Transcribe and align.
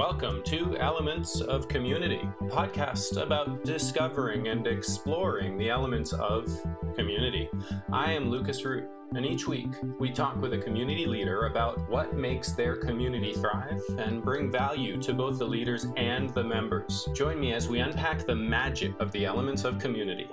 Welcome 0.00 0.42
to 0.44 0.78
Elements 0.78 1.42
of 1.42 1.68
Community, 1.68 2.22
podcast 2.44 3.22
about 3.22 3.62
discovering 3.66 4.48
and 4.48 4.66
exploring 4.66 5.58
the 5.58 5.68
elements 5.68 6.14
of 6.14 6.50
community. 6.94 7.50
I 7.92 8.12
am 8.12 8.30
Lucas 8.30 8.64
Root, 8.64 8.88
and 9.14 9.26
each 9.26 9.46
week 9.46 9.68
we 9.98 10.10
talk 10.10 10.40
with 10.40 10.54
a 10.54 10.58
community 10.58 11.04
leader 11.04 11.44
about 11.48 11.86
what 11.90 12.14
makes 12.14 12.52
their 12.52 12.76
community 12.76 13.34
thrive 13.34 13.82
and 13.98 14.24
bring 14.24 14.50
value 14.50 14.96
to 15.02 15.12
both 15.12 15.38
the 15.38 15.46
leaders 15.46 15.86
and 15.98 16.30
the 16.30 16.44
members. 16.44 17.06
Join 17.12 17.38
me 17.38 17.52
as 17.52 17.68
we 17.68 17.80
unpack 17.80 18.24
the 18.24 18.34
magic 18.34 18.98
of 19.00 19.12
the 19.12 19.26
elements 19.26 19.64
of 19.64 19.78
community. 19.78 20.30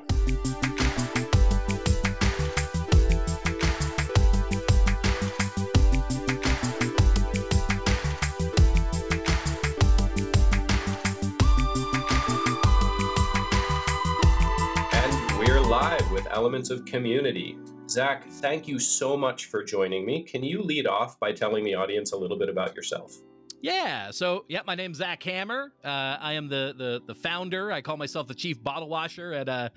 Elements 16.37 16.69
of 16.69 16.85
Community. 16.85 17.57
Zach, 17.89 18.29
thank 18.29 18.67
you 18.67 18.77
so 18.77 19.17
much 19.17 19.45
for 19.45 19.63
joining 19.63 20.05
me. 20.05 20.21
Can 20.21 20.43
you 20.43 20.61
lead 20.61 20.85
off 20.85 21.19
by 21.19 21.31
telling 21.31 21.63
the 21.63 21.73
audience 21.73 22.11
a 22.11 22.15
little 22.15 22.37
bit 22.37 22.47
about 22.47 22.75
yourself? 22.75 23.11
Yeah. 23.59 24.11
So, 24.11 24.45
yeah, 24.47 24.61
my 24.67 24.75
name's 24.75 24.97
Zach 24.97 25.23
Hammer. 25.23 25.73
Uh, 25.83 25.87
I 25.87 26.33
am 26.33 26.47
the, 26.47 26.75
the 26.77 27.01
the 27.07 27.15
founder. 27.15 27.71
I 27.71 27.81
call 27.81 27.97
myself 27.97 28.27
the 28.27 28.35
chief 28.35 28.63
bottle 28.63 28.87
washer 28.87 29.33
at 29.33 29.49
uh, 29.49 29.69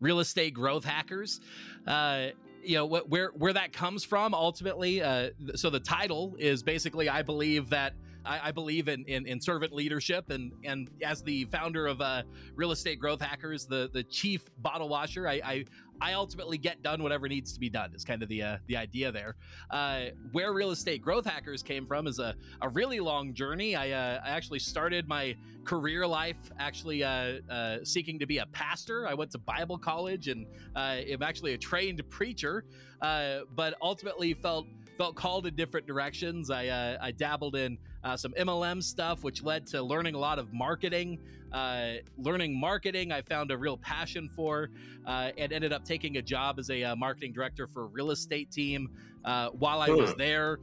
Real 0.00 0.20
Estate 0.20 0.54
Growth 0.54 0.86
Hackers. 0.86 1.42
Uh, 1.86 2.28
you 2.62 2.76
know 2.76 2.88
wh- 2.88 3.06
where 3.10 3.32
where 3.34 3.52
that 3.52 3.74
comes 3.74 4.02
from 4.02 4.32
ultimately. 4.32 5.02
Uh, 5.02 5.28
so 5.54 5.68
the 5.68 5.80
title 5.80 6.34
is 6.38 6.62
basically 6.62 7.10
I 7.10 7.20
believe 7.20 7.68
that 7.68 7.92
I, 8.26 8.48
I 8.48 8.52
believe 8.52 8.88
in, 8.88 9.04
in, 9.06 9.26
in 9.26 9.40
servant 9.40 9.72
leadership, 9.72 10.30
and 10.30 10.52
and 10.64 10.90
as 11.02 11.22
the 11.22 11.44
founder 11.46 11.86
of 11.86 12.00
uh, 12.00 12.22
Real 12.54 12.72
Estate 12.72 12.98
Growth 12.98 13.20
Hackers, 13.20 13.66
the 13.66 13.90
the 13.92 14.02
chief 14.02 14.48
bottle 14.58 14.88
washer, 14.88 15.28
I, 15.28 15.40
I 15.44 15.64
I 16.00 16.12
ultimately 16.12 16.58
get 16.58 16.82
done 16.82 17.02
whatever 17.02 17.28
needs 17.28 17.52
to 17.54 17.60
be 17.60 17.70
done 17.70 17.92
is 17.94 18.04
kind 18.04 18.22
of 18.22 18.28
the 18.28 18.42
uh, 18.42 18.56
the 18.66 18.76
idea 18.76 19.10
there. 19.12 19.36
Uh, 19.70 20.06
where 20.32 20.52
real 20.52 20.70
estate 20.70 21.02
growth 21.02 21.24
hackers 21.24 21.62
came 21.62 21.86
from 21.86 22.06
is 22.06 22.18
a, 22.18 22.34
a 22.62 22.68
really 22.68 23.00
long 23.00 23.34
journey. 23.34 23.76
I, 23.76 23.90
uh, 23.90 24.20
I 24.24 24.30
actually 24.30 24.58
started 24.58 25.08
my 25.08 25.36
career 25.64 26.06
life 26.06 26.36
actually 26.58 27.02
uh, 27.02 27.38
uh, 27.50 27.78
seeking 27.82 28.18
to 28.18 28.26
be 28.26 28.38
a 28.38 28.46
pastor. 28.46 29.06
I 29.06 29.14
went 29.14 29.30
to 29.32 29.38
Bible 29.38 29.78
college 29.78 30.28
and 30.28 30.46
uh, 30.74 31.00
am 31.08 31.22
actually 31.22 31.54
a 31.54 31.58
trained 31.58 32.02
preacher, 32.10 32.64
but 33.00 33.74
ultimately 33.80 34.34
felt 34.34 34.66
felt 34.98 35.14
called 35.14 35.46
in 35.46 35.54
different 35.54 35.86
directions. 35.86 36.50
I 36.50 36.98
I 37.00 37.10
dabbled 37.12 37.56
in 37.56 37.78
uh, 38.06 38.16
some 38.16 38.32
MLM 38.32 38.80
stuff, 38.80 39.24
which 39.24 39.42
led 39.42 39.66
to 39.66 39.82
learning 39.82 40.14
a 40.14 40.18
lot 40.18 40.38
of 40.38 40.52
marketing. 40.52 41.18
Uh, 41.52 41.94
learning 42.18 42.58
marketing, 42.58 43.10
I 43.10 43.20
found 43.20 43.50
a 43.50 43.58
real 43.58 43.76
passion 43.76 44.28
for, 44.28 44.70
uh, 45.06 45.32
and 45.36 45.52
ended 45.52 45.72
up 45.72 45.84
taking 45.84 46.16
a 46.16 46.22
job 46.22 46.60
as 46.60 46.70
a 46.70 46.84
uh, 46.84 46.96
marketing 46.96 47.32
director 47.32 47.66
for 47.66 47.82
a 47.82 47.86
real 47.86 48.12
estate 48.12 48.52
team. 48.52 48.90
Uh, 49.24 49.48
while 49.50 49.80
I 49.80 49.88
was 49.88 50.14
there, 50.14 50.58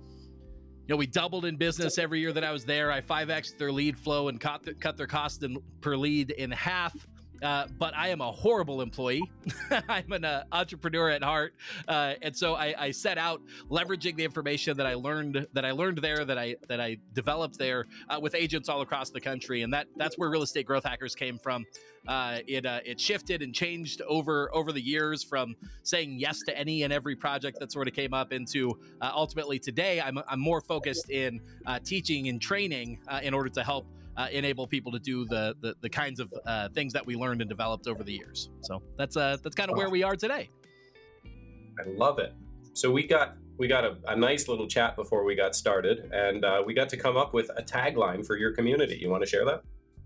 you 0.88 0.88
know, 0.88 0.96
we 0.96 1.06
doubled 1.06 1.44
in 1.44 1.58
business 1.58 1.98
every 1.98 2.22
year 2.22 2.32
that 2.32 2.46
I 2.46 2.52
was 2.52 2.64
there. 2.64 2.92
I 2.92 3.02
5x 3.02 3.58
their 3.58 3.74
lead 3.74 3.98
flow 3.98 4.30
and 4.30 4.40
cut, 4.40 4.64
the, 4.64 4.74
cut 4.74 4.96
their 4.96 5.08
cost 5.08 5.44
in, 5.44 5.58
per 5.82 5.98
lead 5.98 6.32
in 6.32 6.50
half. 6.52 6.96
Uh, 7.44 7.68
but 7.78 7.94
I 7.96 8.08
am 8.08 8.22
a 8.22 8.32
horrible 8.32 8.82
employee. 8.82 9.30
I'm 9.90 10.12
an 10.14 10.24
uh, 10.24 10.46
entrepreneur 10.54 11.10
at 11.10 11.22
heart, 11.22 11.54
uh, 11.90 12.14
and 12.22 12.36
so 12.36 12.56
I, 12.56 12.74
I, 12.78 12.92
set 12.92 13.18
out 13.18 13.42
leveraging 13.70 14.16
the 14.16 14.24
information 14.24 14.78
that 14.78 14.86
I 14.86 14.94
learned 14.94 15.46
that 15.52 15.66
I 15.66 15.72
learned 15.72 15.98
there, 15.98 16.24
that 16.24 16.38
I 16.38 16.56
that 16.70 16.80
I 16.80 16.98
developed 17.14 17.58
there 17.60 17.88
uh, 18.10 18.18
with 18.22 18.34
agents 18.34 18.70
all 18.70 18.80
across 18.80 19.10
the 19.10 19.20
country, 19.20 19.64
and 19.64 19.74
that 19.74 19.88
that's 19.98 20.18
where 20.18 20.30
real 20.30 20.44
estate 20.44 20.66
growth 20.66 20.86
hackers 20.86 21.16
came 21.16 21.38
from. 21.38 21.66
Uh, 22.08 22.40
it 22.48 22.66
it 22.86 23.00
shifted 23.00 23.42
and 23.42 23.54
changed 23.54 24.02
over 24.04 24.50
over 24.56 24.72
the 24.72 24.82
years 24.82 25.22
from 25.22 25.54
saying 25.84 26.20
yes 26.20 26.40
to 26.44 26.58
any 26.58 26.84
and 26.84 26.94
every 26.94 27.16
project 27.16 27.60
that 27.60 27.74
sort 27.74 27.90
of 27.90 27.94
came 27.94 28.14
up 28.14 28.32
into 28.32 28.78
ultimately 29.02 29.58
today 29.60 30.02
I'm 30.02 30.20
I'm 30.28 30.40
more 30.40 30.60
focused 30.60 31.10
in 31.10 31.42
teaching 31.84 32.28
and 32.28 32.42
training 32.42 33.00
in 33.22 33.34
order 33.34 33.50
to 33.50 33.64
help 33.64 33.86
uh, 34.18 34.28
enable 34.32 34.68
people 34.68 34.92
to 34.92 35.00
do 35.00 35.26
the 35.26 35.56
the, 35.62 35.76
the 35.82 35.90
kinds 35.90 36.20
of 36.20 36.34
uh, 36.46 36.70
things 36.70 36.94
that 36.94 37.06
we 37.06 37.16
learned 37.16 37.42
and 37.42 37.50
developed 37.50 37.88
over 37.88 38.04
the 38.04 38.14
years. 38.14 38.50
So 38.62 38.82
that's 38.98 39.18
uh, 39.18 39.38
that's 39.44 39.56
kind 39.56 39.72
of 39.72 39.78
where 39.78 39.90
we 39.90 40.04
are 40.04 40.16
today. 40.16 40.50
I 41.80 41.88
love 41.88 42.20
it. 42.20 42.34
So 42.74 42.92
we 42.92 43.08
got 43.08 43.38
we 43.58 43.68
got 43.68 43.84
a, 43.84 43.98
a 44.08 44.16
nice 44.16 44.48
little 44.48 44.68
chat 44.68 44.96
before 44.96 45.24
we 45.24 45.36
got 45.36 45.56
started, 45.56 46.12
and 46.12 46.44
uh, 46.44 46.64
we 46.66 46.74
got 46.74 46.90
to 46.90 46.98
come 46.98 47.18
up 47.18 47.34
with 47.34 47.50
a 47.56 47.62
tagline 47.64 48.26
for 48.26 48.38
your 48.38 48.52
community. 48.52 48.98
You 49.00 49.10
want 49.10 49.24
to 49.24 49.30
share 49.30 49.46
that? 49.46 49.64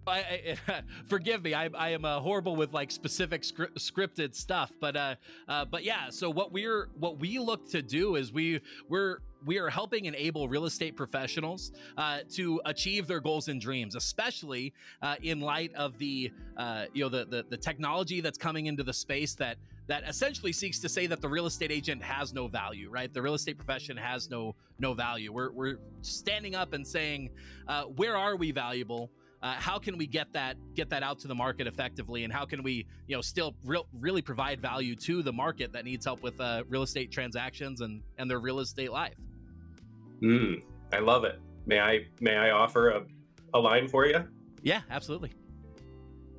I, 0.08 0.58
I, 0.68 0.82
forgive 1.08 1.44
me. 1.44 1.54
I, 1.54 1.70
I 1.78 1.90
am 1.90 2.06
uh, 2.06 2.20
horrible 2.20 2.56
with 2.56 2.74
like 2.74 2.92
specific 2.92 3.44
script, 3.44 3.78
scripted 3.78 4.36
stuff, 4.36 4.72
but 4.80 4.96
uh, 4.96 5.16
uh, 5.48 5.66
but 5.66 5.84
yeah. 5.84 6.10
So 6.10 6.30
what 6.30 6.52
we're 6.52 6.90
what 7.00 7.20
we 7.20 7.40
look 7.40 7.70
to 7.72 7.82
do 7.82 8.16
is 8.16 8.32
we 8.32 8.62
we're 8.90 9.20
we 9.46 9.60
are 9.60 9.70
helping 9.70 10.06
enable 10.06 10.50
real 10.50 10.66
estate 10.66 10.96
professionals 10.96 11.72
uh, 11.98 12.20
to 12.34 12.60
achieve 12.66 13.08
their 13.08 13.20
goals 13.20 13.48
and 13.48 13.62
dreams, 13.62 13.96
especially 13.96 14.74
uh, 15.02 15.16
in 15.22 15.40
light 15.40 15.74
of 15.76 15.98
the 15.98 16.32
uh, 16.58 16.86
you 16.94 17.04
know 17.04 17.10
the, 17.10 17.26
the 17.26 17.46
the 17.50 17.58
technology 17.58 18.22
that's 18.22 18.38
coming 18.38 18.68
into 18.68 18.84
the 18.84 18.94
space 18.94 19.36
that 19.36 19.58
that 19.88 20.04
essentially 20.08 20.52
seeks 20.52 20.80
to 20.80 20.90
say 20.90 21.08
that 21.08 21.22
the 21.22 21.30
real 21.30 21.46
estate 21.46 21.72
agent 21.72 22.04
has 22.04 22.34
no 22.34 22.48
value, 22.48 22.90
right? 22.90 23.14
The 23.14 23.22
real 23.22 23.36
estate 23.36 23.58
profession 23.58 23.96
has 23.98 24.30
no 24.30 24.56
no 24.80 24.94
value. 24.94 25.32
We're 25.32 25.52
we're 25.52 25.78
standing 26.02 26.56
up 26.56 26.74
and 26.74 26.86
saying, 26.86 27.30
uh, 27.68 27.84
where 27.84 28.18
are 28.18 28.36
we 28.36 28.52
valuable? 28.52 29.12
Uh, 29.44 29.54
how 29.54 29.78
can 29.78 29.98
we 29.98 30.08
get 30.08 30.32
that 30.34 30.58
get 30.74 30.90
that 30.90 31.04
out 31.04 31.20
to 31.20 31.28
the 31.28 31.36
market 31.36 31.68
effectively? 31.68 32.24
And 32.24 32.34
how 32.34 32.46
can 32.46 32.64
we 32.64 32.88
you 33.08 33.16
know 33.16 33.22
still 33.22 33.56
real, 33.64 33.88
really 33.94 34.22
provide 34.22 34.60
value 34.60 34.96
to 34.96 35.22
the 35.22 35.34
market 35.34 35.72
that 35.74 35.86
needs 35.86 36.06
help 36.06 36.24
with 36.24 36.40
uh, 36.42 36.64
real 36.68 36.84
estate 36.84 37.12
transactions 37.12 37.82
and 37.82 38.02
and 38.18 38.30
their 38.30 38.40
real 38.40 38.60
estate 38.60 38.92
life? 38.92 39.16
Mm, 40.22 40.64
i 40.92 41.00
love 41.00 41.24
it. 41.24 41.40
May 41.68 41.80
i 41.80 42.00
may 42.20 42.36
i 42.36 42.50
offer 42.50 42.90
a, 42.90 43.04
a 43.54 43.60
line 43.60 43.88
for 43.88 44.06
you? 44.06 44.24
Yeah 44.64 44.82
absolutely. 44.90 45.32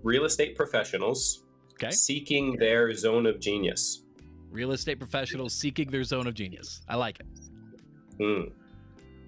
Real 0.03 0.25
estate 0.25 0.57
professionals 0.57 1.45
okay. 1.75 1.93
seeking 1.93 2.57
their 2.57 2.93
zone 2.95 3.27
of 3.27 3.39
genius. 3.39 4.03
Real 4.51 4.73
estate 4.73 4.99
professionals 4.99 5.55
seeking 5.55 5.91
their 5.91 6.03
zone 6.03 6.27
of 6.27 6.35
genius. 6.35 6.81
I 6.89 6.97
like 6.97 7.21
it. 7.21 7.27
Mm. 8.21 8.51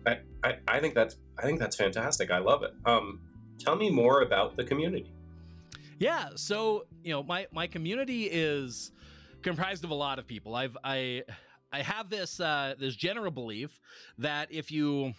I, 0.06 0.18
I, 0.42 0.54
I 0.66 0.80
think 0.80 0.94
that's 0.94 1.16
I 1.38 1.42
think 1.42 1.60
that's 1.60 1.76
fantastic. 1.76 2.30
I 2.30 2.38
love 2.38 2.62
it. 2.62 2.72
Um, 2.84 3.20
tell 3.60 3.76
me 3.76 3.90
more 3.90 4.22
about 4.22 4.56
the 4.56 4.64
community. 4.64 5.10
Yeah, 5.98 6.30
so 6.34 6.86
you 7.04 7.12
know, 7.12 7.22
my 7.22 7.46
my 7.52 7.66
community 7.66 8.24
is 8.24 8.90
comprised 9.42 9.84
of 9.84 9.90
a 9.90 9.94
lot 9.94 10.18
of 10.18 10.26
people. 10.26 10.54
I've 10.54 10.76
I 10.82 11.24
I 11.72 11.82
have 11.82 12.08
this 12.08 12.40
uh, 12.40 12.74
this 12.78 12.96
general 12.96 13.30
belief 13.30 13.78
that 14.18 14.50
if 14.50 14.72
you 14.72 15.12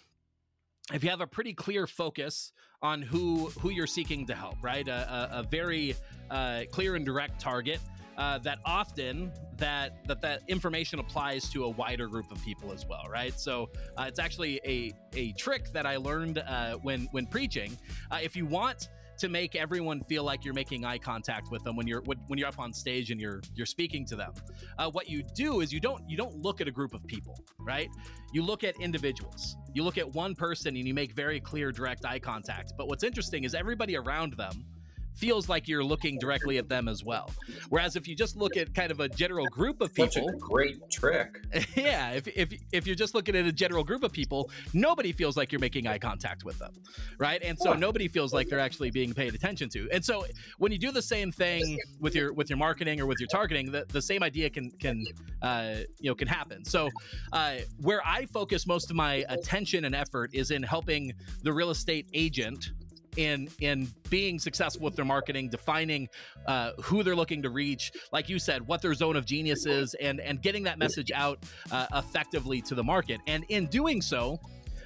if 0.91 1.03
you 1.03 1.09
have 1.09 1.21
a 1.21 1.27
pretty 1.27 1.53
clear 1.53 1.87
focus 1.87 2.51
on 2.81 3.01
who 3.01 3.47
who 3.59 3.69
you're 3.69 3.87
seeking 3.87 4.25
to 4.25 4.33
help, 4.33 4.55
right, 4.61 4.87
a, 4.87 5.29
a, 5.31 5.39
a 5.39 5.43
very 5.43 5.95
uh, 6.31 6.63
clear 6.71 6.95
and 6.95 7.05
direct 7.05 7.39
target, 7.39 7.79
uh, 8.17 8.37
that 8.39 8.59
often 8.65 9.31
that 9.57 10.05
that 10.07 10.21
that 10.21 10.41
information 10.47 10.99
applies 10.99 11.49
to 11.49 11.65
a 11.65 11.69
wider 11.69 12.07
group 12.07 12.31
of 12.31 12.43
people 12.43 12.71
as 12.71 12.85
well, 12.87 13.05
right? 13.09 13.39
So 13.39 13.69
uh, 13.97 14.05
it's 14.07 14.19
actually 14.19 14.59
a 14.65 14.93
a 15.15 15.33
trick 15.33 15.71
that 15.73 15.85
I 15.85 15.97
learned 15.97 16.39
uh, 16.39 16.77
when 16.77 17.07
when 17.11 17.25
preaching. 17.25 17.77
Uh, 18.11 18.19
if 18.21 18.35
you 18.35 18.45
want 18.45 18.89
to 19.21 19.29
make 19.29 19.55
everyone 19.55 20.01
feel 20.01 20.23
like 20.23 20.43
you're 20.43 20.53
making 20.53 20.83
eye 20.83 20.97
contact 20.97 21.51
with 21.51 21.63
them 21.63 21.75
when 21.75 21.85
you're 21.85 22.01
when 22.01 22.39
you're 22.39 22.47
up 22.47 22.57
on 22.57 22.73
stage 22.73 23.11
and 23.11 23.21
you're 23.21 23.39
you're 23.53 23.67
speaking 23.67 24.03
to 24.03 24.15
them. 24.15 24.33
Uh, 24.79 24.89
what 24.89 25.07
you 25.07 25.21
do 25.35 25.61
is 25.61 25.71
you 25.71 25.79
don't 25.79 26.01
you 26.09 26.17
don't 26.17 26.35
look 26.41 26.59
at 26.59 26.67
a 26.67 26.71
group 26.71 26.95
of 26.95 27.05
people, 27.05 27.39
right? 27.59 27.87
You 28.33 28.41
look 28.41 28.63
at 28.63 28.75
individuals. 28.81 29.57
You 29.75 29.83
look 29.83 29.99
at 29.99 30.11
one 30.11 30.33
person 30.33 30.75
and 30.75 30.87
you 30.87 30.95
make 30.95 31.13
very 31.13 31.39
clear, 31.39 31.71
direct 31.71 32.03
eye 32.03 32.17
contact. 32.17 32.73
But 32.75 32.87
what's 32.87 33.03
interesting 33.03 33.43
is 33.43 33.53
everybody 33.53 33.95
around 33.95 34.33
them 34.33 34.65
feels 35.13 35.49
like 35.49 35.67
you're 35.67 35.83
looking 35.83 36.17
directly 36.19 36.57
at 36.57 36.69
them 36.69 36.87
as 36.87 37.03
well. 37.03 37.29
Whereas 37.69 37.95
if 37.95 38.07
you 38.07 38.15
just 38.15 38.35
look 38.35 38.57
at 38.57 38.73
kind 38.73 38.91
of 38.91 38.99
a 38.99 39.09
general 39.09 39.45
group 39.47 39.81
of 39.81 39.93
people, 39.93 40.11
Such 40.11 40.23
a 40.23 40.37
great 40.37 40.89
trick. 40.89 41.41
yeah, 41.75 42.11
if, 42.11 42.27
if 42.27 42.53
if 42.71 42.87
you're 42.87 42.95
just 42.95 43.13
looking 43.13 43.35
at 43.35 43.45
a 43.45 43.51
general 43.51 43.83
group 43.83 44.03
of 44.03 44.11
people, 44.11 44.49
nobody 44.73 45.11
feels 45.11 45.37
like 45.37 45.51
you're 45.51 45.59
making 45.59 45.87
eye 45.87 45.97
contact 45.97 46.43
with 46.43 46.57
them, 46.59 46.73
right? 47.17 47.41
And 47.43 47.57
so 47.59 47.73
nobody 47.73 48.07
feels 48.07 48.33
like 48.33 48.47
they're 48.47 48.59
actually 48.59 48.91
being 48.91 49.13
paid 49.13 49.33
attention 49.33 49.69
to. 49.69 49.89
And 49.91 50.03
so 50.03 50.25
when 50.57 50.71
you 50.71 50.77
do 50.77 50.91
the 50.91 51.01
same 51.01 51.31
thing 51.31 51.79
with 51.99 52.15
your 52.15 52.33
with 52.33 52.49
your 52.49 52.57
marketing 52.57 52.99
or 52.99 53.05
with 53.05 53.19
your 53.19 53.27
targeting, 53.27 53.71
the, 53.71 53.85
the 53.89 54.01
same 54.01 54.23
idea 54.23 54.49
can 54.49 54.71
can 54.71 55.03
uh, 55.41 55.75
you 55.99 56.09
know 56.09 56.15
can 56.15 56.27
happen. 56.27 56.63
So 56.65 56.89
uh, 57.33 57.57
where 57.81 58.01
I 58.05 58.25
focus 58.25 58.65
most 58.67 58.89
of 58.89 58.95
my 58.95 59.25
attention 59.29 59.85
and 59.85 59.95
effort 59.95 60.31
is 60.33 60.51
in 60.51 60.63
helping 60.63 61.13
the 61.43 61.53
real 61.53 61.69
estate 61.69 62.07
agent 62.13 62.71
in 63.17 63.49
in 63.59 63.87
being 64.09 64.39
successful 64.39 64.85
with 64.85 64.95
their 64.95 65.05
marketing, 65.05 65.49
defining 65.49 66.09
uh, 66.47 66.71
who 66.81 67.03
they're 67.03 67.15
looking 67.15 67.41
to 67.41 67.49
reach, 67.49 67.91
like 68.11 68.29
you 68.29 68.39
said, 68.39 68.65
what 68.67 68.81
their 68.81 68.93
zone 68.93 69.15
of 69.15 69.25
genius 69.25 69.65
is, 69.65 69.93
and 69.95 70.19
and 70.19 70.41
getting 70.41 70.63
that 70.63 70.77
message 70.77 71.11
out 71.13 71.39
uh, 71.71 71.87
effectively 71.95 72.61
to 72.61 72.75
the 72.75 72.83
market. 72.83 73.19
And 73.27 73.45
in 73.49 73.67
doing 73.67 74.01
so, 74.01 74.39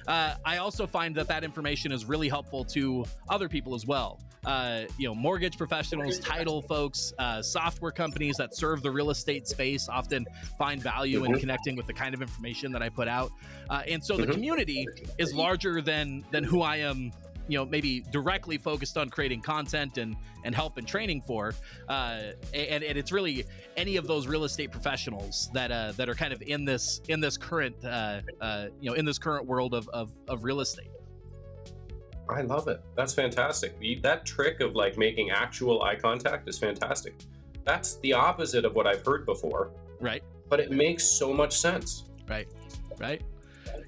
uh, 0.06 0.34
I 0.44 0.58
also 0.58 0.86
find 0.86 1.14
that 1.16 1.28
that 1.28 1.44
information 1.44 1.92
is 1.92 2.04
really 2.04 2.28
helpful 2.28 2.64
to 2.66 3.04
other 3.28 3.48
people 3.48 3.74
as 3.74 3.86
well. 3.86 4.20
Uh, 4.44 4.82
you 4.96 5.08
know, 5.08 5.14
mortgage 5.14 5.58
professionals, 5.58 6.20
title 6.20 6.62
folks, 6.62 7.12
uh, 7.18 7.42
software 7.42 7.90
companies 7.90 8.36
that 8.36 8.56
serve 8.56 8.80
the 8.82 8.90
real 8.90 9.10
estate 9.10 9.48
space 9.48 9.88
often 9.88 10.24
find 10.56 10.80
value 10.80 11.22
mm-hmm. 11.22 11.34
in 11.34 11.40
connecting 11.40 11.74
with 11.74 11.86
the 11.86 11.92
kind 11.92 12.14
of 12.14 12.22
information 12.22 12.70
that 12.70 12.82
I 12.82 12.88
put 12.88 13.08
out. 13.08 13.32
Uh, 13.68 13.82
and 13.88 14.04
so 14.04 14.14
mm-hmm. 14.14 14.26
the 14.26 14.32
community 14.32 14.86
is 15.18 15.34
larger 15.34 15.80
than 15.80 16.24
than 16.30 16.44
who 16.44 16.62
I 16.62 16.76
am 16.76 17.10
you 17.48 17.58
know 17.58 17.64
maybe 17.64 18.00
directly 18.10 18.58
focused 18.58 18.96
on 18.96 19.08
creating 19.08 19.40
content 19.40 19.98
and 19.98 20.16
and 20.44 20.54
help 20.54 20.78
and 20.78 20.86
training 20.86 21.20
for 21.20 21.54
uh, 21.88 22.20
and, 22.54 22.84
and 22.84 22.98
it's 22.98 23.12
really 23.12 23.44
any 23.76 23.96
of 23.96 24.06
those 24.06 24.26
real 24.26 24.44
estate 24.44 24.70
professionals 24.70 25.50
that 25.52 25.70
uh, 25.70 25.92
that 25.92 26.08
are 26.08 26.14
kind 26.14 26.32
of 26.32 26.42
in 26.42 26.64
this 26.64 27.00
in 27.08 27.20
this 27.20 27.36
current 27.36 27.76
uh, 27.84 28.20
uh, 28.40 28.66
you 28.80 28.90
know 28.90 28.96
in 28.96 29.04
this 29.04 29.18
current 29.18 29.46
world 29.46 29.74
of, 29.74 29.88
of, 29.88 30.14
of 30.28 30.44
real 30.44 30.60
estate. 30.60 30.90
I 32.28 32.42
love 32.42 32.66
it. 32.66 32.82
That's 32.96 33.14
fantastic. 33.14 33.76
That 34.02 34.26
trick 34.26 34.60
of 34.60 34.74
like 34.74 34.98
making 34.98 35.30
actual 35.30 35.82
eye 35.82 35.94
contact 35.94 36.48
is 36.48 36.58
fantastic. 36.58 37.14
That's 37.64 37.96
the 37.96 38.12
opposite 38.12 38.64
of 38.64 38.74
what 38.74 38.86
i've 38.86 39.04
heard 39.04 39.26
before. 39.26 39.70
Right. 40.00 40.22
But 40.48 40.60
it 40.60 40.70
makes 40.70 41.04
so 41.04 41.32
much 41.32 41.56
sense. 41.56 42.04
Right. 42.28 42.48
Right 42.98 43.22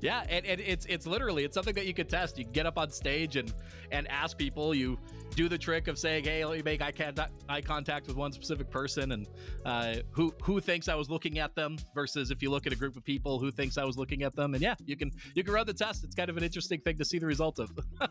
yeah, 0.01 0.25
and, 0.29 0.45
and 0.47 0.61
it's 0.61 0.87
it's 0.87 1.07
literally 1.07 1.45
it's 1.45 1.55
something 1.55 1.75
that 1.75 1.87
you 1.87 1.95
could 1.95 2.09
test. 2.09 2.39
You 2.39 2.45
get 2.45 2.67
up 2.67 2.79
on 2.79 2.91
stage 2.91 3.37
and 3.37 3.53
and 3.91 4.09
ask 4.09 4.37
people. 4.37 4.75
You 4.75 4.99
do 5.35 5.49
the 5.49 5.59
trick 5.59 5.89
of 5.89 5.99
saying, 5.99 6.25
"Hey, 6.25 6.45
let 6.45 6.57
me 6.57 6.63
make 6.63 6.83
eye 6.83 6.93
contact, 6.93 7.33
eye 7.49 7.61
contact 7.61 8.07
with 8.07 8.17
one 8.17 8.33
specific 8.33 8.71
person," 8.71 9.13
and 9.13 9.27
uh, 9.65 9.97
who 10.11 10.35
who 10.43 10.61
thinks 10.61 10.89
I 10.89 10.95
was 10.95 11.11
looking 11.11 11.39
at 11.39 11.55
them 11.55 11.77
versus 11.95 12.31
if 12.31 12.43
you 12.43 12.51
look 12.51 12.67
at 12.67 12.73
a 12.73 12.77
group 12.77 12.97
of 12.97 13.05
people 13.05 13.39
who 13.39 13.51
thinks 13.51 13.79
I 13.79 13.85
was 13.85 13.97
looking 13.97 14.23
at 14.23 14.35
them. 14.37 14.55
And 14.55 14.63
yeah, 14.63 14.75
you 14.85 14.97
can 14.97 15.11
you 15.35 15.43
can 15.43 15.53
run 15.53 15.67
the 15.67 15.75
test. 15.75 16.05
It's 16.05 16.15
kind 16.15 16.31
of 16.31 16.37
an 16.37 16.45
interesting 16.45 16.81
thing 16.81 16.97
to 16.99 17.05
see 17.05 17.19
the 17.19 17.27
result 17.27 17.59
of. 17.59 17.71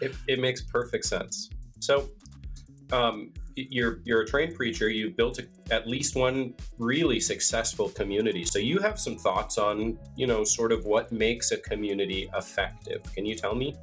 it, 0.00 0.14
it 0.28 0.38
makes 0.38 0.62
perfect 0.62 1.04
sense. 1.06 1.50
So 1.80 2.08
um, 2.92 3.32
you're 3.56 4.00
you're 4.04 4.22
a 4.22 4.26
trained 4.26 4.54
preacher. 4.54 4.88
You've 4.88 5.16
built 5.16 5.38
a, 5.38 5.46
at 5.72 5.86
least 5.86 6.16
one 6.16 6.54
really 6.78 7.20
successful 7.20 7.88
community. 7.88 8.44
So 8.44 8.58
you 8.58 8.78
have 8.80 8.98
some 8.98 9.16
thoughts 9.16 9.58
on 9.58 9.98
you 10.16 10.26
know 10.26 10.44
sort 10.44 10.72
of 10.72 10.84
what 10.84 11.12
makes 11.12 11.52
a 11.52 11.56
community 11.58 12.28
effective. 12.34 13.02
Can 13.14 13.26
you 13.26 13.34
tell 13.34 13.54
me 13.54 13.74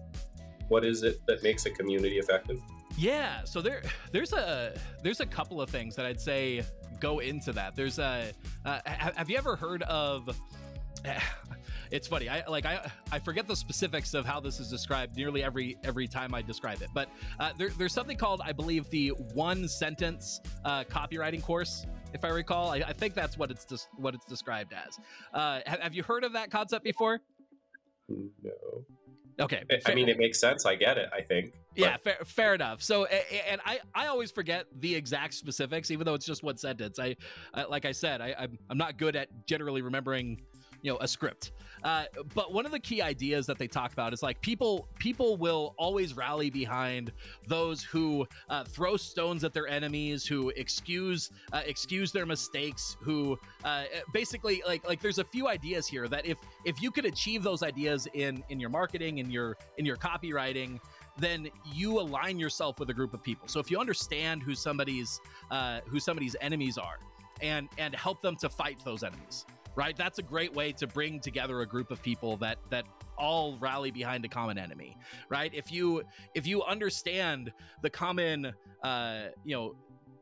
what 0.68 0.86
is 0.86 1.04
it 1.04 1.26
that 1.28 1.44
makes 1.44 1.66
a 1.66 1.70
community 1.70 2.18
effective? 2.18 2.62
Yeah. 2.98 3.44
So 3.44 3.62
there 3.62 3.82
there's 4.12 4.34
a 4.34 4.78
there's 5.04 5.20
a 5.20 5.26
couple 5.26 5.62
of 5.62 5.70
things 5.70 5.96
that 5.96 6.06
I'd 6.06 6.22
say 6.22 6.64
go 7.00 7.20
into 7.20 7.52
that. 7.54 7.76
There's 7.76 8.00
a 8.00 8.32
uh, 8.66 8.80
have 8.86 9.30
you 9.30 9.38
ever 9.38 9.56
heard 9.56 9.84
of 9.84 10.30
it's 11.92 12.08
funny. 12.08 12.30
I 12.30 12.48
like 12.48 12.66
I 12.66 12.90
I 13.12 13.20
forget 13.20 13.48
the 13.48 13.56
specifics 13.56 14.14
of 14.14 14.26
how 14.26 14.40
this 14.40 14.60
is 14.60 14.70
described 14.70 15.16
nearly 15.16 15.44
every 15.44 15.78
every 15.84 16.08
time 16.08 16.34
I 16.34 16.42
describe 16.42 16.82
it. 16.82 16.90
But 16.94 17.10
uh, 17.40 17.52
there, 17.58 17.70
there's 17.70 17.94
something 17.94 18.18
called 18.18 18.42
I 18.44 18.54
believe 18.54 18.90
the 18.90 19.10
one 19.34 19.68
sentence 19.68 20.40
uh, 20.66 20.84
copywriting 20.86 21.44
course. 21.44 21.86
If 22.14 22.26
I 22.26 22.30
recall, 22.30 22.72
I, 22.72 22.78
I 22.78 22.94
think 22.94 23.14
that's 23.14 23.38
what 23.38 23.52
it's 23.52 23.66
just 23.66 23.88
what 23.98 24.16
it's 24.16 24.26
described 24.26 24.74
as. 24.74 25.00
Uh, 25.34 25.60
have, 25.66 25.80
have 25.80 25.94
you 25.94 26.04
heard 26.04 26.24
of 26.24 26.34
that 26.34 26.52
concept 26.52 26.84
before? 26.84 27.20
No. 28.10 28.52
Okay. 29.40 29.64
I 29.86 29.96
mean, 29.96 30.10
it 30.10 30.18
makes 30.18 30.40
sense. 30.40 30.66
I 30.66 30.76
get 30.76 30.98
it. 30.98 31.10
I 31.14 31.22
think. 31.22 31.54
But... 31.54 31.80
Yeah, 31.80 31.98
fair, 31.98 32.18
fair 32.26 32.54
enough. 32.54 32.84
So, 32.84 33.06
and 33.06 33.62
I, 33.66 33.80
I 33.96 34.08
always 34.08 34.30
forget 34.30 34.66
the 34.80 34.94
exact 34.94 35.34
specifics, 35.34 35.90
even 35.90 36.06
though 36.06 36.14
it's 36.14 36.26
just 36.26 36.44
one 36.44 36.58
sentence. 36.58 37.00
I, 37.00 37.16
I 37.54 37.64
like 37.64 37.86
I 37.86 37.94
said, 37.94 38.22
I, 38.22 38.36
I'm, 38.38 38.60
I'm 38.70 38.78
not 38.78 38.98
good 38.98 39.16
at 39.16 39.30
generally 39.48 39.82
remembering 39.82 40.42
you 40.82 40.92
know 40.92 40.98
a 41.00 41.08
script. 41.08 41.52
Uh, 41.84 42.06
but 42.36 42.54
one 42.54 42.66
of 42.66 42.72
the 42.72 42.80
key 42.80 43.02
ideas 43.02 43.48
that 43.48 43.58
they 43.58 43.68
talk 43.68 43.92
about 43.94 44.14
is 44.14 44.22
like 44.22 44.40
people 44.42 44.88
people 45.00 45.36
will 45.38 45.74
always 45.78 46.16
rally 46.16 46.50
behind 46.50 47.12
those 47.48 47.84
who 47.84 48.26
uh, 48.50 48.64
throw 48.64 48.96
stones 48.98 49.44
at 49.44 49.54
their 49.54 49.68
enemies 49.68 50.26
who 50.26 50.50
excuse 50.50 51.32
uh, 51.54 51.62
excuse 51.66 52.12
their 52.12 52.26
mistakes 52.26 52.98
who 53.02 53.38
uh, 53.64 53.84
basically 54.14 54.62
like 54.68 54.88
like 54.88 55.02
there's 55.02 55.20
a 55.20 55.24
few 55.24 55.48
ideas 55.48 55.88
here 55.88 56.08
that 56.08 56.26
if 56.26 56.38
if 56.66 56.82
you 56.82 56.92
could 56.92 57.06
achieve 57.06 57.42
those 57.42 57.64
ideas 57.64 58.08
in 58.14 58.44
in 58.50 58.60
your 58.60 58.70
marketing 58.70 59.18
in 59.18 59.32
your 59.32 59.58
in 59.78 59.86
your 59.86 59.98
copywriting 59.98 60.80
then 61.18 61.50
you 61.74 62.00
align 62.00 62.40
yourself 62.40 62.80
with 62.80 62.90
a 62.90 62.94
group 62.94 63.14
of 63.14 63.22
people. 63.22 63.48
So 63.48 63.60
if 63.60 63.70
you 63.70 63.80
understand 63.80 64.42
who 64.42 64.56
somebody's 64.56 65.20
uh, 65.50 65.82
who 65.86 66.00
somebody's 66.00 66.36
enemies 66.42 66.78
are 66.78 67.00
and 67.42 67.68
and 67.78 67.96
help 67.96 68.22
them 68.22 68.36
to 68.38 68.50
fight 68.50 68.78
those 68.86 69.04
enemies 69.04 69.46
right? 69.76 69.96
That's 69.96 70.20
a 70.20 70.24
great 70.24 70.54
way 70.54 70.72
to 70.74 70.88
bring 70.88 71.20
together 71.20 71.62
a 71.62 71.66
group 71.66 71.92
of 71.92 72.02
people 72.02 72.38
that 72.38 72.58
that 72.70 72.86
all 73.18 73.58
rally 73.60 73.92
behind 73.92 74.26
a 74.26 74.28
common 74.28 74.58
enemy, 74.58 74.98
right? 75.30 75.52
If 75.54 75.72
you 75.72 76.04
if 76.36 76.48
you 76.48 76.64
understand 76.64 77.52
the 77.82 77.90
common, 77.90 78.54
uh, 78.84 79.22
you 79.44 79.56
know 79.56 79.76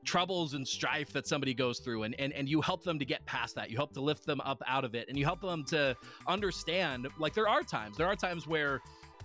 troubles 0.05 0.53
and 0.53 0.67
strife 0.67 1.11
that 1.13 1.27
somebody 1.27 1.53
goes 1.53 1.79
through 1.79 2.03
and, 2.03 2.15
and 2.19 2.31
and 2.33 2.47
you 2.47 2.61
help 2.61 2.83
them 2.83 2.97
to 2.97 3.05
get 3.05 3.23
past 3.25 3.53
that 3.53 3.69
you 3.69 3.75
help 3.75 3.93
to 3.93 4.01
lift 4.01 4.25
them 4.25 4.39
up 4.41 4.61
out 4.65 4.85
of 4.85 4.95
it 4.95 5.07
and 5.09 5.17
you 5.17 5.25
help 5.25 5.41
them 5.41 5.63
to 5.63 5.95
understand 6.25 7.07
like 7.19 7.33
there 7.33 7.47
are 7.49 7.61
times 7.61 7.97
there 7.97 8.07
are 8.07 8.15
times 8.15 8.47
where 8.47 8.79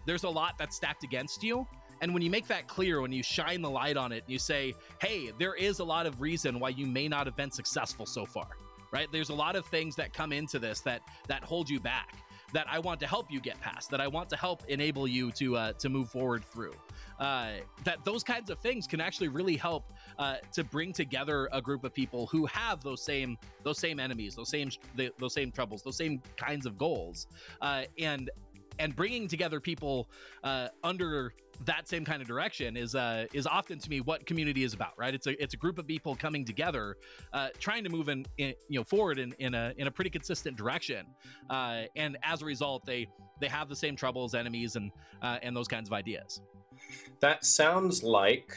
there's 0.05 0.25
a 0.25 0.29
lot 0.29 0.55
that's 0.59 0.77
stacked 0.77 1.05
against 1.05 1.43
you 1.43 1.67
and 2.01 2.13
when 2.13 2.23
you 2.23 2.31
make 2.31 2.47
that 2.49 2.67
clear 2.67 3.01
when 3.01 3.13
you 3.13 3.23
shine 3.23 3.63
the 3.63 3.71
light 3.71 3.97
on 3.97 4.11
it 4.11 4.25
and 4.25 4.33
you 4.33 4.39
say 4.39 4.75
hey 5.01 5.31
there 5.39 5.55
is 5.55 5.79
a 5.79 5.85
lot 5.85 6.07
of 6.07 6.21
reason 6.21 6.59
why 6.59 6.71
you 6.71 6.87
may 6.87 7.09
not 7.09 7.25
have 7.25 7.37
been 7.37 7.53
successful 7.53 8.05
so 8.05 8.27
far 8.27 8.49
right? 8.95 9.09
There's 9.11 9.31
a 9.31 9.35
lot 9.35 9.57
of 9.57 9.67
things 9.67 9.97
that 9.97 10.15
come 10.15 10.33
into 10.33 10.59
this 10.61 10.81
that 10.81 11.03
that 11.27 11.43
hold 11.43 11.69
you 11.69 11.81
back 11.81 12.15
that 12.53 12.67
I 12.71 12.79
want 12.79 13.01
to 13.01 13.07
help 13.07 13.33
you 13.33 13.41
get 13.41 13.61
past, 13.61 13.91
that 13.91 14.01
I 14.01 14.07
want 14.07 14.31
to 14.31 14.37
help 14.37 14.63
enable 14.69 15.09
you 15.09 15.33
to 15.33 15.57
uh, 15.57 15.73
to 15.73 15.89
move 15.89 16.09
forward 16.09 16.45
through. 16.45 16.75
Uh, 17.19 17.55
that 17.83 18.05
those 18.05 18.23
kinds 18.23 18.51
of 18.51 18.59
things 18.61 18.87
can 18.87 19.01
actually 19.01 19.29
really 19.29 19.57
help 19.57 19.93
uh, 20.19 20.37
to 20.53 20.63
bring 20.63 20.93
together 20.93 21.49
a 21.53 21.61
group 21.61 21.83
of 21.85 21.93
people 21.93 22.27
who 22.29 22.47
have 22.47 22.83
those 22.83 23.03
same 23.03 23.37
those 23.65 23.79
same 23.79 23.99
enemies, 23.99 24.37
those 24.37 24.49
same 24.49 24.71
those 25.19 25.35
same 25.35 25.51
troubles, 25.51 25.83
those 25.83 25.97
same 25.97 26.23
kinds 26.37 26.65
of 26.65 26.79
goals, 26.79 27.27
uh, 27.61 27.83
and 27.99 28.31
and 28.79 28.95
bringing 28.95 29.27
together 29.27 29.59
people 29.61 30.09
uh, 30.45 30.69
under 30.85 31.35
that 31.65 31.89
same 31.89 32.05
kind 32.05 32.21
of 32.21 32.29
direction 32.29 32.77
is 32.77 32.95
uh, 32.95 33.27
is 33.33 33.47
often 33.47 33.79
to 33.79 33.91
me 33.91 34.01
what 34.01 34.27
community 34.27 34.65
is 34.65 34.75
about, 34.75 34.93
right? 34.97 35.15
It's 35.15 35.27
a 35.27 35.43
it's 35.43 35.55
a 35.55 35.57
group 35.57 35.79
of 35.79 35.87
people 35.87 36.15
coming 36.15 36.45
together, 36.45 36.97
uh, 37.33 37.49
trying 37.59 37.85
to 37.85 37.91
move 37.91 38.09
in, 38.09 38.27
in, 38.39 38.55
you 38.69 38.81
know 38.81 38.85
forward 38.85 39.19
in, 39.19 39.33
in 39.39 39.55
a 39.55 39.73
in 39.77 39.87
a 39.87 39.91
pretty 39.91 40.11
consistent 40.11 40.57
direction, 40.57 41.07
uh, 41.51 41.83
and 41.97 42.19
as 42.23 42.43
a 42.43 42.45
result, 42.45 42.85
they 42.85 43.07
they 43.41 43.49
have 43.49 43.69
the 43.69 43.77
same 43.77 43.97
troubles, 43.97 44.35
enemies, 44.35 44.77
and 44.77 44.91
uh, 45.23 45.39
and 45.43 45.57
those 45.57 45.69
kinds 45.69 45.89
of 45.89 45.93
ideas. 45.93 46.41
That 47.21 47.45
sounds 47.45 48.03
like 48.03 48.53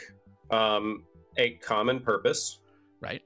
um, 0.51 1.03
a 1.37 1.51
common 1.55 1.99
purpose, 1.99 2.59
right? 3.01 3.21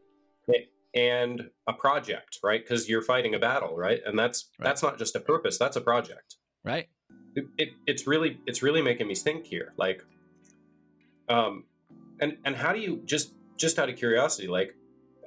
And 0.94 1.50
a 1.68 1.74
project, 1.74 2.40
right? 2.44 2.62
Because 2.62 2.90
you're 2.90 3.02
fighting 3.02 3.34
a 3.34 3.40
battle, 3.40 3.78
right? 3.78 4.02
And 4.06 4.20
that's 4.20 4.50
right. 4.60 4.66
that's 4.66 4.84
not 4.84 4.98
just 4.98 5.16
a 5.16 5.22
purpose; 5.22 5.58
that's 5.58 5.78
a 5.78 5.82
project, 5.82 6.36
right? 6.64 6.88
It, 7.36 7.48
it, 7.58 7.70
it's 7.88 8.08
really 8.08 8.40
it's 8.46 8.62
really 8.62 8.82
making 8.82 9.08
me 9.08 9.16
think 9.16 9.46
here 9.46 9.74
like 9.78 10.04
um 11.30 11.64
and 12.20 12.38
and 12.46 12.56
how 12.56 12.74
do 12.74 12.80
you 12.80 13.02
just 13.06 13.34
just 13.58 13.80
out 13.80 13.90
of 13.90 13.96
curiosity 13.96 14.48
like 14.48 14.76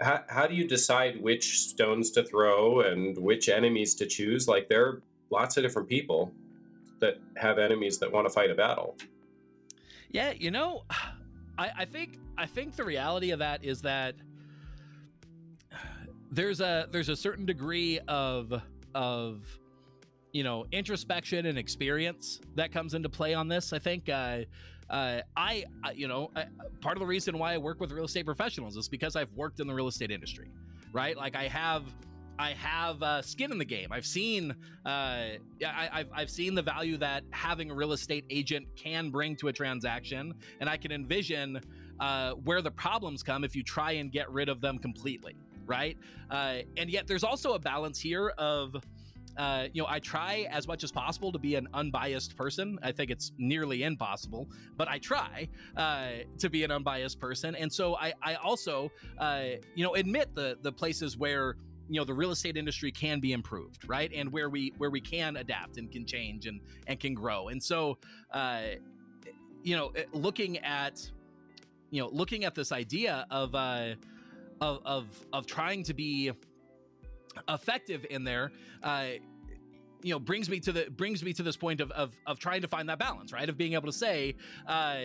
how, 0.00 0.23
how 0.28 0.46
do 0.46 0.54
you 0.54 0.66
decide 0.66 1.20
which 1.23 1.58
stones 1.61 2.11
to 2.12 2.25
throw 2.25 2.80
and 2.80 3.16
which 3.16 3.49
enemies 3.49 3.94
to 3.96 4.06
choose? 4.06 4.49
Like 4.49 4.68
there 4.68 4.84
are 4.87 5.02
lots 5.30 5.56
of 5.56 5.62
different 5.62 5.88
people 5.88 6.32
that 7.00 7.18
have 7.37 7.58
enemies 7.58 7.99
that 7.99 8.11
want 8.11 8.26
to 8.26 8.32
fight 8.32 8.50
a 8.50 8.54
battle. 8.54 8.96
Yeah 10.11 10.32
you 10.38 10.52
know 10.52 10.84
i 11.58 11.70
i 11.78 11.84
think 11.84 12.18
i 12.38 12.46
think 12.46 12.76
the 12.76 12.84
reality 12.84 13.32
of 13.32 13.40
that 13.40 13.64
is 13.64 13.82
that 13.82 14.14
there's 16.30 16.61
a 16.61 16.87
there's 16.92 17.08
a 17.08 17.16
certain 17.16 17.44
degree 17.44 17.99
of 18.06 18.62
of 18.94 19.58
you 20.34 20.42
know 20.42 20.66
introspection 20.72 21.46
and 21.46 21.56
experience 21.56 22.40
that 22.56 22.72
comes 22.72 22.92
into 22.92 23.08
play 23.08 23.32
on 23.32 23.48
this. 23.48 23.72
I 23.72 23.78
think 23.78 24.10
uh, 24.10 24.40
uh, 24.90 25.20
I, 25.36 25.64
you 25.94 26.08
know, 26.08 26.30
I, 26.36 26.44
part 26.80 26.96
of 26.96 27.00
the 27.00 27.06
reason 27.06 27.38
why 27.38 27.54
I 27.54 27.58
work 27.58 27.80
with 27.80 27.90
real 27.92 28.04
estate 28.04 28.26
professionals 28.26 28.76
is 28.76 28.88
because 28.88 29.16
I've 29.16 29.32
worked 29.32 29.60
in 29.60 29.66
the 29.66 29.72
real 29.72 29.88
estate 29.88 30.10
industry, 30.10 30.50
right? 30.92 31.16
Like 31.16 31.34
I 31.34 31.48
have. 31.48 31.84
I 32.36 32.50
have 32.54 33.00
uh, 33.00 33.22
skin 33.22 33.52
in 33.52 33.58
the 33.58 33.64
game. 33.64 33.92
I've 33.92 34.04
seen, 34.04 34.56
uh, 34.84 34.88
I, 34.88 35.38
have 35.92 36.08
I've 36.12 36.30
seen 36.30 36.56
the 36.56 36.62
value 36.62 36.96
that 36.96 37.22
having 37.30 37.70
a 37.70 37.74
real 37.74 37.92
estate 37.92 38.24
agent 38.28 38.66
can 38.74 39.10
bring 39.10 39.36
to 39.36 39.46
a 39.46 39.52
transaction, 39.52 40.34
and 40.58 40.68
I 40.68 40.76
can 40.76 40.90
envision 40.90 41.60
uh, 42.00 42.32
where 42.32 42.60
the 42.60 42.72
problems 42.72 43.22
come 43.22 43.44
if 43.44 43.54
you 43.54 43.62
try 43.62 43.92
and 43.92 44.10
get 44.10 44.28
rid 44.32 44.48
of 44.48 44.60
them 44.60 44.80
completely, 44.80 45.36
right? 45.64 45.96
Uh, 46.28 46.56
and 46.76 46.90
yet, 46.90 47.06
there's 47.06 47.22
also 47.22 47.52
a 47.52 47.58
balance 47.60 48.00
here 48.00 48.30
of 48.30 48.74
uh, 49.36 49.66
you 49.72 49.82
know, 49.82 49.88
I 49.88 49.98
try 49.98 50.46
as 50.50 50.68
much 50.68 50.84
as 50.84 50.92
possible 50.92 51.32
to 51.32 51.38
be 51.38 51.54
an 51.56 51.68
unbiased 51.74 52.36
person. 52.36 52.78
I 52.82 52.92
think 52.92 53.10
it's 53.10 53.32
nearly 53.38 53.82
impossible, 53.82 54.48
but 54.76 54.88
I 54.88 54.98
try 54.98 55.48
uh, 55.76 56.08
to 56.38 56.48
be 56.48 56.64
an 56.64 56.70
unbiased 56.70 57.18
person. 57.18 57.54
And 57.54 57.72
so 57.72 57.96
I, 57.96 58.12
I 58.22 58.34
also, 58.36 58.90
uh, 59.18 59.44
you 59.74 59.84
know, 59.84 59.94
admit 59.94 60.34
the 60.34 60.58
the 60.62 60.72
places 60.72 61.16
where 61.16 61.56
you 61.88 62.00
know 62.00 62.04
the 62.04 62.14
real 62.14 62.30
estate 62.30 62.56
industry 62.56 62.90
can 62.90 63.20
be 63.20 63.32
improved 63.32 63.86
right 63.86 64.10
and 64.14 64.32
where 64.32 64.48
we 64.48 64.72
where 64.78 64.88
we 64.88 65.02
can 65.02 65.36
adapt 65.36 65.76
and 65.76 65.90
can 65.92 66.06
change 66.06 66.46
and 66.46 66.58
and 66.86 66.98
can 66.98 67.12
grow 67.12 67.48
and 67.48 67.62
so 67.62 67.98
uh 68.30 68.62
you 69.62 69.76
know 69.76 69.92
looking 70.14 70.56
at 70.60 70.98
you 71.90 72.00
know 72.00 72.08
looking 72.08 72.46
at 72.46 72.54
this 72.54 72.72
idea 72.72 73.26
of 73.30 73.54
uh 73.54 73.94
of 74.62 74.80
of, 74.86 75.26
of 75.34 75.46
trying 75.46 75.82
to 75.82 75.92
be 75.92 76.32
effective 77.48 78.06
in 78.10 78.24
there 78.24 78.52
uh 78.82 79.06
you 80.02 80.12
know 80.12 80.18
brings 80.18 80.48
me 80.48 80.60
to 80.60 80.72
the 80.72 80.90
brings 80.90 81.22
me 81.24 81.32
to 81.32 81.42
this 81.42 81.56
point 81.56 81.80
of 81.80 81.90
of, 81.92 82.16
of 82.26 82.38
trying 82.38 82.60
to 82.62 82.68
find 82.68 82.88
that 82.88 82.98
balance 82.98 83.32
right? 83.32 83.48
Of 83.48 83.56
being 83.56 83.72
able 83.72 83.86
to 83.86 83.92
say 83.92 84.36
uh 84.66 84.96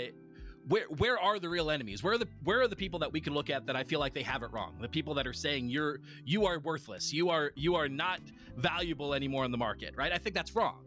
where 0.67 0.85
where 0.97 1.17
are 1.17 1.39
the 1.39 1.49
real 1.49 1.71
enemies? 1.71 2.03
Where 2.03 2.13
are 2.13 2.17
the 2.17 2.27
where 2.43 2.61
are 2.61 2.67
the 2.67 2.75
people 2.75 2.99
that 2.99 3.11
we 3.11 3.21
can 3.21 3.33
look 3.33 3.49
at 3.49 3.65
that 3.65 3.75
i 3.75 3.83
feel 3.83 3.99
like 3.99 4.13
they 4.13 4.23
have 4.23 4.43
it 4.43 4.51
wrong? 4.51 4.75
The 4.79 4.89
people 4.89 5.13
that 5.15 5.25
are 5.25 5.33
saying 5.33 5.69
you're 5.69 5.99
you 6.25 6.45
are 6.45 6.59
worthless. 6.59 7.13
You 7.13 7.29
are 7.29 7.51
you 7.55 7.75
are 7.75 7.87
not 7.87 8.19
valuable 8.57 9.13
anymore 9.13 9.45
in 9.45 9.51
the 9.51 9.57
market 9.57 9.95
right? 9.97 10.11
I 10.11 10.17
think 10.17 10.35
that's 10.35 10.55
wrong. 10.55 10.83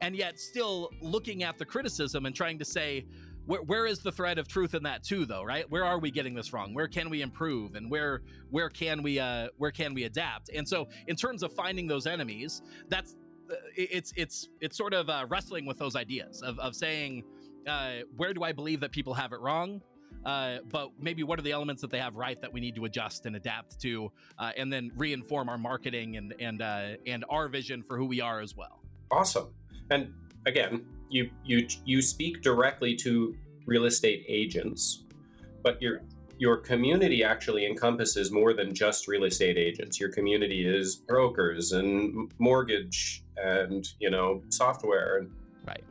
And 0.00 0.16
yet 0.16 0.40
still 0.40 0.90
looking 1.00 1.44
at 1.44 1.58
the 1.58 1.64
criticism 1.64 2.26
and 2.26 2.34
trying 2.34 2.58
to 2.58 2.64
say 2.64 3.06
where, 3.46 3.62
where 3.62 3.86
is 3.86 4.00
the 4.00 4.12
thread 4.12 4.38
of 4.38 4.48
truth 4.48 4.74
in 4.74 4.82
that 4.84 5.02
too 5.02 5.24
though 5.24 5.42
right? 5.42 5.68
Where 5.70 5.84
are 5.84 5.98
we 5.98 6.10
getting 6.10 6.34
this 6.34 6.52
wrong 6.52 6.74
where 6.74 6.88
can 6.88 7.10
we 7.10 7.22
improve? 7.22 7.74
And 7.74 7.90
where 7.90 8.22
where 8.50 8.68
can 8.68 9.02
we 9.02 9.18
uh 9.18 9.48
where 9.58 9.70
can 9.70 9.94
we 9.94 10.04
adapt? 10.04 10.50
And 10.54 10.68
so 10.68 10.88
in 11.06 11.16
terms 11.16 11.42
of 11.42 11.52
finding 11.52 11.86
those 11.86 12.06
enemies 12.06 12.62
that's 12.88 13.16
it's 13.76 14.12
it's 14.16 14.48
it's 14.60 14.76
sort 14.76 14.94
of 14.94 15.08
uh, 15.08 15.26
wrestling 15.28 15.66
with 15.66 15.78
those 15.78 15.96
ideas 15.96 16.42
of, 16.42 16.58
of 16.58 16.74
saying 16.74 17.24
uh, 17.66 17.98
where 18.16 18.34
do 18.34 18.42
I 18.42 18.52
believe 18.52 18.80
that 18.80 18.92
people 18.92 19.14
have 19.14 19.32
it 19.32 19.40
wrong, 19.40 19.80
uh, 20.24 20.58
but 20.70 20.90
maybe 20.98 21.22
what 21.22 21.38
are 21.38 21.42
the 21.42 21.52
elements 21.52 21.82
that 21.82 21.90
they 21.90 21.98
have 21.98 22.16
right 22.16 22.40
that 22.40 22.52
we 22.52 22.60
need 22.60 22.74
to 22.76 22.84
adjust 22.84 23.26
and 23.26 23.36
adapt 23.36 23.80
to, 23.80 24.10
uh, 24.38 24.52
and 24.56 24.72
then 24.72 24.90
reinform 24.96 25.48
our 25.48 25.58
marketing 25.58 26.16
and 26.16 26.34
and 26.40 26.62
uh, 26.62 26.90
and 27.06 27.24
our 27.30 27.48
vision 27.48 27.82
for 27.82 27.96
who 27.96 28.06
we 28.06 28.20
are 28.20 28.40
as 28.40 28.56
well. 28.56 28.82
Awesome, 29.10 29.48
and 29.90 30.12
again, 30.46 30.84
you 31.12 31.30
you 31.44 31.66
you 31.84 32.02
speak 32.02 32.42
directly 32.42 32.96
to 32.96 33.36
real 33.66 33.84
estate 33.84 34.24
agents, 34.28 35.04
but 35.62 35.80
you're 35.80 36.00
your 36.38 36.56
community 36.56 37.22
actually 37.22 37.66
encompasses 37.66 38.32
more 38.32 38.52
than 38.52 38.74
just 38.74 39.06
real 39.06 39.24
estate 39.24 39.56
agents. 39.56 40.00
Your 40.00 40.10
community 40.10 40.66
is 40.66 40.96
brokers 40.96 41.72
and 41.72 42.32
mortgage 42.38 43.22
and 43.36 43.86
you 44.00 44.10
know 44.10 44.42
software. 44.48 45.18
And 45.18 45.30
right. 45.66 45.84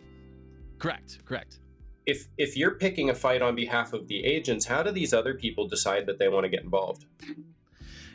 Correct. 0.80 1.20
Correct. 1.26 1.60
If 2.06 2.28
if 2.38 2.58
you're 2.58 2.76
picking 2.76 3.12
a 3.12 3.16
fight 3.16 3.42
on 3.42 3.56
behalf 3.56 3.94
of 3.94 4.08
the 4.08 4.26
agents, 4.26 4.66
how 4.66 4.82
do 4.84 4.92
these 4.92 5.14
other 5.14 5.36
people 5.36 5.68
decide 5.68 6.06
that 6.08 6.18
they 6.18 6.28
want 6.28 6.44
to 6.44 6.50
get 6.50 6.64
involved? 6.64 7.06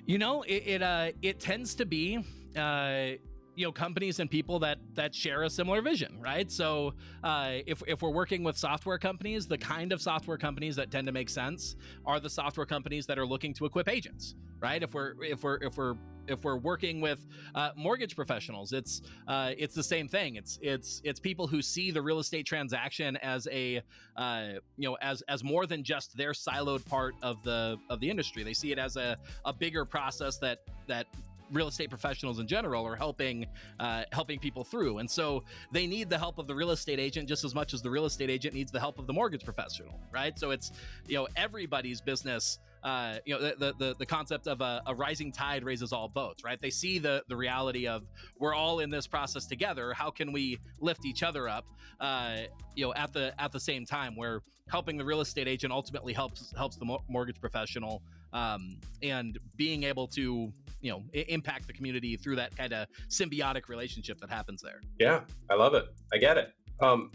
You 0.07 0.19
know, 0.19 0.43
it 0.43 0.63
it, 0.67 0.83
uh, 0.83 1.13
it 1.23 1.41
tends 1.41 1.75
to 1.77 1.87
be. 1.87 2.19
Uh, 2.57 3.19
you 3.57 3.65
know 3.65 3.73
companies 3.73 4.21
and 4.21 4.31
people 4.31 4.59
that 4.61 4.79
that 4.95 5.15
share 5.15 5.43
a 5.43 5.51
similar 5.51 5.83
vision 5.83 6.19
right? 6.21 6.51
So 6.51 6.95
uh, 7.25 7.55
if, 7.67 7.83
if 7.87 8.03
we're 8.03 8.11
working 8.11 8.45
with 8.45 8.57
software 8.57 8.99
companies 8.99 9.47
the 9.47 9.59
kind 9.59 9.93
of 9.93 10.01
software 10.01 10.39
companies 10.39 10.77
that 10.77 10.91
tend 10.91 11.07
to 11.07 11.13
make 11.13 11.29
sense 11.29 11.77
are 12.05 12.21
the 12.21 12.31
software 12.31 12.67
companies 12.67 13.07
that 13.07 13.19
are 13.19 13.27
looking 13.27 13.53
to 13.55 13.65
equip 13.65 13.89
agents 13.89 14.35
right? 14.61 14.83
If 14.83 14.95
we're 14.95 15.15
if 15.23 15.43
we're 15.43 15.57
if 15.57 15.77
we're 15.77 15.95
if 16.29 16.43
we're 16.45 16.57
working 16.57 17.01
with 17.01 17.25
uh, 17.55 17.71
mortgage 17.77 18.17
professionals 18.17 18.73
it's 18.73 19.03
uh, 19.29 19.53
it's 19.57 19.75
the 19.75 19.83
same 19.83 20.09
thing. 20.09 20.37
It's 20.37 20.59
it's 20.63 21.01
it's 21.05 21.21
people 21.21 21.47
who 21.47 21.63
see 21.63 21.91
the 21.91 22.03
real 22.03 22.19
estate 22.19 22.47
transaction 22.47 23.17
as 23.19 23.47
a 23.51 23.83
uh, 24.17 24.49
you 24.77 24.89
know 24.89 24.97
as 25.01 25.23
as 25.23 25.45
more 25.45 25.67
than 25.67 25.83
just 25.83 26.17
their 26.17 26.33
siloed 26.33 26.85
part 26.87 27.15
of 27.23 27.43
the 27.43 27.77
of 27.91 28.01
the 28.01 28.11
industry. 28.11 28.43
They 28.43 28.55
see 28.55 28.73
it 28.73 28.79
as 28.79 28.97
a, 28.97 29.17
a 29.45 29.53
bigger 29.53 29.85
process 29.85 30.39
that 30.39 30.61
that 30.87 31.07
real 31.53 31.69
estate 31.69 31.91
professionals 31.91 32.39
in 32.39 32.47
general 32.47 32.87
are 32.87 32.97
helping 32.97 33.47
uh, 33.81 34.05
helping 34.13 34.39
people 34.39 34.65
through. 34.65 34.99
And 34.99 35.11
so 35.11 35.45
they 35.73 35.87
need 35.87 36.11
the 36.11 36.19
help 36.19 36.39
of 36.39 36.47
the 36.47 36.55
real 36.55 36.71
estate 36.71 36.99
agent 36.99 37.29
just 37.29 37.45
as 37.45 37.55
much 37.55 37.75
as 37.75 37.83
the 37.83 37.91
real 37.91 38.05
estate 38.05 38.31
agent 38.31 38.55
needs 38.55 38.73
the 38.73 38.81
help 38.81 38.99
of 38.99 39.07
the 39.07 39.13
mortgage 39.13 39.45
professional 39.45 40.01
right? 40.13 40.39
So 40.39 40.51
it's 40.51 40.73
you 41.07 41.17
know 41.17 41.29
everybody's 41.37 42.01
business 42.01 42.59
uh, 42.87 43.19
you 43.25 43.35
know 43.35 43.41
the, 43.41 43.75
the 43.81 43.97
the 43.99 44.07
concept 44.07 44.47
of 44.47 44.61
a, 44.61 44.81
a, 44.87 44.95
rising 44.95 45.33
tide 45.33 45.65
raises 45.65 45.93
all 45.93 46.09
boats 46.09 46.45
right? 46.45 46.61
They 46.63 46.71
see 46.71 47.01
the 47.01 47.25
the 47.29 47.37
reality 47.37 47.89
of 47.89 48.05
we're 48.39 48.55
all 48.55 48.79
in 48.79 48.91
this 48.91 49.09
process 49.09 49.45
together. 49.45 49.93
How 49.93 50.09
can 50.09 50.31
we 50.31 50.61
lift 50.81 51.05
each 51.05 51.25
other 51.25 51.49
up 51.49 51.65
uh, 52.01 52.43
you 52.77 52.87
know 52.87 52.95
at 52.95 53.13
the 53.13 53.35
at 53.41 53.51
the 53.51 53.59
same 53.59 53.85
time 53.85 54.15
where 54.15 54.41
helping 54.69 54.97
the 54.97 55.05
real 55.05 55.21
estate 55.21 55.49
agent 55.49 55.73
ultimately 55.73 56.13
helps 56.13 56.55
helps 56.57 56.77
the 56.77 56.99
mortgage 57.09 57.41
professional 57.41 58.03
um, 58.33 58.79
and 59.03 59.37
being 59.57 59.83
able 59.83 60.07
to 60.07 60.53
you 60.81 60.91
know 60.93 61.03
I- 61.13 61.27
impact 61.29 61.67
the 61.67 61.73
community 61.73 62.17
through 62.17 62.37
that 62.37 62.57
kind 62.57 62.73
of 62.73 62.87
symbiotic 63.09 63.69
relationship 63.69 64.21
that 64.21 64.31
happens 64.31 64.63
there? 64.63 64.81
Yeah 65.01 65.23
i 65.51 65.55
love 65.55 65.75
it. 65.75 65.87
I 66.13 66.19
get 66.19 66.37
it. 66.37 66.53
Um, 66.81 67.11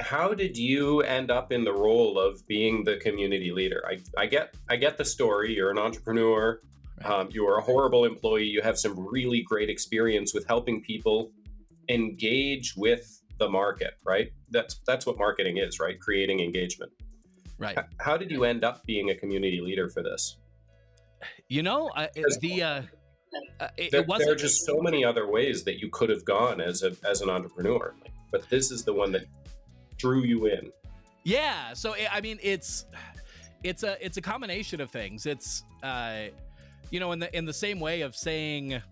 how 0.00 0.34
did 0.34 0.56
you 0.56 1.00
end 1.00 1.30
up 1.30 1.52
in 1.52 1.64
the 1.64 1.72
role 1.72 2.18
of 2.18 2.46
being 2.46 2.84
the 2.84 2.96
community 2.96 3.52
leader? 3.52 3.82
I, 3.86 3.98
I 4.16 4.26
get 4.26 4.54
i 4.68 4.76
get 4.76 4.98
the 4.98 5.04
story. 5.04 5.54
You're 5.54 5.70
an 5.70 5.78
entrepreneur. 5.78 6.60
Right. 7.02 7.10
um, 7.10 7.28
you 7.32 7.46
are 7.46 7.58
a 7.58 7.62
horrible 7.62 8.04
employee. 8.04 8.44
You 8.44 8.62
have 8.62 8.78
some 8.78 8.98
really 8.98 9.42
great 9.42 9.70
experience 9.70 10.34
with 10.34 10.46
helping 10.46 10.82
people 10.82 11.30
engage 11.88 12.74
with 12.76 13.22
the 13.38 13.48
market 13.48 13.94
right? 14.04 14.32
That's 14.50 14.80
that's 14.86 15.06
what 15.06 15.18
marketing 15.18 15.58
is 15.58 15.80
right? 15.80 15.98
Creating 15.98 16.40
engagement. 16.40 16.92
Right. 17.58 17.78
How 17.98 18.16
did 18.16 18.30
you 18.30 18.44
end 18.44 18.64
up 18.64 18.84
being 18.86 19.10
a 19.10 19.14
community 19.14 19.60
leader 19.60 19.88
for 19.88 20.02
this? 20.02 20.36
You 21.48 21.62
know, 21.62 21.88
uh, 21.90 22.08
the 22.40 22.62
uh, 22.62 22.82
uh, 23.60 23.68
it, 23.76 23.90
there, 23.92 24.00
it 24.00 24.06
wasn't. 24.06 24.26
There 24.26 24.34
are 24.34 24.38
just 24.38 24.64
so 24.66 24.80
many 24.80 25.04
other 25.04 25.30
ways 25.30 25.64
that 25.64 25.78
you 25.78 25.88
could 25.90 26.10
have 26.10 26.24
gone 26.24 26.60
as 26.60 26.82
a 26.82 26.96
as 27.08 27.20
an 27.20 27.30
entrepreneur, 27.30 27.94
but 28.30 28.48
this 28.48 28.70
is 28.70 28.84
the 28.84 28.92
one 28.92 29.12
that 29.12 29.26
drew 30.02 30.22
you 30.22 30.46
in. 30.46 30.72
Yeah. 31.24 31.72
So 31.74 31.94
I 32.10 32.20
mean, 32.20 32.38
it's 32.42 32.86
it's 33.62 33.84
a 33.84 34.04
it's 34.04 34.16
a 34.16 34.22
combination 34.22 34.80
of 34.80 34.90
things. 34.90 35.26
It's 35.26 35.62
uh, 35.82 36.24
you 36.90 37.00
know, 37.00 37.12
in 37.12 37.20
the 37.20 37.34
in 37.36 37.44
the 37.44 37.52
same 37.52 37.78
way 37.80 38.02
of 38.02 38.16
saying 38.16 38.82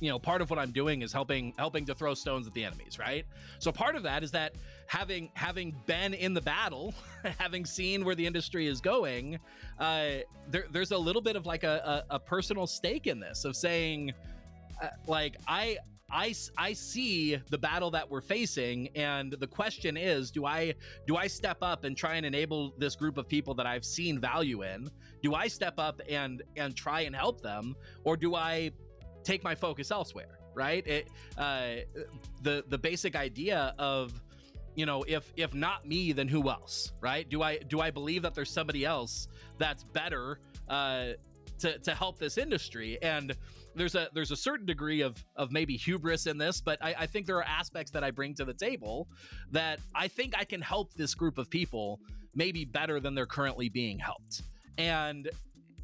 you 0.00 0.08
know 0.08 0.18
part 0.18 0.42
of 0.42 0.50
what 0.50 0.58
i'm 0.58 0.72
doing 0.72 1.02
is 1.02 1.12
helping 1.12 1.54
helping 1.56 1.86
to 1.86 1.94
throw 1.94 2.12
stones 2.12 2.48
at 2.48 2.52
the 2.54 2.64
enemies 2.64 2.98
right 2.98 3.24
so 3.60 3.70
part 3.70 3.94
of 3.94 4.02
that 4.02 4.24
is 4.24 4.32
that 4.32 4.52
having 4.86 5.30
having 5.34 5.72
been 5.86 6.12
in 6.12 6.34
the 6.34 6.40
battle 6.40 6.92
having 7.38 7.64
seen 7.64 8.04
where 8.04 8.16
the 8.16 8.26
industry 8.26 8.66
is 8.66 8.80
going 8.80 9.38
uh 9.78 10.06
there, 10.50 10.64
there's 10.72 10.90
a 10.90 10.98
little 10.98 11.22
bit 11.22 11.36
of 11.36 11.46
like 11.46 11.62
a, 11.62 12.04
a, 12.10 12.16
a 12.16 12.18
personal 12.18 12.66
stake 12.66 13.06
in 13.06 13.20
this 13.20 13.44
of 13.44 13.54
saying 13.54 14.12
uh, 14.82 14.88
like 15.06 15.36
i 15.46 15.78
I, 16.12 16.34
I 16.58 16.74
see 16.74 17.38
the 17.48 17.58
battle 17.58 17.90
that 17.92 18.08
we're 18.08 18.20
facing 18.20 18.88
and 18.94 19.32
the 19.32 19.46
question 19.46 19.96
is 19.96 20.30
do 20.30 20.44
I 20.44 20.74
do 21.06 21.16
I 21.16 21.26
step 21.26 21.58
up 21.62 21.84
and 21.84 21.96
try 21.96 22.16
and 22.16 22.26
enable 22.26 22.74
this 22.76 22.94
group 22.94 23.16
of 23.16 23.26
people 23.26 23.54
that 23.54 23.66
I've 23.66 23.84
seen 23.84 24.20
value 24.20 24.62
in? 24.62 24.90
Do 25.22 25.34
I 25.34 25.48
step 25.48 25.74
up 25.78 26.00
and 26.08 26.42
and 26.56 26.76
try 26.76 27.00
and 27.02 27.16
help 27.16 27.40
them 27.40 27.74
or 28.04 28.16
do 28.16 28.34
I 28.34 28.72
take 29.24 29.42
my 29.42 29.54
focus 29.54 29.90
elsewhere 29.90 30.38
right? 30.54 30.86
It 30.86 31.08
uh, 31.38 31.76
the 32.42 32.64
the 32.68 32.78
basic 32.78 33.16
idea 33.16 33.74
of 33.78 34.20
you 34.74 34.86
know 34.86 35.04
if 35.08 35.32
if 35.36 35.54
not 35.54 35.86
me 35.86 36.12
then 36.12 36.28
who 36.28 36.48
else 36.50 36.92
right? 37.00 37.28
Do 37.28 37.42
i 37.42 37.58
do 37.58 37.80
i 37.80 37.90
believe 37.90 38.22
that 38.22 38.34
there's 38.34 38.50
somebody 38.50 38.84
else 38.84 39.28
that's 39.58 39.84
better 39.84 40.40
uh 40.68 41.12
to 41.60 41.78
to 41.78 41.94
help 41.94 42.18
this 42.18 42.38
industry? 42.38 42.98
And 43.02 43.34
there's 43.74 43.94
a 43.94 44.08
there's 44.14 44.30
a 44.30 44.36
certain 44.36 44.66
degree 44.66 45.00
of 45.00 45.24
of 45.36 45.50
maybe 45.50 45.76
hubris 45.76 46.26
in 46.26 46.38
this 46.38 46.60
but 46.60 46.78
I, 46.82 46.94
I 47.00 47.06
think 47.06 47.26
there 47.26 47.36
are 47.36 47.44
aspects 47.44 47.90
that 47.92 48.04
i 48.04 48.10
bring 48.10 48.34
to 48.34 48.44
the 48.44 48.54
table 48.54 49.08
that 49.50 49.78
i 49.94 50.08
think 50.08 50.34
i 50.36 50.44
can 50.44 50.60
help 50.60 50.92
this 50.94 51.14
group 51.14 51.38
of 51.38 51.48
people 51.50 52.00
maybe 52.34 52.64
better 52.64 53.00
than 53.00 53.14
they're 53.14 53.26
currently 53.26 53.68
being 53.68 53.98
helped 53.98 54.42
and 54.78 55.28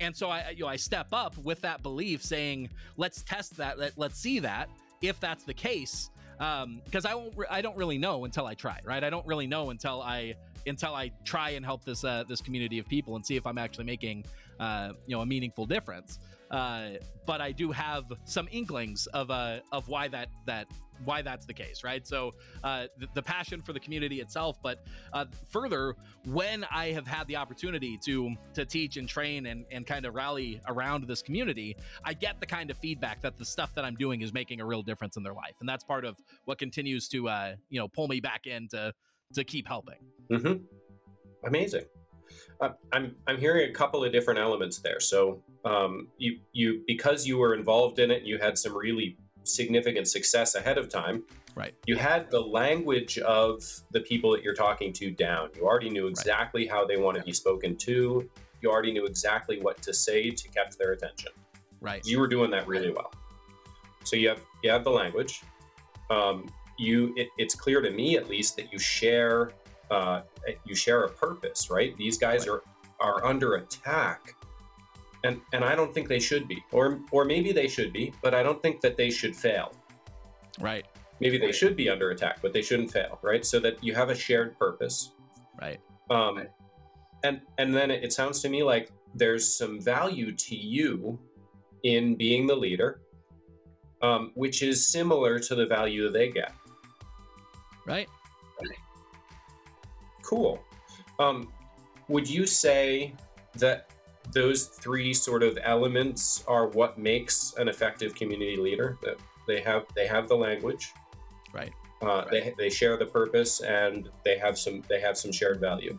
and 0.00 0.16
so 0.16 0.30
I, 0.30 0.50
you 0.50 0.60
know, 0.60 0.68
I 0.68 0.76
step 0.76 1.08
up 1.12 1.36
with 1.38 1.60
that 1.62 1.82
belief, 1.82 2.22
saying, 2.22 2.70
"Let's 2.96 3.22
test 3.22 3.56
that. 3.56 3.78
Let, 3.78 3.98
let's 3.98 4.18
see 4.18 4.38
that. 4.40 4.68
If 5.00 5.18
that's 5.20 5.44
the 5.44 5.54
case, 5.54 6.10
because 6.38 7.04
um, 7.04 7.10
I 7.10 7.14
won't, 7.14 7.34
I 7.50 7.60
don't 7.60 7.76
really 7.76 7.98
know 7.98 8.24
until 8.24 8.46
I 8.46 8.54
try, 8.54 8.80
right? 8.84 9.02
I 9.02 9.10
don't 9.10 9.26
really 9.26 9.46
know 9.46 9.70
until 9.70 10.02
I 10.02 10.34
until 10.66 10.94
I 10.94 11.10
try 11.24 11.50
and 11.50 11.64
help 11.64 11.84
this 11.84 12.04
uh, 12.04 12.24
this 12.28 12.40
community 12.40 12.78
of 12.78 12.88
people 12.88 13.16
and 13.16 13.24
see 13.24 13.36
if 13.36 13.46
I'm 13.46 13.58
actually 13.58 13.84
making 13.84 14.24
uh, 14.60 14.92
you 15.06 15.16
know 15.16 15.22
a 15.22 15.26
meaningful 15.26 15.66
difference. 15.66 16.18
Uh, 16.50 16.90
but 17.26 17.40
I 17.40 17.52
do 17.52 17.70
have 17.70 18.04
some 18.24 18.48
inklings 18.50 19.06
of 19.08 19.30
uh, 19.30 19.60
of 19.72 19.88
why 19.88 20.08
that 20.08 20.28
that 20.46 20.66
why 21.04 21.22
that's 21.22 21.46
the 21.46 21.52
case, 21.52 21.84
right? 21.84 22.06
So 22.06 22.34
uh, 22.64 22.86
the, 22.98 23.08
the, 23.14 23.22
passion 23.22 23.62
for 23.62 23.72
the 23.72 23.80
community 23.80 24.20
itself, 24.20 24.58
but 24.62 24.84
uh, 25.12 25.26
further, 25.48 25.94
when 26.24 26.64
I 26.72 26.86
have 26.92 27.06
had 27.06 27.26
the 27.28 27.36
opportunity 27.36 27.98
to 28.04 28.34
to 28.54 28.64
teach 28.64 28.96
and 28.96 29.08
train 29.08 29.46
and, 29.46 29.64
and 29.70 29.86
kind 29.86 30.06
of 30.06 30.14
rally 30.14 30.60
around 30.66 31.06
this 31.06 31.22
community, 31.22 31.76
I 32.04 32.14
get 32.14 32.40
the 32.40 32.46
kind 32.46 32.70
of 32.70 32.78
feedback 32.78 33.20
that 33.22 33.36
the 33.36 33.44
stuff 33.44 33.74
that 33.74 33.84
I'm 33.84 33.96
doing 33.96 34.22
is 34.22 34.32
making 34.32 34.60
a 34.60 34.64
real 34.64 34.82
difference 34.82 35.16
in 35.16 35.22
their 35.22 35.34
life, 35.34 35.54
and 35.60 35.68
that's 35.68 35.84
part 35.84 36.04
of 36.04 36.16
what 36.46 36.58
continues 36.58 37.08
to 37.08 37.28
uh, 37.28 37.54
you 37.68 37.78
know 37.78 37.88
pull 37.88 38.08
me 38.08 38.20
back 38.20 38.46
in 38.46 38.68
to 38.68 38.92
to 39.34 39.44
keep 39.44 39.68
helping. 39.68 39.98
Mm-hmm. 40.32 40.64
Amazing. 41.46 41.84
Uh, 42.60 42.70
I'm 42.92 43.14
I'm 43.26 43.38
hearing 43.38 43.70
a 43.70 43.72
couple 43.72 44.04
of 44.04 44.12
different 44.12 44.40
elements 44.40 44.78
there. 44.78 45.00
So 45.00 45.42
um, 45.64 46.08
you 46.18 46.38
you 46.52 46.82
because 46.86 47.26
you 47.26 47.38
were 47.38 47.54
involved 47.54 47.98
in 47.98 48.10
it, 48.10 48.22
you 48.22 48.38
had 48.38 48.58
some 48.58 48.76
really 48.76 49.16
significant 49.44 50.08
success 50.08 50.54
ahead 50.54 50.78
of 50.78 50.88
time. 50.88 51.24
Right. 51.54 51.74
You 51.86 51.96
had 51.96 52.30
the 52.30 52.40
language 52.40 53.18
of 53.18 53.64
the 53.90 54.00
people 54.00 54.30
that 54.32 54.42
you're 54.42 54.54
talking 54.54 54.92
to 54.94 55.10
down. 55.10 55.50
You 55.56 55.66
already 55.66 55.90
knew 55.90 56.06
exactly 56.06 56.62
right. 56.62 56.70
how 56.70 56.86
they 56.86 56.96
want 56.96 57.16
to 57.16 57.22
be 57.24 57.32
spoken 57.32 57.74
to. 57.76 58.28
You 58.60 58.70
already 58.70 58.92
knew 58.92 59.06
exactly 59.06 59.60
what 59.60 59.82
to 59.82 59.92
say 59.92 60.30
to 60.30 60.48
catch 60.48 60.76
their 60.76 60.92
attention. 60.92 61.32
Right. 61.80 62.04
You 62.04 62.20
were 62.20 62.28
doing 62.28 62.50
that 62.52 62.66
really 62.68 62.90
well. 62.90 63.12
So 64.04 64.16
you 64.16 64.28
have 64.28 64.40
you 64.62 64.70
have 64.70 64.84
the 64.84 64.90
language. 64.90 65.42
Um, 66.10 66.48
you 66.78 67.12
it, 67.16 67.28
it's 67.38 67.54
clear 67.54 67.80
to 67.80 67.90
me 67.90 68.16
at 68.16 68.28
least 68.28 68.56
that 68.56 68.72
you 68.72 68.78
share 68.78 69.50
uh, 69.90 70.22
you 70.64 70.74
share 70.74 71.04
a 71.04 71.10
purpose, 71.10 71.70
right? 71.70 71.96
These 71.96 72.18
guys 72.18 72.48
right. 72.48 72.60
are 72.60 72.62
are 73.00 73.24
under 73.24 73.56
attack, 73.56 74.34
and 75.28 75.42
and 75.52 75.62
I 75.62 75.76
don't 75.76 75.92
think 75.92 76.08
they 76.08 76.18
should 76.18 76.48
be, 76.48 76.64
or 76.72 77.00
or 77.12 77.24
maybe 77.24 77.52
they 77.52 77.68
should 77.68 77.92
be, 77.92 78.12
but 78.22 78.34
I 78.34 78.42
don't 78.42 78.60
think 78.62 78.80
that 78.80 78.96
they 78.96 79.10
should 79.10 79.36
fail. 79.36 79.72
Right. 80.58 80.86
Maybe 81.20 81.36
they 81.36 81.52
should 81.52 81.76
be 81.76 81.90
under 81.90 82.10
attack, 82.10 82.40
but 82.40 82.52
they 82.52 82.62
shouldn't 82.62 82.90
fail, 82.90 83.18
right? 83.22 83.44
So 83.44 83.60
that 83.60 83.82
you 83.84 83.94
have 83.94 84.08
a 84.08 84.14
shared 84.14 84.58
purpose. 84.58 85.12
Right. 85.60 85.80
Um, 86.10 86.44
and 87.22 87.42
and 87.58 87.74
then 87.74 87.90
it 87.90 88.12
sounds 88.12 88.40
to 88.42 88.48
me 88.48 88.62
like 88.62 88.90
there's 89.14 89.46
some 89.46 89.80
value 89.80 90.32
to 90.32 90.56
you 90.56 91.18
in 91.82 92.16
being 92.16 92.46
the 92.46 92.56
leader, 92.56 93.02
um, 94.00 94.32
which 94.34 94.62
is 94.62 94.88
similar 94.88 95.38
to 95.40 95.54
the 95.54 95.66
value 95.66 96.10
they 96.10 96.30
get. 96.30 96.52
Right. 97.86 98.08
Cool. 100.22 100.62
Um, 101.18 101.52
would 102.08 102.28
you 102.28 102.46
say 102.46 103.14
that 103.56 103.90
those 104.32 104.66
three 104.66 105.14
sort 105.14 105.42
of 105.42 105.58
elements 105.62 106.44
are 106.46 106.68
what 106.68 106.98
makes 106.98 107.54
an 107.58 107.68
effective 107.68 108.14
community 108.14 108.56
leader? 108.56 108.98
That 109.02 109.18
they 109.46 109.60
have 109.62 109.86
they 109.94 110.06
have 110.06 110.28
the 110.28 110.36
language, 110.36 110.92
right? 111.52 111.72
Uh, 112.02 112.06
right. 112.06 112.30
They 112.30 112.54
they 112.58 112.70
share 112.70 112.96
the 112.96 113.06
purpose 113.06 113.60
and 113.60 114.08
they 114.24 114.38
have 114.38 114.58
some 114.58 114.82
they 114.88 115.00
have 115.00 115.16
some 115.16 115.32
shared 115.32 115.60
value. 115.60 115.98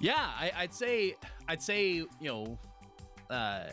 Yeah, 0.00 0.30
I, 0.38 0.52
would 0.62 0.74
say 0.74 1.16
I'd 1.48 1.62
say 1.62 1.92
you 1.92 2.08
know, 2.20 2.58
uh, 3.30 3.68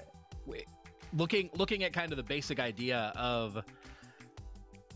looking 1.13 1.49
looking 1.55 1.83
at 1.83 1.93
kind 1.93 2.11
of 2.11 2.17
the 2.17 2.23
basic 2.23 2.59
idea 2.59 3.11
of 3.15 3.63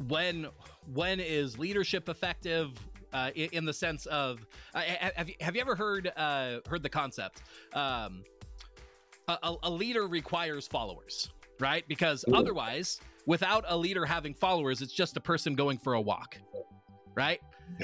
when 0.07 0.47
when 0.93 1.19
is 1.19 1.57
leadership 1.57 2.09
effective 2.09 2.71
uh, 3.13 3.31
in, 3.35 3.49
in, 3.53 3.65
the 3.65 3.73
sense 3.73 4.05
of 4.07 4.45
uh, 4.73 4.81
have, 4.81 5.29
you, 5.29 5.35
have 5.39 5.55
you 5.55 5.61
ever 5.61 5.75
heard 5.75 6.11
uh, 6.17 6.59
heard 6.67 6.83
the 6.83 6.89
concept 6.89 7.43
um, 7.73 8.23
a, 9.27 9.55
a, 9.63 9.69
leader 9.69 10.07
requires 10.07 10.67
followers 10.67 11.29
right? 11.59 11.87
Because 11.87 12.25
otherwise 12.33 12.99
without 13.25 13.63
a 13.67 13.77
leader 13.77 14.05
having 14.05 14.33
followers 14.33 14.81
it's 14.81 14.93
just 14.93 15.17
a 15.17 15.21
person 15.21 15.55
going 15.55 15.77
for 15.77 15.93
a 15.93 16.01
walk 16.01 16.37
right? 17.15 17.39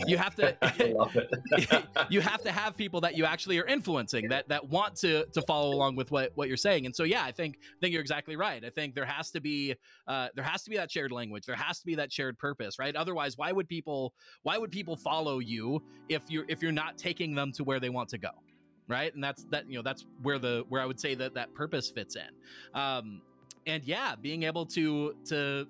You 0.06 0.18
have 0.18 0.36
to 0.36 0.56
you 2.10 2.22
have 2.22 2.44
to 2.44 2.52
have 2.52 2.78
people 2.78 3.02
that 3.02 3.18
you 3.18 3.26
actually 3.26 3.58
are 3.60 3.66
influencing 3.66 4.30
that 4.30 4.48
that 4.50 4.70
want 4.70 4.96
to 4.98 5.26
to 5.26 5.42
follow 5.44 5.74
along 5.74 5.96
with 5.96 6.12
what 6.12 6.32
what 6.36 6.48
you're 6.48 6.58
saying. 6.58 6.86
And 6.86 6.96
so 6.96 7.04
yeah 7.04 7.24
i 7.24 7.32
think 7.32 7.58
i 7.62 7.80
think 7.80 7.94
you're 7.94 8.02
exactly 8.02 8.36
right. 8.36 8.64
I 8.64 8.70
think 8.70 8.94
there 8.94 9.06
has 9.06 9.32
to 9.32 9.42
be 9.42 9.76
uh 10.08 10.28
there 10.36 10.44
has 10.44 10.64
to 10.64 10.70
be 10.70 10.78
that 10.78 10.92
shared 10.92 11.12
language. 11.12 11.46
There 11.46 11.56
has 11.56 11.80
to 11.80 11.86
be 11.86 11.96
that 11.96 12.12
shared 12.12 12.38
purpose 12.38 12.78
right? 12.78 12.96
Otherwise 12.96 13.38
why 13.38 13.52
would 13.52 13.68
people 13.68 14.14
why 14.44 14.58
would 14.58 14.72
people 14.72 14.96
follow 14.96 15.40
you 15.40 15.82
if 16.10 16.24
you're 16.30 16.46
if 16.48 16.62
you're 16.62 16.72
not 16.72 16.98
taking 16.98 17.34
them 17.34 17.52
to 17.54 17.64
where 17.64 17.80
they 17.80 17.90
want 17.90 18.10
to 18.10 18.18
go 18.18 18.30
right? 18.88 19.14
And 19.14 19.24
that's 19.24 19.44
that 19.46 19.70
you 19.70 19.78
know 19.78 19.84
that's 19.84 20.06
where 20.22 20.40
the 20.40 20.66
where 20.70 20.82
i 20.82 20.86
would 20.86 21.00
say 21.00 21.16
that 21.16 21.34
that 21.36 21.54
purpose 21.54 21.90
fits 21.90 22.16
in. 22.16 22.80
Um 22.80 23.22
and 23.68 23.84
yeah 23.84 24.16
being 24.16 24.44
able 24.44 24.66
to 24.66 25.16
to 25.26 25.68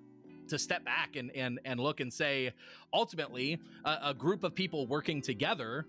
to 0.52 0.60
step 0.60 0.84
back 0.84 1.16
and 1.16 1.32
and 1.32 1.60
and 1.66 1.80
look 1.80 2.02
and 2.02 2.14
say, 2.14 2.52
ultimately, 2.94 3.60
a, 3.86 3.98
a 4.06 4.14
group 4.14 4.44
of 4.44 4.54
people 4.54 4.86
working 4.86 5.22
together 5.22 5.86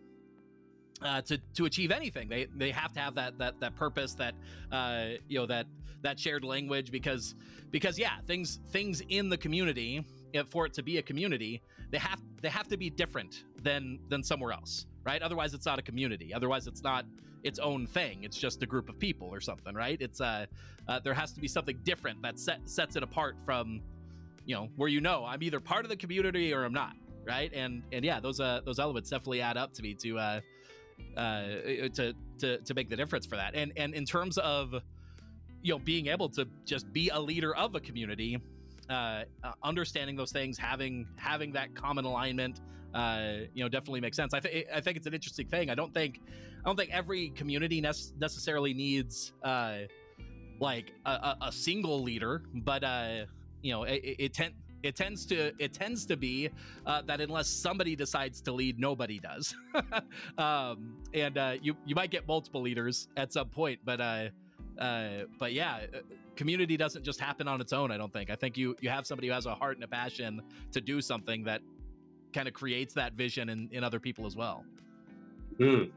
uh, 1.02 1.20
to 1.22 1.38
to 1.54 1.64
achieve 1.66 1.90
anything. 1.90 2.28
They 2.28 2.46
they 2.56 2.70
have 2.70 2.92
to 2.94 3.00
have 3.00 3.14
that 3.16 3.38
that 3.38 3.60
that 3.60 3.76
purpose, 3.76 4.14
that 4.14 4.34
uh, 4.70 5.06
you 5.28 5.38
know 5.40 5.46
that 5.46 5.66
that 6.02 6.18
shared 6.18 6.44
language, 6.44 6.90
because 6.90 7.34
because 7.70 7.98
yeah, 7.98 8.18
things 8.26 8.60
things 8.70 9.02
in 9.08 9.28
the 9.28 9.36
community 9.36 10.04
for 10.48 10.64
it 10.64 10.72
to 10.74 10.82
be 10.82 10.98
a 10.98 11.02
community, 11.02 11.60
they 11.90 11.98
have 11.98 12.20
they 12.40 12.48
have 12.48 12.68
to 12.68 12.76
be 12.76 12.88
different 12.88 13.44
than 13.62 13.98
than 14.08 14.22
somewhere 14.22 14.52
else, 14.52 14.86
right? 15.04 15.22
Otherwise, 15.22 15.54
it's 15.54 15.66
not 15.66 15.78
a 15.78 15.82
community. 15.82 16.32
Otherwise, 16.34 16.66
it's 16.66 16.82
not 16.82 17.04
its 17.42 17.58
own 17.58 17.86
thing. 17.86 18.24
It's 18.24 18.36
just 18.36 18.62
a 18.62 18.66
group 18.66 18.88
of 18.88 18.98
people 18.98 19.28
or 19.28 19.40
something, 19.40 19.74
right? 19.74 20.00
It's 20.00 20.20
uh, 20.20 20.46
uh 20.88 21.00
there 21.00 21.14
has 21.14 21.32
to 21.32 21.40
be 21.40 21.48
something 21.48 21.78
different 21.84 22.22
that 22.22 22.38
set, 22.38 22.68
sets 22.68 22.96
it 22.96 23.02
apart 23.02 23.36
from 23.44 23.82
you 24.44 24.54
know 24.54 24.68
where 24.76 24.88
you 24.88 25.00
know 25.00 25.24
I'm 25.24 25.42
either 25.42 25.60
part 25.60 25.84
of 25.84 25.88
the 25.88 25.96
community 25.96 26.52
or 26.52 26.64
I'm 26.64 26.72
not, 26.72 26.94
right? 27.24 27.52
And 27.52 27.82
and 27.92 28.04
yeah, 28.04 28.20
those 28.20 28.40
uh 28.40 28.60
those 28.64 28.78
elements 28.78 29.10
definitely 29.10 29.40
add 29.40 29.56
up 29.56 29.72
to 29.74 29.82
me 29.82 29.94
to 29.94 30.18
uh 30.18 30.40
uh 31.16 31.42
to 31.94 32.14
to 32.38 32.58
to 32.58 32.74
make 32.74 32.88
the 32.88 32.96
difference 32.96 33.26
for 33.26 33.36
that. 33.36 33.54
And 33.54 33.72
and 33.76 33.94
in 33.94 34.04
terms 34.04 34.38
of 34.38 34.74
you 35.62 35.72
know 35.72 35.78
being 35.78 36.08
able 36.08 36.28
to 36.30 36.46
just 36.64 36.92
be 36.92 37.08
a 37.10 37.20
leader 37.20 37.54
of 37.54 37.74
a 37.74 37.80
community, 37.80 38.38
uh, 38.88 38.92
uh 38.92 39.52
understanding 39.62 40.16
those 40.16 40.32
things, 40.32 40.58
having 40.58 41.06
having 41.16 41.52
that 41.52 41.74
common 41.74 42.04
alignment, 42.04 42.60
uh, 42.94 43.46
you 43.54 43.62
know, 43.62 43.68
definitely 43.68 44.00
makes 44.00 44.16
sense. 44.16 44.34
I 44.34 44.40
think 44.40 44.66
I 44.74 44.80
think 44.80 44.96
it's 44.96 45.06
an 45.06 45.14
interesting 45.14 45.46
thing. 45.46 45.70
I 45.70 45.74
don't 45.74 45.92
think 45.92 46.20
I 46.64 46.68
don't 46.68 46.76
think 46.76 46.90
every 46.92 47.30
community 47.30 47.80
ne- 47.80 48.12
necessarily 48.18 48.74
needs 48.74 49.32
uh, 49.42 49.78
like 50.60 50.92
a, 51.06 51.36
a, 51.42 51.52
single 51.52 52.02
leader, 52.02 52.42
but 52.54 52.84
uh, 52.84 53.24
you 53.62 53.72
know, 53.72 53.82
it, 53.84 54.00
it, 54.04 54.38
it 54.38 54.52
it 54.82 54.96
tends 54.96 55.24
to 55.26 55.52
it 55.58 55.72
tends 55.72 56.06
to 56.06 56.16
be 56.16 56.50
uh, 56.86 57.02
that 57.02 57.20
unless 57.20 57.48
somebody 57.48 57.96
decides 57.96 58.40
to 58.42 58.52
lead, 58.52 58.78
nobody 58.78 59.18
does. 59.18 59.54
um, 60.38 60.96
and 61.14 61.38
uh, 61.38 61.54
you 61.60 61.76
you 61.86 61.94
might 61.94 62.10
get 62.10 62.26
multiple 62.26 62.60
leaders 62.60 63.08
at 63.16 63.32
some 63.32 63.48
point, 63.48 63.80
but 63.84 64.00
uh, 64.00 64.28
uh, 64.78 65.24
but 65.38 65.52
yeah, 65.52 65.80
uh, 65.94 65.98
community 66.36 66.76
doesn't 66.76 67.04
just 67.04 67.20
happen 67.20 67.48
on 67.48 67.60
its 67.60 67.72
own. 67.72 67.90
I 67.90 67.96
don't 67.96 68.12
think. 68.12 68.30
I 68.30 68.34
think 68.34 68.56
you 68.56 68.76
you 68.80 68.90
have 68.90 69.06
somebody 69.06 69.28
who 69.28 69.34
has 69.34 69.46
a 69.46 69.54
heart 69.54 69.76
and 69.76 69.84
a 69.84 69.88
passion 69.88 70.42
to 70.72 70.80
do 70.80 71.00
something 71.00 71.44
that 71.44 71.60
kind 72.32 72.48
of 72.48 72.54
creates 72.54 72.94
that 72.94 73.12
vision 73.14 73.48
in, 73.48 73.68
in 73.72 73.84
other 73.84 74.00
people 74.00 74.26
as 74.26 74.36
well. 74.36 74.64
Mm. 75.58 75.90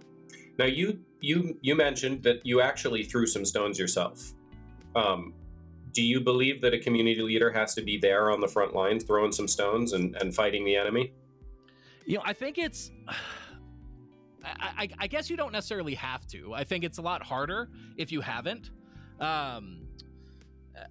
Now 0.58 0.66
you 0.66 1.00
you 1.22 1.58
you 1.62 1.76
mentioned 1.76 2.24
that 2.24 2.46
you 2.46 2.62
actually 2.62 3.04
threw 3.04 3.26
some 3.26 3.46
stones 3.46 3.80
yourself. 3.80 4.34
Um, 4.96 5.34
do 5.96 6.04
you 6.04 6.20
believe 6.20 6.62
that 6.62 6.74
a 6.74 6.80
community 6.80 7.22
leader 7.22 7.50
has 7.50 7.74
to 7.74 7.82
be 7.82 7.98
there 7.98 8.30
on 8.30 8.42
the 8.42 8.48
front 8.48 8.76
lines 8.76 9.06
throwing 9.06 9.32
some 9.32 9.48
stones 9.48 9.94
and, 9.94 10.16
and 10.18 10.36
fighting 10.36 10.66
the 10.66 10.76
enemy 10.76 11.14
you 12.06 12.18
know 12.18 12.22
i 12.26 12.34
think 12.34 12.58
it's 12.58 12.92
I, 14.44 14.52
I, 14.78 14.90
I, 15.00 15.08
guess 15.08 15.28
you 15.28 15.38
don't 15.38 15.54
necessarily 15.54 15.96
have 15.96 16.28
to 16.28 16.54
i 16.54 16.64
think 16.64 16.84
it's 16.84 17.00
a 17.00 17.02
lot 17.02 17.24
harder 17.24 17.70
if 17.98 18.12
you 18.12 18.22
haven't 18.22 18.70
um, 19.20 19.88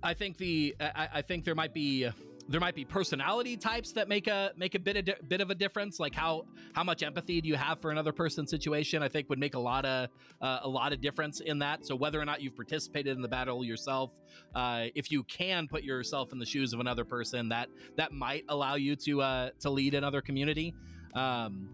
i 0.02 0.12
think 0.12 0.38
the 0.38 0.74
I, 0.80 1.08
I 1.14 1.22
think 1.22 1.44
there 1.44 1.54
might 1.54 1.72
be 1.72 2.08
there 2.48 2.60
might 2.60 2.74
be 2.74 2.84
personality 2.84 3.56
types 3.56 3.92
that 3.92 4.08
make 4.08 4.26
a 4.26 4.52
make 4.56 4.74
a 4.74 4.78
bit 4.78 4.96
of 4.96 5.04
di- 5.04 5.16
bit 5.28 5.40
of 5.40 5.50
a 5.50 5.54
difference 5.54 5.98
like 5.98 6.14
how 6.14 6.44
how 6.74 6.84
much 6.84 7.02
empathy 7.02 7.40
do 7.40 7.48
you 7.48 7.56
have 7.56 7.80
for 7.80 7.90
another 7.90 8.12
person's 8.12 8.50
situation 8.50 9.02
i 9.02 9.08
think 9.08 9.28
would 9.30 9.38
make 9.38 9.54
a 9.54 9.58
lot 9.58 9.84
of 9.84 10.08
uh, 10.40 10.58
a 10.62 10.68
lot 10.68 10.92
of 10.92 11.00
difference 11.00 11.40
in 11.40 11.58
that. 11.60 11.86
So 11.86 11.94
whether 11.94 12.20
or 12.20 12.24
not 12.24 12.42
you've 12.42 12.56
participated 12.56 13.16
in 13.16 13.22
the 13.22 13.28
battle 13.28 13.64
yourself 13.64 14.12
uh, 14.54 14.86
if 14.94 15.10
you 15.10 15.22
can 15.24 15.68
put 15.68 15.82
yourself 15.82 16.32
in 16.32 16.38
the 16.38 16.46
shoes 16.46 16.72
of 16.72 16.80
another 16.80 17.04
person 17.04 17.48
that 17.48 17.68
that 17.96 18.12
might 18.12 18.44
allow 18.48 18.74
you 18.74 18.96
to 18.96 19.22
uh, 19.22 19.50
to 19.60 19.70
lead 19.70 19.94
another 19.94 20.20
community. 20.20 20.74
Um, 21.14 21.68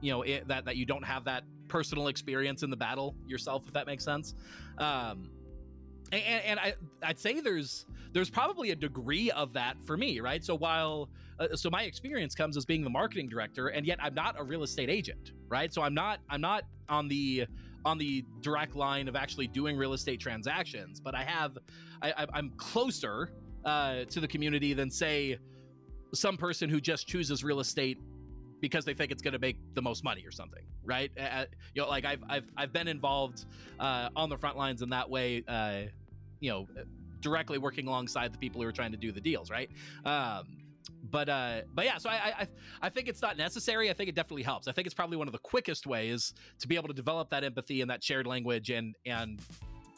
you 0.00 0.12
know 0.12 0.22
it, 0.22 0.46
that 0.48 0.64
that 0.64 0.76
you 0.76 0.84
don't 0.84 1.04
have 1.04 1.24
that 1.24 1.44
personal 1.68 2.08
experience 2.08 2.62
in 2.62 2.70
the 2.70 2.76
battle 2.76 3.14
yourself 3.26 3.64
if 3.66 3.72
that 3.72 3.86
makes 3.86 4.04
sense. 4.04 4.34
Um, 4.78 5.30
and, 6.12 6.44
and 6.44 6.60
I, 6.60 6.74
I'd 7.02 7.18
say 7.18 7.40
there's 7.40 7.86
there's 8.12 8.30
probably 8.30 8.70
a 8.70 8.76
degree 8.76 9.30
of 9.30 9.52
that 9.54 9.76
for 9.86 9.96
me, 9.96 10.20
right? 10.20 10.44
So 10.44 10.54
while 10.54 11.08
uh, 11.40 11.56
so 11.56 11.70
my 11.70 11.82
experience 11.82 12.34
comes 12.34 12.56
as 12.56 12.64
being 12.64 12.84
the 12.84 12.90
marketing 12.90 13.28
director, 13.28 13.68
and 13.68 13.86
yet 13.86 13.98
I'm 14.02 14.14
not 14.14 14.38
a 14.38 14.44
real 14.44 14.62
estate 14.62 14.90
agent, 14.90 15.32
right? 15.48 15.72
So 15.72 15.82
I'm 15.82 15.94
not 15.94 16.20
I'm 16.28 16.40
not 16.40 16.64
on 16.88 17.08
the 17.08 17.46
on 17.84 17.98
the 17.98 18.24
direct 18.40 18.76
line 18.76 19.08
of 19.08 19.16
actually 19.16 19.48
doing 19.48 19.76
real 19.76 19.94
estate 19.94 20.20
transactions, 20.20 21.00
but 21.00 21.14
I 21.14 21.24
have 21.24 21.58
I, 22.02 22.26
I'm 22.32 22.50
closer 22.56 23.32
uh, 23.64 24.04
to 24.04 24.20
the 24.20 24.28
community 24.28 24.74
than 24.74 24.90
say 24.90 25.38
some 26.14 26.36
person 26.36 26.68
who 26.68 26.80
just 26.80 27.06
chooses 27.06 27.42
real 27.42 27.60
estate 27.60 27.98
because 28.60 28.84
they 28.84 28.94
think 28.94 29.10
it's 29.10 29.22
going 29.22 29.32
to 29.32 29.40
make 29.40 29.56
the 29.74 29.82
most 29.82 30.04
money 30.04 30.24
or 30.24 30.30
something, 30.30 30.62
right? 30.84 31.10
Uh, 31.18 31.46
you 31.74 31.82
know, 31.82 31.88
like 31.88 32.04
I've 32.04 32.22
I've 32.28 32.48
I've 32.56 32.72
been 32.72 32.88
involved 32.88 33.46
uh, 33.80 34.10
on 34.14 34.28
the 34.28 34.38
front 34.38 34.56
lines 34.56 34.82
in 34.82 34.90
that 34.90 35.08
way. 35.08 35.42
Uh, 35.48 35.82
you 36.42 36.50
know, 36.50 36.66
directly 37.20 37.56
working 37.56 37.86
alongside 37.86 38.34
the 38.34 38.38
people 38.38 38.60
who 38.60 38.66
are 38.66 38.72
trying 38.72 38.90
to 38.90 38.98
do 38.98 39.12
the 39.12 39.20
deals, 39.20 39.50
right? 39.50 39.70
Um, 40.04 40.44
but 41.04 41.28
uh, 41.28 41.60
but 41.72 41.84
yeah. 41.84 41.96
So 41.98 42.10
I, 42.10 42.34
I 42.40 42.48
I 42.82 42.88
think 42.88 43.08
it's 43.08 43.22
not 43.22 43.38
necessary. 43.38 43.88
I 43.88 43.92
think 43.92 44.08
it 44.08 44.16
definitely 44.16 44.42
helps. 44.42 44.66
I 44.66 44.72
think 44.72 44.86
it's 44.86 44.94
probably 44.94 45.16
one 45.16 45.28
of 45.28 45.32
the 45.32 45.38
quickest 45.38 45.86
ways 45.86 46.34
to 46.58 46.68
be 46.68 46.74
able 46.74 46.88
to 46.88 46.94
develop 46.94 47.30
that 47.30 47.44
empathy 47.44 47.80
and 47.80 47.90
that 47.90 48.02
shared 48.02 48.26
language 48.26 48.70
and 48.70 48.94
and 49.06 49.40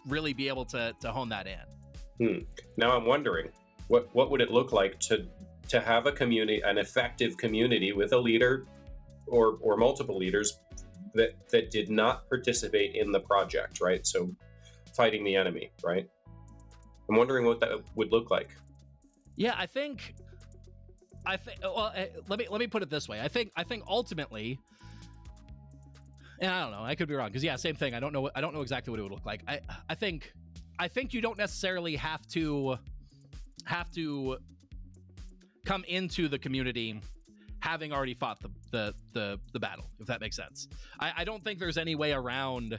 really 0.07 0.35
be 0.35 0.49
able 0.49 0.67
to 0.67 0.95
to 1.01 1.11
hone 1.11 1.31
that 1.31 1.47
in. 1.47 2.27
Hmm. 2.27 2.39
Now 2.77 2.95
I'm 2.95 3.07
wondering, 3.07 3.49
what 3.89 4.15
what 4.15 4.31
would 4.31 4.43
it 4.43 4.51
look 4.51 4.73
like 4.73 5.01
to 5.01 5.27
to 5.69 5.81
have 5.81 6.07
a 6.07 6.13
community, 6.13 6.61
an 6.61 6.77
effective 6.77 7.39
community 7.39 7.93
with 7.93 8.13
a 8.13 8.19
leader 8.19 8.67
or 9.27 9.57
or 9.63 9.79
multiple 9.79 10.19
leaders 10.19 10.61
that 11.15 11.37
that 11.49 11.71
did 11.71 11.89
not 11.89 12.29
participate 12.29 12.95
in 12.95 13.13
the 13.13 13.21
project, 13.21 13.81
right? 13.81 14.07
So 14.07 14.31
fighting 14.95 15.25
the 15.25 15.37
enemy, 15.37 15.71
right? 15.83 16.09
I'm 17.09 17.17
wondering 17.17 17.45
what 17.45 17.61
that 17.61 17.71
would 17.95 18.13
look 18.13 18.31
like. 18.31 18.51
Yeah, 19.37 19.55
I 19.57 19.67
think 19.67 20.15
I 21.27 21.37
think 21.37 21.59
well 21.63 21.93
uh, 21.97 22.05
let 22.29 22.39
me 22.39 22.47
let 22.51 22.61
me 22.61 22.67
put 22.67 22.83
it 22.83 22.91
this 22.91 23.09
way. 23.09 23.21
I 23.21 23.29
think 23.29 23.51
I 23.57 23.65
think 23.65 23.85
ultimately 23.89 24.59
and 26.41 26.51
I 26.51 26.63
don't 26.63 26.73
know, 26.73 26.85
I 26.85 26.95
could 26.95 27.09
be 27.09 27.15
wrong 27.15 27.31
cuz 27.33 27.43
yeah, 27.45 27.57
same 27.57 27.75
thing. 27.75 27.95
I 27.95 28.01
don't 28.01 28.13
know 28.13 28.31
I 28.35 28.41
don't 28.41 28.55
know 28.55 28.63
exactly 28.63 28.91
what 28.91 29.01
it 29.01 29.03
would 29.03 29.13
look 29.13 29.27
like. 29.27 29.43
I 29.49 29.61
I 29.89 29.95
think 29.95 30.33
I 30.79 30.89
think 30.89 31.15
you 31.15 31.21
don't 31.21 31.39
necessarily 31.39 31.97
have 31.97 32.27
to 32.29 32.79
have 33.65 33.91
to 33.93 34.39
come 35.65 35.85
into 35.89 36.29
the 36.29 36.39
community 36.39 37.01
having 37.61 37.93
already 37.93 38.15
fought 38.15 38.41
the 38.41 38.51
the 38.71 38.95
the, 39.13 39.41
the 39.53 39.61
battle, 39.61 39.87
if 39.99 40.07
that 40.07 40.21
makes 40.21 40.37
sense. 40.37 40.69
I, 41.01 41.13
I 41.19 41.25
don't 41.25 41.43
think 41.43 41.59
there's 41.59 41.79
any 41.79 41.95
way 41.95 42.13
around 42.13 42.79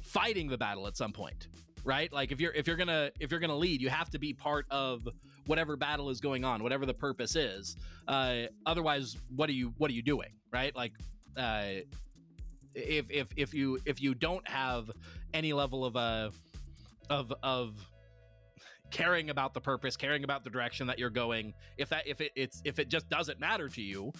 fighting 0.00 0.48
the 0.48 0.56
battle 0.56 0.86
at 0.86 0.96
some 0.96 1.12
point, 1.12 1.48
right? 1.84 2.12
Like 2.12 2.32
if 2.32 2.40
you're 2.40 2.52
if 2.52 2.66
you're 2.66 2.76
gonna 2.76 3.10
if 3.20 3.30
you're 3.30 3.40
gonna 3.40 3.56
lead, 3.56 3.80
you 3.80 3.88
have 3.88 4.10
to 4.10 4.18
be 4.18 4.32
part 4.32 4.66
of 4.70 5.08
whatever 5.46 5.76
battle 5.76 6.10
is 6.10 6.20
going 6.20 6.44
on, 6.44 6.62
whatever 6.62 6.86
the 6.86 6.94
purpose 6.94 7.36
is. 7.36 7.76
Uh, 8.06 8.42
otherwise, 8.66 9.16
what 9.34 9.48
are 9.48 9.54
you 9.54 9.72
what 9.78 9.90
are 9.90 9.94
you 9.94 10.02
doing, 10.02 10.30
right? 10.52 10.74
Like. 10.74 10.92
Uh, 11.36 11.82
if 12.74 13.10
if 13.10 13.28
if 13.36 13.54
you 13.54 13.78
if 13.86 14.00
you 14.00 14.14
don't 14.14 14.46
have 14.48 14.90
any 15.34 15.52
level 15.52 15.84
of 15.84 15.96
uh 15.96 16.30
of 17.10 17.32
of 17.42 17.74
caring 18.90 19.30
about 19.30 19.54
the 19.54 19.60
purpose, 19.60 19.96
caring 19.96 20.24
about 20.24 20.44
the 20.44 20.50
direction 20.50 20.86
that 20.86 20.98
you're 20.98 21.10
going, 21.10 21.52
if 21.76 21.88
that 21.88 22.06
if 22.06 22.20
it 22.20 22.32
it's 22.36 22.62
if 22.64 22.78
it 22.78 22.88
just 22.88 23.08
doesn't 23.08 23.38
matter 23.40 23.68
to 23.68 23.82
you, 23.82 24.12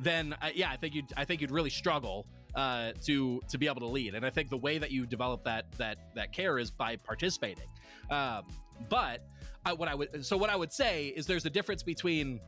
then 0.00 0.34
uh, 0.42 0.50
yeah, 0.54 0.70
I 0.70 0.76
think 0.76 0.94
you'd 0.94 1.12
I 1.16 1.24
think 1.24 1.40
you'd 1.40 1.50
really 1.50 1.70
struggle 1.70 2.26
uh, 2.54 2.92
to 3.04 3.40
to 3.48 3.58
be 3.58 3.66
able 3.66 3.80
to 3.80 3.86
lead. 3.86 4.14
And 4.14 4.24
I 4.24 4.30
think 4.30 4.50
the 4.50 4.56
way 4.56 4.78
that 4.78 4.90
you 4.90 5.06
develop 5.06 5.44
that 5.44 5.66
that 5.78 5.98
that 6.14 6.32
care 6.32 6.58
is 6.58 6.70
by 6.70 6.96
participating. 6.96 7.68
Um, 8.10 8.44
but 8.88 9.24
I, 9.64 9.72
what 9.72 9.88
I 9.88 9.94
would 9.94 10.24
so 10.24 10.36
what 10.36 10.50
I 10.50 10.56
would 10.56 10.72
say 10.72 11.08
is 11.08 11.26
there's 11.26 11.46
a 11.46 11.50
difference 11.50 11.82
between 11.82 12.40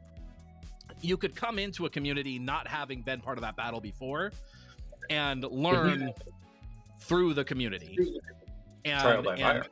you 1.01 1.17
could 1.17 1.35
come 1.35 1.59
into 1.59 1.87
a 1.87 1.91
community 1.91 2.39
not 2.39 2.69
having 2.69 3.03
been 3.03 3.21
part 3.21 3.39
of 3.39 3.43
that 3.43 3.57
battle 3.57 3.81
before 3.81 4.33
and 5.11 5.45
learn 5.45 6.01
mm-hmm. 6.01 7.01
through 7.01 7.35
the 7.35 7.45
community. 7.45 7.99
And, 8.85 9.27
and 9.27 9.69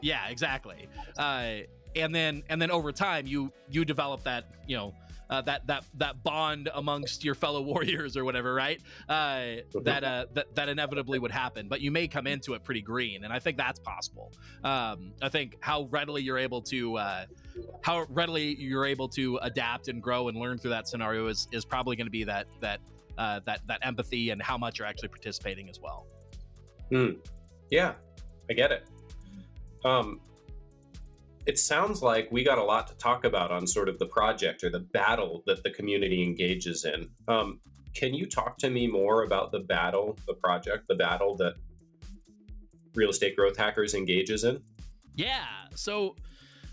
yeah, 0.00 0.28
exactly. 0.28 0.88
Uh, 1.18 1.56
and 1.96 2.14
then 2.14 2.42
and 2.48 2.60
then 2.60 2.70
over 2.70 2.92
time 2.92 3.26
you 3.26 3.52
you 3.68 3.84
develop 3.84 4.22
that 4.24 4.46
you 4.66 4.76
know 4.76 4.94
uh, 5.30 5.42
that 5.42 5.66
that 5.66 5.84
that 5.94 6.22
bond 6.22 6.68
amongst 6.74 7.24
your 7.24 7.34
fellow 7.34 7.62
warriors 7.62 8.16
or 8.16 8.24
whatever, 8.24 8.54
right? 8.54 8.80
Uh, 9.08 9.14
mm-hmm. 9.14 9.82
that 9.84 10.04
uh, 10.04 10.26
that 10.34 10.54
that 10.54 10.68
inevitably 10.68 11.18
would 11.18 11.30
happen, 11.30 11.68
but 11.68 11.80
you 11.80 11.90
may 11.90 12.08
come 12.08 12.26
into 12.26 12.54
it 12.54 12.64
pretty 12.64 12.82
green, 12.82 13.24
and 13.24 13.32
I 13.32 13.38
think 13.38 13.56
that's 13.56 13.80
possible. 13.80 14.32
Um, 14.62 15.12
I 15.22 15.28
think 15.28 15.56
how 15.60 15.84
readily 15.90 16.22
you're 16.22 16.38
able 16.38 16.62
to 16.62 16.96
uh, 16.96 17.24
how 17.82 18.06
readily 18.08 18.56
you're 18.56 18.86
able 18.86 19.08
to 19.10 19.38
adapt 19.42 19.88
and 19.88 20.02
grow 20.02 20.28
and 20.28 20.36
learn 20.36 20.58
through 20.58 20.70
that 20.70 20.88
scenario 20.88 21.26
is 21.28 21.48
is 21.52 21.64
probably 21.64 21.96
going 21.96 22.06
to 22.06 22.10
be 22.10 22.24
that 22.24 22.46
that 22.60 22.80
uh, 23.18 23.40
that 23.46 23.60
that 23.66 23.80
empathy 23.82 24.30
and 24.30 24.42
how 24.42 24.58
much 24.58 24.78
you're 24.78 24.88
actually 24.88 25.08
participating 25.08 25.68
as 25.68 25.80
well. 25.80 26.06
Mm. 26.90 27.16
Yeah, 27.70 27.94
I 28.50 28.52
get 28.52 28.72
it. 28.72 28.86
Um, 29.84 30.20
it 31.46 31.58
sounds 31.58 32.02
like 32.02 32.28
we 32.30 32.42
got 32.42 32.58
a 32.58 32.62
lot 32.62 32.86
to 32.86 32.94
talk 32.94 33.24
about 33.24 33.50
on 33.50 33.66
sort 33.66 33.88
of 33.88 33.98
the 33.98 34.06
project 34.06 34.64
or 34.64 34.70
the 34.70 34.80
battle 34.80 35.42
that 35.46 35.62
the 35.62 35.70
community 35.70 36.22
engages 36.22 36.84
in. 36.84 37.08
Um, 37.28 37.60
can 37.94 38.14
you 38.14 38.26
talk 38.26 38.56
to 38.58 38.70
me 38.70 38.86
more 38.86 39.24
about 39.24 39.52
the 39.52 39.60
battle, 39.60 40.16
the 40.26 40.34
project, 40.34 40.88
the 40.88 40.94
battle 40.94 41.36
that 41.36 41.54
real 42.94 43.10
estate 43.10 43.36
growth 43.36 43.56
hackers 43.56 43.94
engages 43.94 44.44
in? 44.44 44.62
Yeah. 45.14 45.44
So 45.74 46.16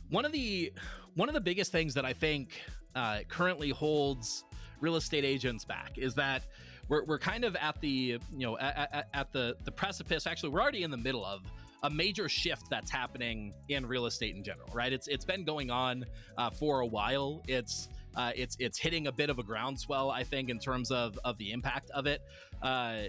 one 0.09 0.25
of 0.25 0.31
the 0.31 0.73
one 1.15 1.27
of 1.27 1.35
the 1.35 1.41
biggest 1.41 1.71
things 1.71 1.93
that 1.93 2.05
I 2.05 2.13
think 2.13 2.61
uh, 2.95 3.19
currently 3.27 3.69
holds 3.69 4.45
real 4.79 4.95
estate 4.95 5.25
agents 5.25 5.65
back 5.65 5.97
is 5.97 6.15
that 6.15 6.43
we're, 6.87 7.03
we're 7.05 7.19
kind 7.19 7.43
of 7.43 7.55
at 7.57 7.79
the 7.81 7.87
you 8.35 8.47
know 8.47 8.57
at, 8.57 9.07
at 9.13 9.31
the 9.31 9.55
the 9.65 9.71
precipice. 9.71 10.25
Actually, 10.25 10.49
we're 10.49 10.61
already 10.61 10.83
in 10.83 10.91
the 10.91 10.97
middle 10.97 11.25
of 11.25 11.41
a 11.83 11.89
major 11.89 12.29
shift 12.29 12.69
that's 12.69 12.91
happening 12.91 13.53
in 13.69 13.85
real 13.85 14.05
estate 14.05 14.35
in 14.35 14.43
general, 14.43 14.69
right? 14.73 14.93
It's 14.93 15.07
it's 15.07 15.25
been 15.25 15.43
going 15.43 15.71
on 15.71 16.05
uh, 16.37 16.49
for 16.49 16.81
a 16.81 16.85
while. 16.85 17.41
It's 17.47 17.89
uh, 18.15 18.31
it's 18.35 18.55
it's 18.59 18.77
hitting 18.77 19.07
a 19.07 19.11
bit 19.11 19.29
of 19.29 19.39
a 19.39 19.43
groundswell, 19.43 20.11
I 20.11 20.23
think, 20.23 20.49
in 20.49 20.59
terms 20.59 20.91
of 20.91 21.17
of 21.23 21.37
the 21.37 21.51
impact 21.51 21.89
of 21.91 22.05
it. 22.05 22.21
Uh, 22.61 23.03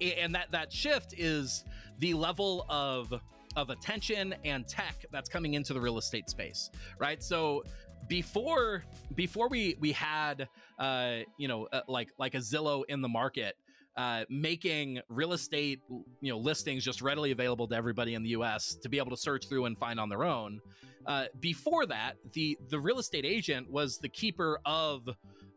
and 0.00 0.34
that 0.34 0.50
that 0.52 0.72
shift 0.72 1.14
is 1.16 1.64
the 1.98 2.14
level 2.14 2.66
of 2.68 3.12
of 3.56 3.70
attention 3.70 4.34
and 4.44 4.66
tech 4.68 5.04
that's 5.10 5.28
coming 5.28 5.54
into 5.54 5.72
the 5.72 5.80
real 5.80 5.98
estate 5.98 6.28
space, 6.28 6.70
right? 6.98 7.22
So 7.22 7.64
before 8.08 8.84
before 9.14 9.48
we 9.48 9.76
we 9.80 9.92
had 9.92 10.48
uh, 10.78 11.18
you 11.36 11.48
know 11.48 11.68
uh, 11.72 11.82
like 11.88 12.08
like 12.18 12.34
a 12.34 12.38
Zillow 12.38 12.82
in 12.88 13.00
the 13.00 13.08
market 13.08 13.56
uh, 13.98 14.24
making 14.30 15.00
real 15.08 15.32
estate 15.32 15.80
you 16.20 16.30
know 16.32 16.38
listings 16.38 16.84
just 16.84 17.02
readily 17.02 17.32
available 17.32 17.66
to 17.66 17.74
everybody 17.74 18.14
in 18.14 18.22
the 18.22 18.30
U.S. 18.30 18.76
to 18.76 18.88
be 18.88 18.96
able 18.96 19.10
to 19.10 19.16
search 19.16 19.48
through 19.48 19.64
and 19.64 19.76
find 19.76 19.98
on 19.98 20.08
their 20.08 20.24
own. 20.24 20.60
Uh, 21.04 21.24
before 21.40 21.84
that, 21.84 22.14
the 22.32 22.56
the 22.70 22.78
real 22.78 23.00
estate 23.00 23.26
agent 23.26 23.68
was 23.68 23.98
the 23.98 24.08
keeper 24.08 24.60
of 24.64 25.08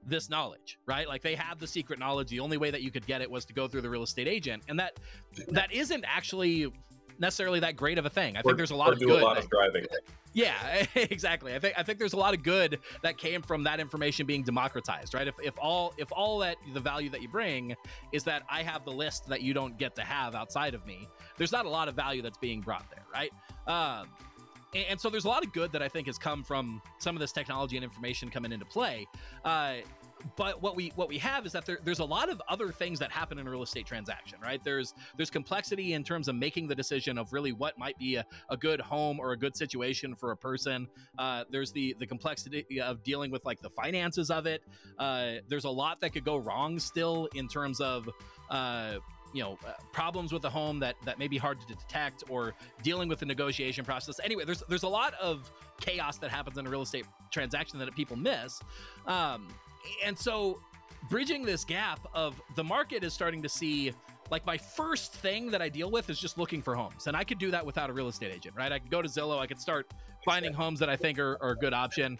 this 0.08 0.27
knowledge, 0.27 0.80
right? 0.88 1.08
Like 1.08 1.21
they 1.21 1.36
had 1.36 1.60
the 1.60 1.67
secret 1.67 1.99
knowledge. 1.99 2.30
The 2.30 2.39
only 2.39 2.58
way 2.58 2.71
that 2.71 2.82
you 2.82 2.89
could 2.89 3.06
get 3.06 3.21
it 3.21 3.30
was 3.30 3.45
to 3.45 3.54
go 3.54 3.67
through 3.67 3.82
the 3.82 3.89
real 3.89 4.04
estate 4.04 4.27
agent, 4.27 4.63
and 4.67 4.80
that 4.80 4.99
that 5.49 5.71
isn't 5.71 6.04
actually 6.08 6.71
necessarily 7.19 7.60
that 7.62 7.76
great 7.76 7.97
of 7.97 8.06
a 8.06 8.10
thing. 8.10 8.38
I 8.38 8.41
think 8.41 8.58
there's 8.58 8.71
a 8.71 8.76
lot 8.76 8.93
of 8.93 9.00
good. 9.00 9.21
A 9.21 9.26
lot 9.26 9.38
of 9.38 9.50
driving. 9.50 9.86
Yeah, 10.34 10.86
exactly. 10.95 11.54
I 11.54 11.60
think 11.60 11.74
I 11.78 11.84
think 11.84 12.00
there's 12.00 12.13
a 12.13 12.17
lot 12.17 12.34
of 12.34 12.41
good 12.41 12.80
that 13.04 13.17
came 13.17 13.41
from 13.41 13.63
that 13.63 13.82
information 13.82 14.26
being 14.26 14.43
democratized, 14.43 15.13
right? 15.13 15.28
If, 15.28 15.36
if 15.43 15.54
all 15.60 15.93
if 15.97 16.10
all 16.12 16.39
that 16.39 16.56
the 16.74 16.80
value 16.80 17.10
that 17.10 17.21
you 17.21 17.28
bring 17.28 17.76
is 18.13 18.24
that 18.24 18.43
I 18.50 18.63
have 18.63 18.86
the 18.86 18.93
list 18.93 19.28
that 19.28 19.41
you 19.41 19.54
don't 19.54 19.78
get 19.78 19.93
to 19.95 20.04
have 20.04 20.34
outside 20.34 20.74
of 20.74 20.86
me, 20.86 21.08
there's 21.38 21.52
not 21.52 21.65
a 21.65 21.69
lot 21.69 21.89
of 21.89 21.95
value 21.95 22.21
that's 22.21 22.38
being 22.38 22.62
brought 22.62 22.86
there, 22.91 23.04
right? 23.13 23.32
Um, 23.67 24.08
and, 24.74 24.86
and 24.91 25.02
so 25.02 25.10
there's 25.10 25.26
a 25.26 25.30
lot 25.30 25.45
of 25.45 25.52
good 25.54 25.71
that 25.74 25.82
I 25.82 25.89
think 25.89 26.08
has 26.08 26.17
come 26.17 26.43
from 26.43 26.82
some 27.00 27.15
of 27.15 27.19
this 27.19 27.32
technology 27.32 27.76
and 27.76 27.84
information 27.84 28.30
coming 28.30 28.52
into 28.52 28.65
play. 28.65 29.08
Uh, 29.43 29.76
but 30.36 30.62
what 30.62 30.75
we 30.75 30.91
what 30.95 31.10
we 31.10 31.17
have 31.17 31.45
is 31.45 31.51
that 31.51 31.65
there, 31.65 31.79
there's 31.84 31.99
a 31.99 32.05
lot 32.05 32.29
of 32.29 32.41
other 32.49 32.71
things 32.71 32.99
that 32.99 33.12
happen 33.12 33.39
in 33.39 33.47
a 33.47 33.49
real 33.49 33.63
estate 33.63 33.86
transaction 33.86 34.39
right? 34.41 34.63
There's 34.63 34.93
there's 35.17 35.29
complexity 35.29 35.93
in 35.93 36.03
terms 36.03 36.27
of 36.27 36.36
making 36.36 36.67
the 36.67 36.75
decision 36.75 37.17
of 37.17 37.31
really 37.34 37.51
what 37.51 37.77
might 37.77 37.97
be 37.97 38.15
a, 38.15 38.25
a 38.49 38.57
good 38.57 38.81
home 38.81 39.19
or 39.19 39.31
a 39.31 39.38
good 39.38 39.55
situation 39.55 40.15
for 40.15 40.31
a 40.31 40.38
person. 40.38 40.88
Uh, 41.17 41.43
there's 41.49 41.71
the 41.71 41.95
the 41.99 42.07
complexity 42.07 42.81
of 42.81 43.03
dealing 43.03 43.31
with 43.31 43.45
like 43.45 43.62
the 43.62 43.69
finances 43.69 44.29
of 44.31 44.45
it. 44.45 44.63
Uh, 44.97 45.34
there's 45.47 45.65
a 45.65 45.69
lot 45.69 45.99
that 46.01 46.12
could 46.12 46.25
go 46.25 46.38
wrong 46.38 46.79
still 46.79 47.27
in 47.36 47.47
terms 47.47 47.79
of 47.79 48.10
uh, 48.49 48.95
you 49.34 49.41
know 49.41 49.57
uh, 49.65 49.73
problems 49.93 50.34
with 50.34 50.41
the 50.41 50.49
home 50.49 50.79
that 50.79 50.95
that 51.05 51.19
may 51.19 51.27
be 51.27 51.38
hard 51.38 51.60
to 51.62 51.67
detect 51.67 52.23
or 52.29 52.53
dealing 52.84 53.07
with 53.07 53.19
the 53.19 53.25
negotiation 53.25 53.86
process. 53.86 54.19
Anyway 54.23 54.45
there's 54.45 54.63
there's 54.69 54.84
a 54.84 54.89
lot 54.89 55.13
of 55.15 55.51
chaos 55.79 56.17
that 56.17 56.29
happens 56.29 56.57
in 56.57 56.67
a 56.67 56.69
real 56.69 56.81
estate 56.81 57.05
transaction 57.31 57.79
that 57.79 57.93
people 57.95 58.15
miss. 58.15 58.62
Um, 59.07 59.47
and 60.04 60.17
so 60.17 60.60
bridging 61.10 61.44
this 61.44 61.65
gap 61.65 62.00
of 62.13 62.41
the 62.56 62.63
market 62.63 63.04
is 63.04 63.13
starting 63.13 63.41
to 63.41 63.50
see 63.50 63.94
like 64.30 64.46
my 64.46 64.58
first 64.58 65.13
thing 65.13 65.52
that 65.52 65.62
I 65.62 65.70
deal 65.70 65.91
with 65.91 66.10
is 66.10 66.17
just 66.17 66.38
looking 66.38 66.62
for 66.62 66.74
homes. 66.74 67.08
And 67.08 67.17
I 67.17 67.24
could 67.24 67.38
do 67.38 67.52
that 67.52 67.65
without 67.65 67.89
a 67.89 67.94
real 67.94 68.08
estate 68.08 68.34
agent, 68.34 68.56
right? 68.56 68.72
I 68.72 68.80
could 68.80 68.89
go 68.89 69.02
to 69.02 69.10
Zillow, 69.10 69.39
I 69.39 69.46
could 69.46 69.60
start 69.60 69.91
finding 70.24 70.54
homes 70.54 70.80
that 70.80 70.89
I 70.89 70.96
think 70.96 71.20
are, 71.20 71.38
are 71.41 71.52
a 71.52 71.56
good 71.56 71.74
option. 71.74 72.17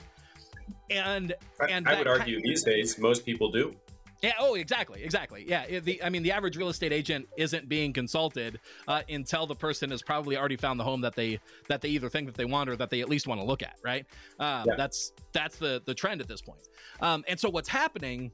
And 0.90 1.34
and 1.70 1.88
I 1.88 1.98
would 1.98 2.08
argue 2.08 2.42
these 2.42 2.64
days 2.64 2.98
most 3.00 3.26
people 3.26 3.50
do. 3.50 3.76
Yeah. 4.22 4.34
Oh, 4.40 4.56
exactly. 4.56 5.04
Exactly. 5.04 5.46
Yeah. 5.48 5.80
The, 5.80 6.04
I 6.04 6.10
mean, 6.10 6.24
the 6.24 6.32
average 6.32 6.56
real 6.56 6.70
estate 6.70 6.94
agent 6.94 7.28
isn't 7.38 7.68
being 7.68 7.92
consulted 7.92 8.60
uh, 8.88 9.02
until 9.10 9.48
the 9.48 9.56
person 9.56 9.92
has 9.92 10.02
probably 10.02 10.38
already 10.38 10.58
found 10.58 10.80
the 10.80 10.84
home 10.84 11.02
that 11.02 11.16
they 11.16 11.40
that 11.68 11.82
they 11.82 11.90
either 11.90 12.10
think 12.10 12.28
that 12.28 12.36
they 12.36 12.46
want 12.46 12.70
or 12.70 12.76
that 12.76 12.90
they 12.90 13.02
at 13.02 13.10
least 13.10 13.28
want 13.28 13.42
to 13.42 13.46
look 13.46 13.64
at. 13.64 13.76
Right. 13.84 14.06
Um, 14.40 14.66
yeah. 14.68 14.76
That's 14.78 15.14
that's 15.34 15.58
the 15.58 15.82
the 15.86 15.94
trend 15.94 16.22
at 16.22 16.28
this 16.28 16.42
point. 16.42 16.68
Um, 17.02 17.24
and 17.28 17.40
so 17.40 17.50
what's 17.50 17.70
happening 17.70 18.32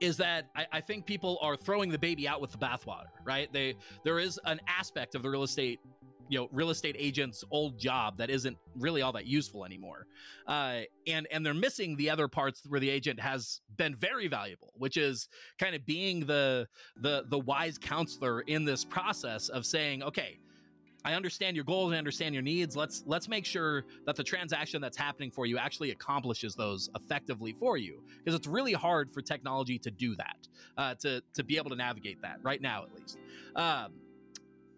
is 0.00 0.16
that 0.16 0.48
I, 0.54 0.66
I, 0.72 0.80
think 0.80 1.06
people 1.06 1.38
are 1.42 1.56
throwing 1.56 1.90
the 1.90 1.98
baby 1.98 2.28
out 2.28 2.40
with 2.40 2.52
the 2.52 2.58
bathwater. 2.58 3.06
Right. 3.24 3.52
They 3.52 3.74
there 4.04 4.18
is 4.18 4.38
an 4.44 4.60
aspect 4.66 5.14
of 5.14 5.22
the 5.22 5.30
real 5.30 5.42
estate 5.42 5.80
you 6.28 6.38
know 6.38 6.48
real 6.52 6.70
estate 6.70 6.96
agent's 6.98 7.44
old 7.50 7.78
job 7.78 8.16
that 8.16 8.30
isn't 8.30 8.56
really 8.78 9.02
all 9.02 9.12
that 9.12 9.26
useful 9.26 9.64
anymore 9.64 10.06
uh, 10.46 10.80
and 11.06 11.26
and 11.30 11.44
they're 11.44 11.54
missing 11.54 11.96
the 11.96 12.08
other 12.08 12.28
parts 12.28 12.62
where 12.68 12.80
the 12.80 12.88
agent 12.88 13.18
has 13.20 13.60
been 13.76 13.94
very 13.94 14.28
valuable 14.28 14.72
which 14.76 14.96
is 14.96 15.28
kind 15.58 15.74
of 15.74 15.84
being 15.86 16.20
the 16.26 16.66
the 16.96 17.24
the 17.28 17.38
wise 17.38 17.78
counselor 17.78 18.40
in 18.42 18.64
this 18.64 18.84
process 18.84 19.48
of 19.48 19.64
saying 19.66 20.02
okay 20.02 20.38
I 21.04 21.14
understand 21.14 21.56
your 21.56 21.64
goals, 21.64 21.92
I 21.92 21.96
understand 21.96 22.34
your 22.34 22.42
needs. 22.42 22.76
Let's 22.76 23.02
let's 23.06 23.28
make 23.28 23.44
sure 23.44 23.84
that 24.06 24.16
the 24.16 24.22
transaction 24.22 24.80
that's 24.80 24.96
happening 24.96 25.30
for 25.30 25.46
you 25.46 25.58
actually 25.58 25.90
accomplishes 25.90 26.54
those 26.54 26.90
effectively 26.94 27.52
for 27.52 27.76
you, 27.76 28.02
because 28.18 28.34
it's 28.34 28.46
really 28.46 28.72
hard 28.72 29.10
for 29.10 29.20
technology 29.20 29.78
to 29.78 29.90
do 29.90 30.14
that, 30.16 30.48
uh, 30.76 30.94
to 30.96 31.20
to 31.34 31.42
be 31.42 31.56
able 31.56 31.70
to 31.70 31.76
navigate 31.76 32.22
that 32.22 32.38
right 32.42 32.60
now 32.62 32.84
at 32.84 33.00
least. 33.00 33.18
Um, 33.56 33.92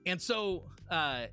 and 0.06 0.20
so, 0.20 0.64
uh, 0.90 1.26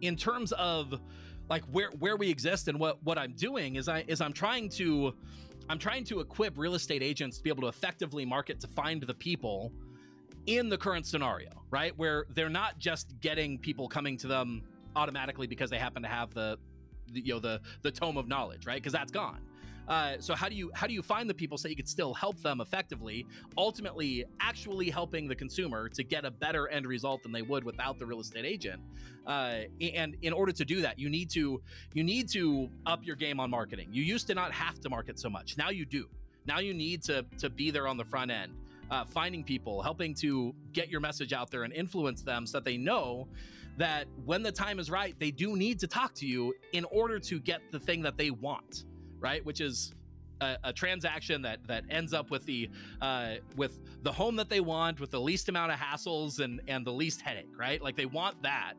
in 0.00 0.16
terms 0.16 0.52
of 0.52 1.00
like 1.48 1.64
where 1.72 1.90
where 1.98 2.16
we 2.16 2.30
exist 2.30 2.68
and 2.68 2.78
what 2.78 3.02
what 3.02 3.18
I'm 3.18 3.32
doing 3.32 3.76
is 3.76 3.88
I 3.88 4.04
is 4.06 4.20
I'm 4.20 4.32
trying 4.32 4.68
to 4.70 5.14
I'm 5.68 5.78
trying 5.78 6.04
to 6.04 6.20
equip 6.20 6.56
real 6.56 6.74
estate 6.74 7.02
agents 7.02 7.38
to 7.38 7.42
be 7.42 7.50
able 7.50 7.62
to 7.62 7.68
effectively 7.68 8.24
market 8.24 8.60
to 8.60 8.68
find 8.68 9.02
the 9.02 9.14
people 9.14 9.72
in 10.46 10.68
the 10.68 10.78
current 10.78 11.06
scenario, 11.06 11.62
right? 11.70 11.96
Where 11.98 12.24
they're 12.34 12.48
not 12.48 12.78
just 12.78 13.20
getting 13.20 13.58
people 13.58 13.88
coming 13.88 14.16
to 14.18 14.26
them 14.26 14.62
automatically 14.96 15.46
because 15.46 15.68
they 15.68 15.78
happen 15.78 16.02
to 16.02 16.08
have 16.08 16.32
the, 16.32 16.58
the 17.12 17.20
you 17.20 17.34
know 17.34 17.40
the 17.40 17.60
the 17.82 17.90
tome 17.90 18.16
of 18.16 18.28
knowledge, 18.28 18.66
right? 18.66 18.76
Because 18.76 18.92
that's 18.92 19.12
gone. 19.12 19.40
Uh, 19.88 20.16
so 20.20 20.34
how 20.34 20.48
do 20.48 20.54
you 20.54 20.70
how 20.74 20.86
do 20.86 20.92
you 20.92 21.02
find 21.02 21.28
the 21.28 21.34
people 21.34 21.56
so 21.56 21.66
you 21.66 21.76
can 21.76 21.86
still 21.86 22.12
help 22.12 22.40
them 22.42 22.60
effectively? 22.60 23.26
Ultimately, 23.56 24.24
actually 24.40 24.90
helping 24.90 25.26
the 25.26 25.34
consumer 25.34 25.88
to 25.88 26.04
get 26.04 26.24
a 26.24 26.30
better 26.30 26.68
end 26.68 26.86
result 26.86 27.22
than 27.22 27.32
they 27.32 27.42
would 27.42 27.64
without 27.64 27.98
the 27.98 28.04
real 28.04 28.20
estate 28.20 28.44
agent. 28.44 28.82
Uh, 29.26 29.60
and 29.80 30.16
in 30.22 30.32
order 30.32 30.52
to 30.52 30.64
do 30.64 30.82
that, 30.82 30.98
you 30.98 31.08
need 31.08 31.30
to 31.30 31.60
you 31.94 32.04
need 32.04 32.28
to 32.30 32.68
up 32.86 33.00
your 33.04 33.16
game 33.16 33.40
on 33.40 33.50
marketing. 33.50 33.88
You 33.90 34.02
used 34.02 34.26
to 34.26 34.34
not 34.34 34.52
have 34.52 34.78
to 34.80 34.90
market 34.90 35.18
so 35.18 35.30
much. 35.30 35.56
Now 35.56 35.70
you 35.70 35.86
do. 35.86 36.06
Now 36.46 36.58
you 36.58 36.74
need 36.74 37.02
to 37.04 37.24
to 37.38 37.48
be 37.48 37.70
there 37.70 37.88
on 37.88 37.96
the 37.96 38.04
front 38.04 38.30
end. 38.30 38.52
Uh, 38.90 39.04
finding 39.04 39.44
people, 39.44 39.82
helping 39.82 40.14
to 40.14 40.54
get 40.72 40.88
your 40.88 41.00
message 41.00 41.34
out 41.34 41.50
there 41.50 41.64
and 41.64 41.74
influence 41.74 42.22
them 42.22 42.46
so 42.46 42.56
that 42.56 42.64
they 42.64 42.78
know 42.78 43.28
that 43.76 44.06
when 44.24 44.42
the 44.42 44.50
time 44.50 44.78
is 44.78 44.90
right, 44.90 45.14
they 45.18 45.30
do 45.30 45.56
need 45.56 45.78
to 45.78 45.86
talk 45.86 46.14
to 46.14 46.26
you 46.26 46.54
in 46.72 46.84
order 46.86 47.18
to 47.18 47.38
get 47.38 47.60
the 47.70 47.78
thing 47.78 48.00
that 48.02 48.16
they 48.16 48.30
want 48.30 48.84
right? 49.20 49.44
Which 49.44 49.60
is 49.60 49.94
a, 50.40 50.56
a, 50.64 50.72
transaction 50.72 51.42
that 51.42 51.58
that 51.66 51.84
ends 51.90 52.12
up 52.12 52.30
with 52.30 52.44
the 52.46 52.68
uh, 53.00 53.34
with 53.56 53.78
the 54.02 54.12
home 54.12 54.36
that 54.36 54.48
they 54.48 54.60
want, 54.60 55.00
with 55.00 55.10
the 55.10 55.20
least 55.20 55.48
amount 55.48 55.72
of 55.72 55.78
hassles 55.78 56.40
and 56.40 56.60
and 56.68 56.86
the 56.86 56.92
least 56.92 57.20
headache, 57.20 57.58
right? 57.58 57.82
Like 57.82 57.96
they 57.96 58.06
want 58.06 58.42
that, 58.42 58.74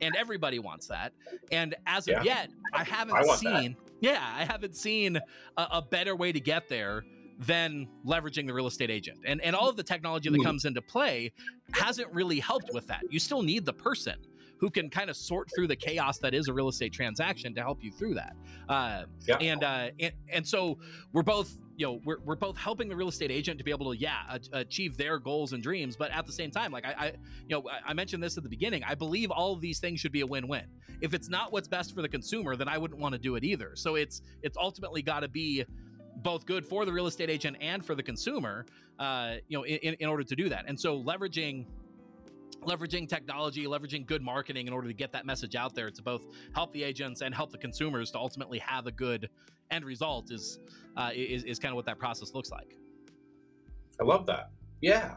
and 0.00 0.14
everybody 0.16 0.58
wants 0.58 0.86
that. 0.88 1.12
And 1.52 1.74
as 1.86 2.06
yeah. 2.06 2.20
of 2.20 2.24
yet, 2.24 2.50
I 2.72 2.84
haven't 2.84 3.16
I 3.16 3.36
seen. 3.36 3.72
That. 3.72 3.92
Yeah, 4.00 4.34
I 4.36 4.44
haven't 4.44 4.76
seen 4.76 5.16
a, 5.56 5.66
a, 5.72 5.82
better 5.82 6.14
way 6.14 6.30
to 6.30 6.40
get 6.40 6.68
there 6.68 7.04
than 7.38 7.88
leveraging 8.06 8.46
the 8.46 8.52
real 8.52 8.66
estate 8.66 8.90
agent. 8.90 9.18
And 9.24 9.40
and 9.40 9.56
all 9.56 9.68
of 9.68 9.76
the 9.76 9.82
technology 9.82 10.28
that 10.28 10.42
comes 10.42 10.64
into 10.64 10.82
play 10.82 11.32
hasn't 11.72 12.12
really 12.12 12.40
helped 12.40 12.70
with 12.72 12.86
that. 12.88 13.02
You 13.10 13.18
still 13.18 13.42
need 13.42 13.64
the 13.64 13.72
person 13.72 14.16
who 14.58 14.70
can 14.70 14.88
kind 14.88 15.10
of 15.10 15.16
sort 15.16 15.50
through 15.54 15.68
the 15.68 15.76
chaos 15.76 16.18
that 16.18 16.34
is 16.34 16.48
a 16.48 16.52
real 16.52 16.68
estate 16.68 16.92
transaction 16.92 17.54
to 17.54 17.60
help 17.60 17.82
you 17.82 17.90
through 17.90 18.14
that. 18.14 18.36
Uh, 18.68 19.04
yeah. 19.26 19.36
And, 19.36 19.64
uh, 19.64 19.88
and 20.00 20.12
and 20.30 20.46
so 20.46 20.78
we're 21.12 21.22
both 21.22 21.58
you 21.76 21.86
know 21.86 22.00
we're, 22.04 22.18
we're 22.24 22.36
both 22.36 22.56
helping 22.56 22.88
the 22.88 22.96
real 22.96 23.08
estate 23.08 23.30
agent 23.30 23.58
to 23.58 23.64
be 23.64 23.70
able 23.70 23.92
to 23.92 23.98
yeah 23.98 24.38
achieve 24.52 24.96
their 24.96 25.18
goals 25.18 25.52
and 25.52 25.62
dreams 25.62 25.96
but 25.96 26.10
at 26.10 26.26
the 26.26 26.32
same 26.32 26.50
time 26.50 26.70
like 26.70 26.84
I, 26.84 26.94
I 26.98 27.06
you 27.48 27.56
know 27.56 27.64
I 27.84 27.92
mentioned 27.92 28.22
this 28.22 28.36
at 28.36 28.42
the 28.42 28.48
beginning 28.48 28.84
I 28.84 28.94
believe 28.94 29.30
all 29.30 29.52
of 29.52 29.60
these 29.60 29.80
things 29.80 30.00
should 30.00 30.12
be 30.12 30.20
a 30.20 30.26
win-win 30.26 30.66
if 31.00 31.14
it's 31.14 31.28
not 31.28 31.52
what's 31.52 31.68
best 31.68 31.94
for 31.94 32.02
the 32.02 32.08
consumer 32.08 32.56
then 32.56 32.68
I 32.68 32.78
wouldn't 32.78 33.00
want 33.00 33.14
to 33.14 33.18
do 33.18 33.36
it 33.36 33.44
either 33.44 33.72
so 33.74 33.96
it's 33.96 34.22
it's 34.42 34.56
ultimately 34.56 35.02
got 35.02 35.20
to 35.20 35.28
be 35.28 35.64
both 36.22 36.46
good 36.46 36.64
for 36.64 36.84
the 36.84 36.92
real 36.92 37.06
estate 37.06 37.28
agent 37.28 37.56
and 37.60 37.84
for 37.84 37.94
the 37.94 38.02
consumer 38.02 38.66
uh, 38.98 39.34
you 39.48 39.58
know 39.58 39.64
in, 39.64 39.94
in 39.94 40.08
order 40.08 40.22
to 40.22 40.36
do 40.36 40.48
that 40.48 40.64
and 40.68 40.78
so 40.78 41.02
leveraging 41.02 41.66
leveraging 42.66 43.08
technology, 43.08 43.66
leveraging 43.66 44.06
good 44.06 44.22
marketing 44.22 44.66
in 44.66 44.72
order 44.72 44.88
to 44.88 44.94
get 44.94 45.12
that 45.12 45.26
message 45.26 45.54
out 45.54 45.74
there 45.74 45.90
to 45.90 46.02
both 46.02 46.26
help 46.54 46.72
the 46.72 46.82
agents 46.82 47.20
and 47.20 47.34
help 47.34 47.50
the 47.50 47.58
consumers 47.58 48.10
to 48.12 48.18
ultimately 48.18 48.58
have 48.58 48.86
a 48.86 48.92
good 48.92 49.28
end 49.70 49.84
result 49.84 50.30
is 50.30 50.58
uh, 50.96 51.10
is, 51.14 51.44
is 51.44 51.58
kind 51.58 51.72
of 51.72 51.76
what 51.76 51.86
that 51.86 51.98
process 51.98 52.34
looks 52.34 52.50
like. 52.50 52.76
I 54.00 54.04
love 54.04 54.26
that. 54.26 54.50
Yeah, 54.80 55.16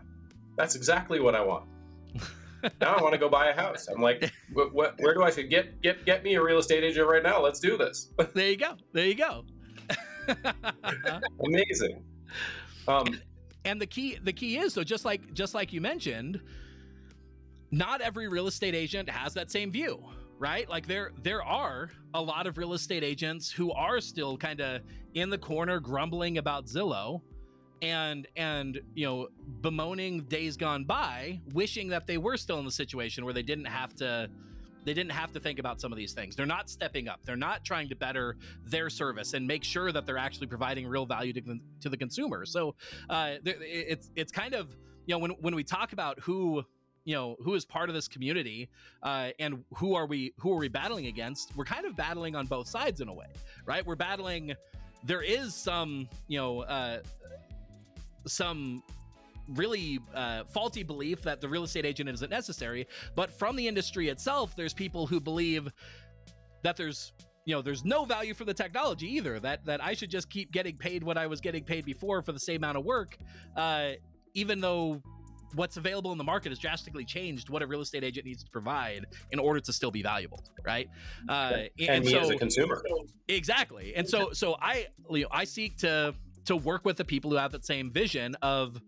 that's 0.56 0.76
exactly 0.76 1.20
what 1.20 1.36
I 1.36 1.42
want. 1.42 1.66
now 2.82 2.96
I 2.96 3.02
want 3.02 3.14
to 3.14 3.20
go 3.20 3.30
buy 3.30 3.50
a 3.50 3.54
house. 3.54 3.88
I'm 3.88 4.02
like, 4.02 4.32
what, 4.54 4.74
what, 4.74 4.96
where 5.00 5.14
do 5.14 5.24
I 5.24 5.30
say 5.30 5.44
get 5.44 5.82
get 5.82 6.06
get 6.06 6.24
me 6.24 6.36
a 6.36 6.44
real 6.44 6.58
estate 6.58 6.84
agent 6.84 7.08
right 7.08 7.24
now? 7.24 7.42
Let's 7.42 7.60
do 7.60 7.78
this. 7.78 8.12
there 8.34 8.50
you 8.50 8.58
go. 8.58 8.76
There 8.94 9.06
you 9.06 9.16
go. 9.16 9.46
Amazing. 11.46 12.04
Um, 12.88 13.20
and 13.66 13.82
the 13.82 13.86
key 13.86 14.18
the 14.24 14.34
key 14.34 14.58
is 14.58 14.74
so 14.74 14.84
just 14.84 15.06
like 15.06 15.34
just 15.34 15.54
like 15.54 15.74
you 15.74 15.82
mentioned 15.82 16.42
not 17.72 18.02
every 18.02 18.28
real 18.28 18.48
estate 18.48 18.76
agent 18.76 19.10
has 19.10 19.34
that 19.34 19.52
same 19.52 19.72
view 19.72 20.04
right? 20.40 20.70
Like 20.70 20.88
there 20.88 21.12
there 21.24 21.44
are 21.44 21.90
a 22.14 22.22
lot 22.22 22.48
of 22.48 22.58
real 22.58 22.74
estate 22.74 23.04
agents 23.04 23.52
who 23.52 23.72
are 23.72 24.00
still 24.00 24.38
kind 24.38 24.62
of 24.62 24.82
in 25.14 25.30
the 25.30 25.38
corner 25.38 25.80
grumbling 25.80 26.38
about 26.38 26.68
zillow 26.68 27.22
and 27.82 28.28
and 28.36 28.80
you 28.96 29.06
know 29.06 29.28
bemoaning 29.62 30.24
days 30.24 30.58
gone 30.58 30.84
by 30.84 31.40
wishing 31.54 31.88
that 31.90 32.08
they 32.08 32.18
were 32.18 32.38
still 32.38 32.60
in 32.60 32.66
the 32.66 32.72
situation 32.72 33.24
where 33.24 33.34
they 33.34 33.44
didn't 33.44 33.66
have 33.66 33.96
to 33.96 34.30
they 34.84 34.94
didn't 34.94 35.12
have 35.12 35.34
to 35.34 35.40
think 35.40 35.60
about 35.60 35.82
some 35.82 35.92
of 35.92 35.98
these 35.98 36.14
things. 36.14 36.34
They're 36.34 36.46
not 36.46 36.70
stepping 36.70 37.10
up. 37.10 37.20
They're 37.26 37.36
not 37.36 37.66
trying 37.66 37.90
to 37.90 37.96
better 37.96 38.38
their 38.66 38.90
service 38.90 39.34
and 39.34 39.46
make 39.46 39.66
sure 39.66 39.92
that 39.92 40.06
they're 40.06 40.18
actually 40.18 40.48
providing 40.48 40.88
real 40.88 41.06
value 41.06 41.34
to, 41.34 41.60
to 41.82 41.90
the 41.90 41.98
consumer. 41.98 42.46
So 42.46 42.74
uh, 43.10 43.36
it's 43.44 44.12
it's 44.16 44.32
kind 44.32 44.54
of 44.54 44.70
you 45.06 45.14
know 45.14 45.20
when 45.20 45.32
when 45.42 45.56
we 45.56 45.64
talk 45.64 45.92
about 45.92 46.20
who 46.22 46.64
you 47.08 47.16
know 47.16 47.38
who 47.42 47.56
is 47.56 47.64
part 47.64 47.88
of 47.88 47.96
this 47.96 48.08
community 48.08 48.70
uh, 49.02 49.30
and 49.40 49.64
who 49.76 49.96
are 49.96 50.06
we 50.06 50.34
who 50.38 50.52
are 50.52 50.58
we 50.58 50.68
battling 50.68 51.08
against? 51.08 51.56
We're 51.56 51.64
kind 51.64 51.86
of 51.86 51.96
battling 51.96 52.36
on 52.36 52.48
both 52.48 52.68
sides 52.68 53.00
in 53.00 53.08
a 53.08 53.14
way 53.14 53.28
right? 53.66 53.86
We're 53.86 53.96
battling 53.96 54.54
there 55.04 55.22
is 55.22 55.56
some 55.56 56.10
you 56.28 56.38
know 56.38 56.62
uh, 56.62 57.00
some 58.26 58.84
really 59.56 60.00
uh, 60.14 60.44
faulty 60.44 60.84
belief 60.84 61.22
that 61.22 61.40
the 61.40 61.48
real 61.48 61.64
estate 61.64 61.86
agent 61.86 62.10
isn't 62.10 62.30
necessary 62.30 62.86
but 63.16 63.32
from 63.32 63.56
the 63.56 63.66
industry 63.66 64.10
itself 64.10 64.54
there's 64.58 64.74
people 64.74 65.08
who 65.08 65.22
believe 65.22 65.70
that 66.64 66.76
there's 66.76 67.14
you 67.46 67.56
know 67.56 67.62
there's 67.62 67.86
no 67.86 68.04
value 68.04 68.34
for 68.34 68.44
the 68.44 68.54
technology 68.54 69.08
either 69.08 69.40
that 69.40 69.64
that 69.66 69.82
i 69.82 69.94
should 69.94 70.10
just 70.10 70.30
keep 70.30 70.52
getting 70.52 70.76
paid 70.76 71.02
what 71.02 71.18
i 71.18 71.26
was 71.26 71.40
getting 71.40 71.64
paid 71.64 71.86
before 71.86 72.22
for 72.22 72.34
the 72.34 72.40
same 72.40 72.58
amount 72.58 72.78
of 72.78 72.84
work 72.84 73.18
uh, 73.56 73.92
even 74.34 74.60
though 74.60 75.02
what's 75.56 75.78
available 75.78 76.12
in 76.12 76.18
the 76.18 76.24
market 76.24 76.50
has 76.50 76.60
drastically 76.60 77.06
changed 77.06 77.50
what 77.50 77.62
a 77.62 77.68
real 77.68 77.82
estate 77.82 78.04
agent 78.04 78.26
needs 78.26 78.44
to 78.44 78.52
provide 78.52 79.06
in 79.32 79.40
order 79.40 79.60
to 79.60 79.74
still 79.74 79.92
be 79.92 80.02
valuable 80.02 80.44
right? 80.66 80.90
Uh, 81.30 81.64
and, 81.80 81.90
and 81.90 82.06
me 82.06 82.12
so, 82.12 82.20
as 82.20 82.30
a 82.30 82.36
consumer. 82.38 82.84
Exactly. 83.28 83.96
And 83.96 84.08
so 84.08 84.32
so 84.34 84.58
i 84.62 84.88
you 85.10 85.22
know, 85.22 85.28
i 85.32 85.44
seek 85.44 85.78
to 85.78 86.14
to 86.46 86.56
work 86.56 86.86
with 86.86 86.98
the 86.98 87.06
people 87.06 87.32
who 87.32 87.38
have 87.38 87.52
that 87.52 87.66
same 87.66 87.90
vision 87.92 88.36
of 88.42 88.80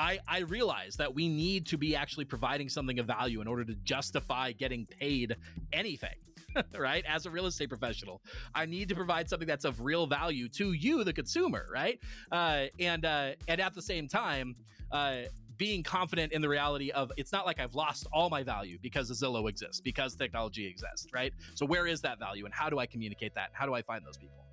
I, 0.00 0.20
I 0.28 0.40
realize 0.40 0.94
that 0.98 1.12
we 1.12 1.28
need 1.28 1.66
to 1.66 1.76
be 1.76 1.96
actually 1.96 2.24
providing 2.24 2.68
something 2.68 3.00
of 3.00 3.06
value 3.06 3.40
in 3.40 3.48
order 3.48 3.64
to 3.64 3.74
justify 3.82 4.52
getting 4.52 4.86
paid 4.86 5.36
anything 5.72 6.14
right? 6.78 7.04
As 7.06 7.26
a 7.26 7.30
real 7.30 7.46
estate 7.46 7.68
professional 7.68 8.22
i 8.54 8.64
need 8.64 8.88
to 8.88 8.94
provide 8.94 9.28
something 9.28 9.48
that's 9.48 9.64
of 9.64 9.80
real 9.80 10.06
value 10.06 10.48
to 10.50 10.72
you 10.72 11.04
the 11.04 11.12
consumer 11.12 11.66
right? 11.72 12.00
Uh, 12.32 12.66
and 12.78 13.04
uh, 13.04 13.32
and 13.48 13.60
at 13.60 13.74
the 13.74 13.82
same 13.82 14.08
time 14.08 14.54
uh, 14.90 15.22
being 15.58 15.82
confident 15.82 16.32
in 16.32 16.40
the 16.40 16.48
reality 16.48 16.90
of 16.90 17.12
it's 17.16 17.32
not 17.32 17.44
like 17.44 17.60
I've 17.60 17.74
lost 17.74 18.06
all 18.12 18.30
my 18.30 18.42
value 18.42 18.78
because 18.80 19.10
Zillow 19.10 19.48
exists, 19.48 19.80
because 19.80 20.14
technology 20.14 20.66
exists, 20.66 21.08
right? 21.12 21.32
So 21.54 21.66
where 21.66 21.86
is 21.86 22.00
that 22.02 22.18
value 22.18 22.44
and 22.44 22.54
how 22.54 22.70
do 22.70 22.78
I 22.78 22.86
communicate 22.86 23.34
that? 23.34 23.50
How 23.52 23.66
do 23.66 23.74
I 23.74 23.82
find 23.82 24.06
those 24.06 24.16
people? 24.16 24.44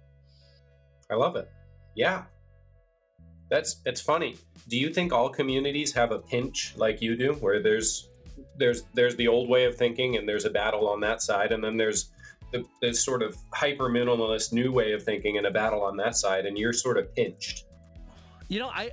I 1.10 1.16
love 1.16 1.36
it. 1.36 1.50
Yeah. 1.96 2.24
That's 3.50 3.82
it's 3.86 4.02
funny. 4.02 4.38
Do 4.68 4.78
you 4.78 4.92
think 4.92 5.14
all 5.14 5.30
communities 5.30 5.94
have 5.94 6.12
a 6.12 6.18
pinch 6.18 6.74
like 6.76 7.02
you 7.02 7.16
do 7.16 7.34
where 7.36 7.62
there's 7.62 8.10
there's 8.58 8.84
there's 8.96 9.16
the 9.16 9.28
old 9.28 9.48
way 9.48 9.66
of 9.66 9.76
thinking 9.76 10.18
and 10.18 10.28
there's 10.28 10.46
a 10.46 10.50
battle 10.50 10.90
on 10.90 11.00
that 11.02 11.22
side 11.22 11.52
and 11.52 11.64
then 11.64 11.78
there's 11.78 12.12
the, 12.52 12.66
the 12.82 12.94
sort 12.94 13.22
of 13.22 13.38
hyper 13.54 13.90
minimalist 13.90 14.52
new 14.52 14.72
way 14.72 14.94
of 14.94 15.04
thinking 15.04 15.38
and 15.38 15.46
a 15.46 15.52
battle 15.52 15.84
on 15.84 15.96
that 15.98 16.16
side 16.16 16.48
and 16.48 16.58
you're 16.58 16.74
sort 16.74 16.98
of 16.98 17.14
pinched. 17.14 17.66
You 18.48 18.60
know, 18.60 18.70
I 18.70 18.92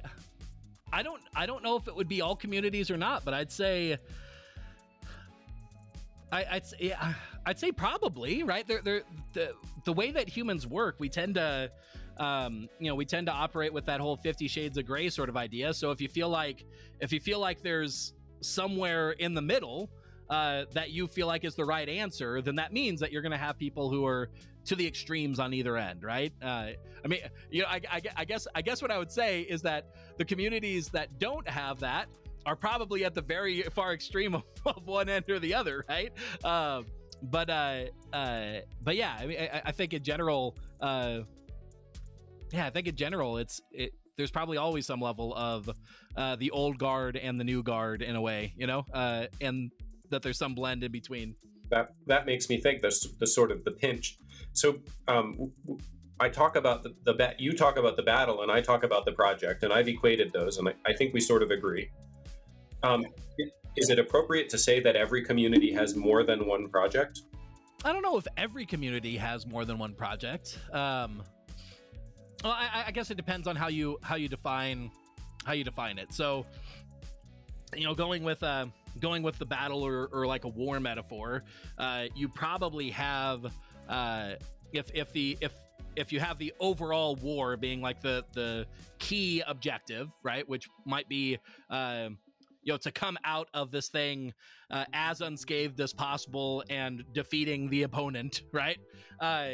I 0.93 1.03
don't 1.03 1.23
I 1.35 1.47
don't 1.47 1.63
know 1.63 1.77
if 1.77 1.89
it 1.89 1.97
would 1.97 2.09
be 2.09 2.21
all 2.21 2.37
communities 2.37 2.91
or 2.91 2.97
not, 2.97 3.25
but 3.25 3.35
I'd 3.35 3.51
say 3.51 3.99
I, 6.33 6.47
would 6.55 6.81
yeah, 6.81 7.13
I'd 7.45 7.59
say 7.59 7.73
probably 7.73 8.43
right. 8.43 8.67
They're, 8.67 8.81
they're, 8.83 9.03
the 9.35 9.53
the 9.85 9.93
way 9.93 10.11
that 10.13 10.29
humans 10.29 10.67
work, 10.67 10.97
we 10.99 11.09
tend 11.09 11.35
to, 11.35 11.71
um, 12.19 12.69
you 12.79 12.89
know, 12.89 12.95
we 12.95 13.05
tend 13.05 13.27
to 13.27 13.33
operate 13.33 13.73
with 13.73 13.85
that 13.87 14.01
whole 14.01 14.17
Fifty 14.17 14.49
Shades 14.49 14.79
of 14.79 14.87
Grey 14.87 15.11
sort 15.11 15.29
of 15.29 15.37
idea. 15.37 15.75
So 15.75 15.91
if 15.91 16.01
you 16.01 16.09
feel 16.09 16.29
like 16.29 16.65
if 17.01 17.13
you 17.13 17.21
feel 17.21 17.39
like 17.39 17.63
there's 17.63 18.15
somewhere 18.41 19.11
in 19.13 19.35
the 19.35 19.43
middle, 19.43 19.91
uh, 20.31 20.65
that 20.73 20.91
you 20.91 21.07
feel 21.07 21.27
like 21.27 21.45
is 21.45 21.55
the 21.55 21.65
right 21.65 21.89
answer, 21.89 22.41
then 22.41 22.57
that 22.57 22.73
means 22.73 23.01
that 23.01 23.13
you're 23.13 23.23
going 23.23 23.33
to 23.33 23.39
have 23.39 23.59
people 23.59 23.91
who 23.91 24.07
are 24.07 24.31
to 24.65 24.77
the 24.77 24.87
extremes 24.87 25.39
on 25.39 25.53
either 25.53 25.77
end, 25.77 26.03
right? 26.03 26.33
Uh, 26.43 26.71
I 27.05 27.09
mean, 27.09 27.21
you 27.51 27.63
know, 27.63 27.69
I, 27.69 27.81
I, 27.91 28.01
I, 28.17 28.25
guess 28.25 28.47
I 28.55 28.63
guess 28.63 28.81
what 28.81 28.91
I 28.91 28.99
would 28.99 29.11
say 29.11 29.43
is 29.43 29.63
that 29.63 29.87
the 30.19 30.25
communities 30.25 30.89
that 30.91 31.19
don't 31.19 31.49
have 31.49 31.81
that 31.81 32.09
are 32.47 32.57
probably 32.57 33.05
at 33.05 33.15
the 33.15 33.23
very 33.23 33.63
far 33.63 33.93
extreme 33.93 34.35
of, 34.35 34.45
of 34.65 34.87
one 34.87 35.09
end 35.09 35.29
or 35.29 35.39
the 35.39 35.55
other, 35.55 35.85
right? 35.89 36.13
Uh, 36.45 36.83
but 37.23 37.49
uh, 37.51 37.85
uh, 38.13 38.61
but 38.83 38.97
yeah, 38.97 39.17
I 39.19 39.27
mean, 39.27 39.39
I, 39.39 39.63
I 39.67 39.73
think 39.73 39.95
in 39.95 40.03
general, 40.03 40.57
uh, 40.81 41.21
yeah, 42.53 42.67
I 42.67 42.71
think 42.71 42.89
in 42.89 42.97
general, 42.97 43.39
it's 43.39 43.61
it. 43.71 43.93
There's 44.17 44.31
probably 44.31 44.59
always 44.59 44.85
some 44.87 45.01
level 45.01 45.35
of 45.35 45.71
uh, 46.17 46.37
the 46.37 46.51
old 46.51 46.79
guard 46.79 47.17
and 47.17 47.41
the 47.41 47.45
new 47.45 47.63
guard 47.63 48.03
in 48.03 48.15
a 48.15 48.21
way, 48.21 48.53
you 48.57 48.67
know, 48.67 48.85
uh, 48.93 49.27
and 49.41 49.71
that 50.11 50.23
there's 50.23 50.37
some 50.37 50.55
blend 50.55 50.85
in 50.85 50.93
between. 50.93 51.35
That 51.73 51.95
that 52.07 52.27
makes 52.27 52.49
me 52.49 52.61
think 52.61 52.83
the 52.83 52.95
the 53.19 53.27
sort 53.27 53.51
of 53.51 53.65
the 53.65 53.73
pinch. 53.73 54.19
So 54.53 54.79
um, 55.09 55.51
I 56.21 56.29
talk 56.29 56.57
about 56.57 56.83
the, 56.83 56.95
the. 57.05 57.35
You 57.39 57.53
talk 57.53 57.79
about 57.79 57.97
the 57.97 58.03
battle, 58.03 58.43
and 58.43 58.53
I 58.53 58.61
talk 58.61 58.85
about 58.85 59.07
the 59.07 59.13
project, 59.13 59.63
and 59.65 59.73
I've 59.73 59.89
equated 59.89 60.33
those, 60.33 60.59
and 60.59 60.69
I, 60.69 60.75
I 60.87 60.93
think 60.93 61.15
we 61.15 61.21
sort 61.21 61.43
of 61.43 61.51
agree. 61.51 61.91
Um, 62.83 63.05
is 63.77 63.89
it 63.89 63.99
appropriate 63.99 64.51
to 64.51 64.59
say 64.59 64.81
that 64.81 64.97
every 64.97 65.25
community 65.25 65.73
has 65.73 65.97
more 65.97 66.25
than 66.25 66.47
one 66.47 66.69
project? 66.69 67.23
I 67.85 67.93
don't 67.93 68.03
know 68.03 68.19
if 68.19 68.27
every 68.37 68.67
community 68.67 69.17
has 69.17 69.47
more 69.47 69.65
than 69.65 69.79
one 69.79 69.95
project. 69.95 70.59
Um, 70.73 71.23
well, 72.45 72.53
I, 72.53 72.85
I, 72.89 72.91
guess 72.91 73.11
it 73.11 73.17
depends 73.17 73.49
on 73.49 73.57
how 73.57 73.69
you 73.69 73.99
how 74.03 74.17
you 74.17 74.29
define 74.29 74.91
how 75.45 75.55
you 75.55 75.65
define 75.65 75.99
it. 75.99 76.13
So, 76.13 76.45
you 77.75 77.85
know, 77.85 77.95
going 77.95 78.23
with 78.23 78.43
uh, 78.43 78.67
going 79.01 79.23
with 79.23 79.39
the 79.39 79.47
battle 79.47 79.83
or, 79.83 80.09
or 80.13 80.27
like 80.27 80.45
a 80.45 80.49
war 80.49 80.81
metaphor, 80.81 81.45
uh, 81.79 82.05
you 82.15 82.29
probably 82.29 82.91
have 82.91 83.47
uh, 83.89 84.33
if 84.73 84.91
if 84.95 85.13
the 85.13 85.37
if 85.41 85.53
if 85.97 86.13
you 86.13 86.21
have 86.21 86.39
the 86.39 86.53
overall 86.61 87.17
war 87.17 87.57
being 87.57 87.81
like 87.81 88.01
the 88.01 88.25
the 88.33 88.67
key 88.99 89.43
objective, 89.47 90.11
right, 90.23 90.49
which 90.49 90.69
might 90.87 91.09
be 91.09 91.39
uh, 91.71 92.09
you 92.63 92.73
know 92.73 92.77
to 92.79 92.91
come 92.91 93.19
out 93.25 93.49
of 93.55 93.71
this 93.71 93.89
thing 93.89 94.33
uh, 94.71 94.85
as 94.93 95.21
unscathed 95.21 95.81
as 95.81 95.93
possible 95.93 96.65
and 96.71 97.05
defeating 97.13 97.69
the 97.69 97.83
opponent 97.83 98.43
right? 98.53 98.79
Uh, 99.21 99.51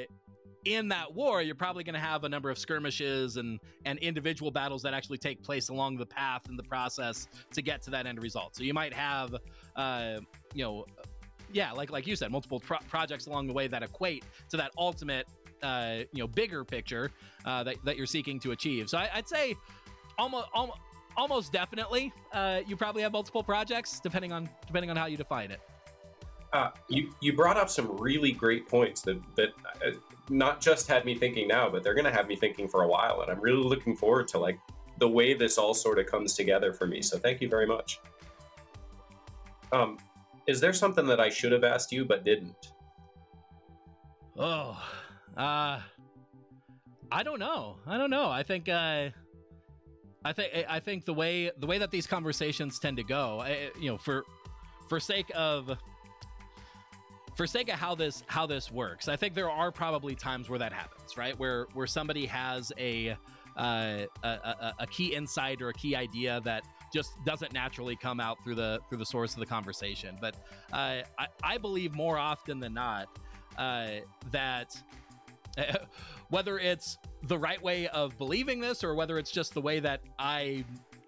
in 0.75 0.89
that 0.89 1.15
war 1.15 1.43
you're 1.43 1.55
probably 1.55 1.83
going 1.83 1.95
to 1.95 2.01
have 2.01 2.25
a 2.25 2.29
number 2.29 2.51
of 2.51 2.59
skirmishes 2.59 3.37
and 3.37 3.59
and 3.85 3.99
individual 4.01 4.51
battles 4.51 4.83
that 4.83 4.95
actually 4.95 5.19
take 5.19 5.43
place 5.43 5.71
along 5.71 5.97
the 5.97 6.07
path 6.07 6.43
in 6.49 6.57
the 6.57 6.63
process 6.63 7.29
to 7.53 7.63
get 7.63 7.83
to 7.83 7.91
that 7.91 8.07
end 8.07 8.23
result. 8.23 8.55
So 8.55 8.63
you 8.63 8.75
might 8.75 8.93
have 8.93 9.35
uh, 9.77 10.21
you 10.55 10.65
know 10.65 10.87
yeah 11.53 11.73
like 11.73 11.91
like 11.91 12.07
you 12.07 12.15
said 12.15 12.31
multiple 12.31 12.61
pro- 12.61 12.79
projects 12.91 13.27
along 13.27 13.47
the 13.47 13.53
way 13.55 13.69
that 13.69 13.83
equate 13.83 14.25
to 14.51 14.57
that 14.59 14.71
ultimate 14.77 15.27
uh, 15.63 16.01
you 16.13 16.21
know 16.23 16.27
bigger 16.27 16.65
picture 16.65 17.11
uh, 17.45 17.65
that, 17.65 17.77
that 17.85 17.97
you're 17.97 18.07
seeking 18.07 18.39
to 18.41 18.53
achieve. 18.53 18.89
So 18.89 18.99
I, 18.99 19.09
would 19.17 19.29
say 19.29 19.55
almost, 20.19 20.49
almost 20.53 20.79
almost 21.17 21.53
definitely 21.53 22.13
uh, 22.33 22.61
you 22.67 22.77
probably 22.77 23.03
have 23.03 23.13
multiple 23.13 23.43
projects 23.43 24.01
depending 24.01 24.33
on 24.33 24.49
depending 24.67 24.91
on 24.91 24.97
how 24.97 25.07
you 25.07 25.17
define 25.17 25.51
it. 25.51 25.61
Uh, 26.53 26.71
you 26.89 27.13
you 27.21 27.35
brought 27.35 27.57
up 27.57 27.69
some 27.69 27.97
really 27.99 28.33
great 28.33 28.69
points 28.69 29.03
that 29.03 29.21
that 29.37 29.49
uh, 29.85 29.91
not 30.31 30.61
just 30.61 30.87
had 30.87 31.05
me 31.05 31.15
thinking 31.15 31.49
now 31.49 31.69
but 31.71 31.83
they're 31.83 31.95
going 31.95 32.05
to 32.05 32.13
have 32.13 32.29
me 32.29 32.37
thinking 32.37 32.69
for 32.69 32.83
a 32.83 32.89
while 32.89 33.21
and 33.23 33.31
i'm 33.31 33.41
really 33.41 33.63
looking 33.63 33.97
forward 33.97 34.29
to 34.29 34.39
like 34.39 34.59
the 34.99 35.09
way 35.09 35.33
this 35.33 35.59
all 35.59 35.75
sort 35.75 35.99
of 35.99 36.07
comes 36.07 36.35
together 36.35 36.73
for 36.73 36.87
me 36.87 37.01
so 37.01 37.19
thank 37.19 37.41
you 37.41 37.49
very 37.49 37.67
much. 37.67 38.01
Um 39.73 39.99
is 40.47 40.61
there 40.61 40.73
something 40.73 41.07
that 41.07 41.21
i 41.21 41.29
should 41.29 41.53
have 41.53 41.65
asked 41.65 41.93
you 41.93 42.05
but 42.05 42.25
didn't? 42.25 42.73
Oh 44.37 44.81
uh 45.37 45.81
i 47.13 47.23
don't 47.23 47.39
know. 47.39 47.77
I 47.87 47.97
don't 47.97 48.11
know. 48.11 48.31
I 48.31 48.43
think 48.43 48.69
uh 48.69 49.11
I 50.25 50.33
think 50.33 50.53
I 50.69 50.81
think 50.81 51.05
the 51.05 51.15
way 51.15 51.51
the 51.59 51.67
way 51.67 51.79
that 51.79 51.91
these 51.91 52.07
conversations 52.07 52.79
tend 52.79 52.97
to 52.97 53.05
go, 53.05 53.41
I, 53.41 53.71
you 53.81 53.91
know, 53.91 53.97
for 53.99 54.25
for 54.89 54.99
sake 54.99 55.31
of 55.35 55.71
for 57.39 57.47
sake 57.47 57.73
of 57.73 57.79
how 57.79 57.95
this 57.95 58.25
how 58.27 58.47
this 58.47 58.71
works, 58.73 59.07
I 59.07 59.15
think 59.15 59.33
there 59.33 59.49
are 59.49 59.71
probably 59.71 60.17
times 60.17 60.51
where 60.51 60.59
that 60.59 60.73
happens, 60.73 61.17
right? 61.17 61.39
Where 61.39 61.69
where 61.73 61.87
somebody 61.87 62.27
has 62.27 62.73
a 62.77 63.17
uh, 63.57 64.07
a, 64.25 64.29
a, 64.29 64.75
a 64.81 64.87
key 64.89 65.15
insight 65.15 65.63
or 65.63 65.69
a 65.69 65.73
key 65.73 65.95
idea 65.95 66.41
that 66.45 66.65
just 66.93 67.13
doesn't 67.25 67.53
naturally 67.53 67.95
come 67.95 68.19
out 68.19 68.39
through 68.43 68.57
the 68.57 68.81
through 68.89 68.99
the 68.99 69.07
source 69.07 69.35
of 69.35 69.39
the 69.39 69.47
conversation. 69.47 70.19
But 70.21 70.35
uh, 70.73 71.03
I, 71.17 71.27
I 71.45 71.59
believe 71.59 71.95
more 71.95 72.19
often 72.19 72.59
than 72.59 72.75
not 72.75 73.09
uh, 73.57 74.01
that 74.33 74.77
whether 76.31 76.59
it's 76.59 76.99
the 77.23 77.39
right 77.39 77.63
way 77.63 77.87
of 77.89 78.19
believing 78.19 78.59
this 78.59 78.83
or 78.83 78.97
whether 78.97 79.17
it's 79.17 79.31
just 79.31 79.55
the 79.55 79.63
way 79.63 79.79
that 79.79 80.01
I 80.19 80.65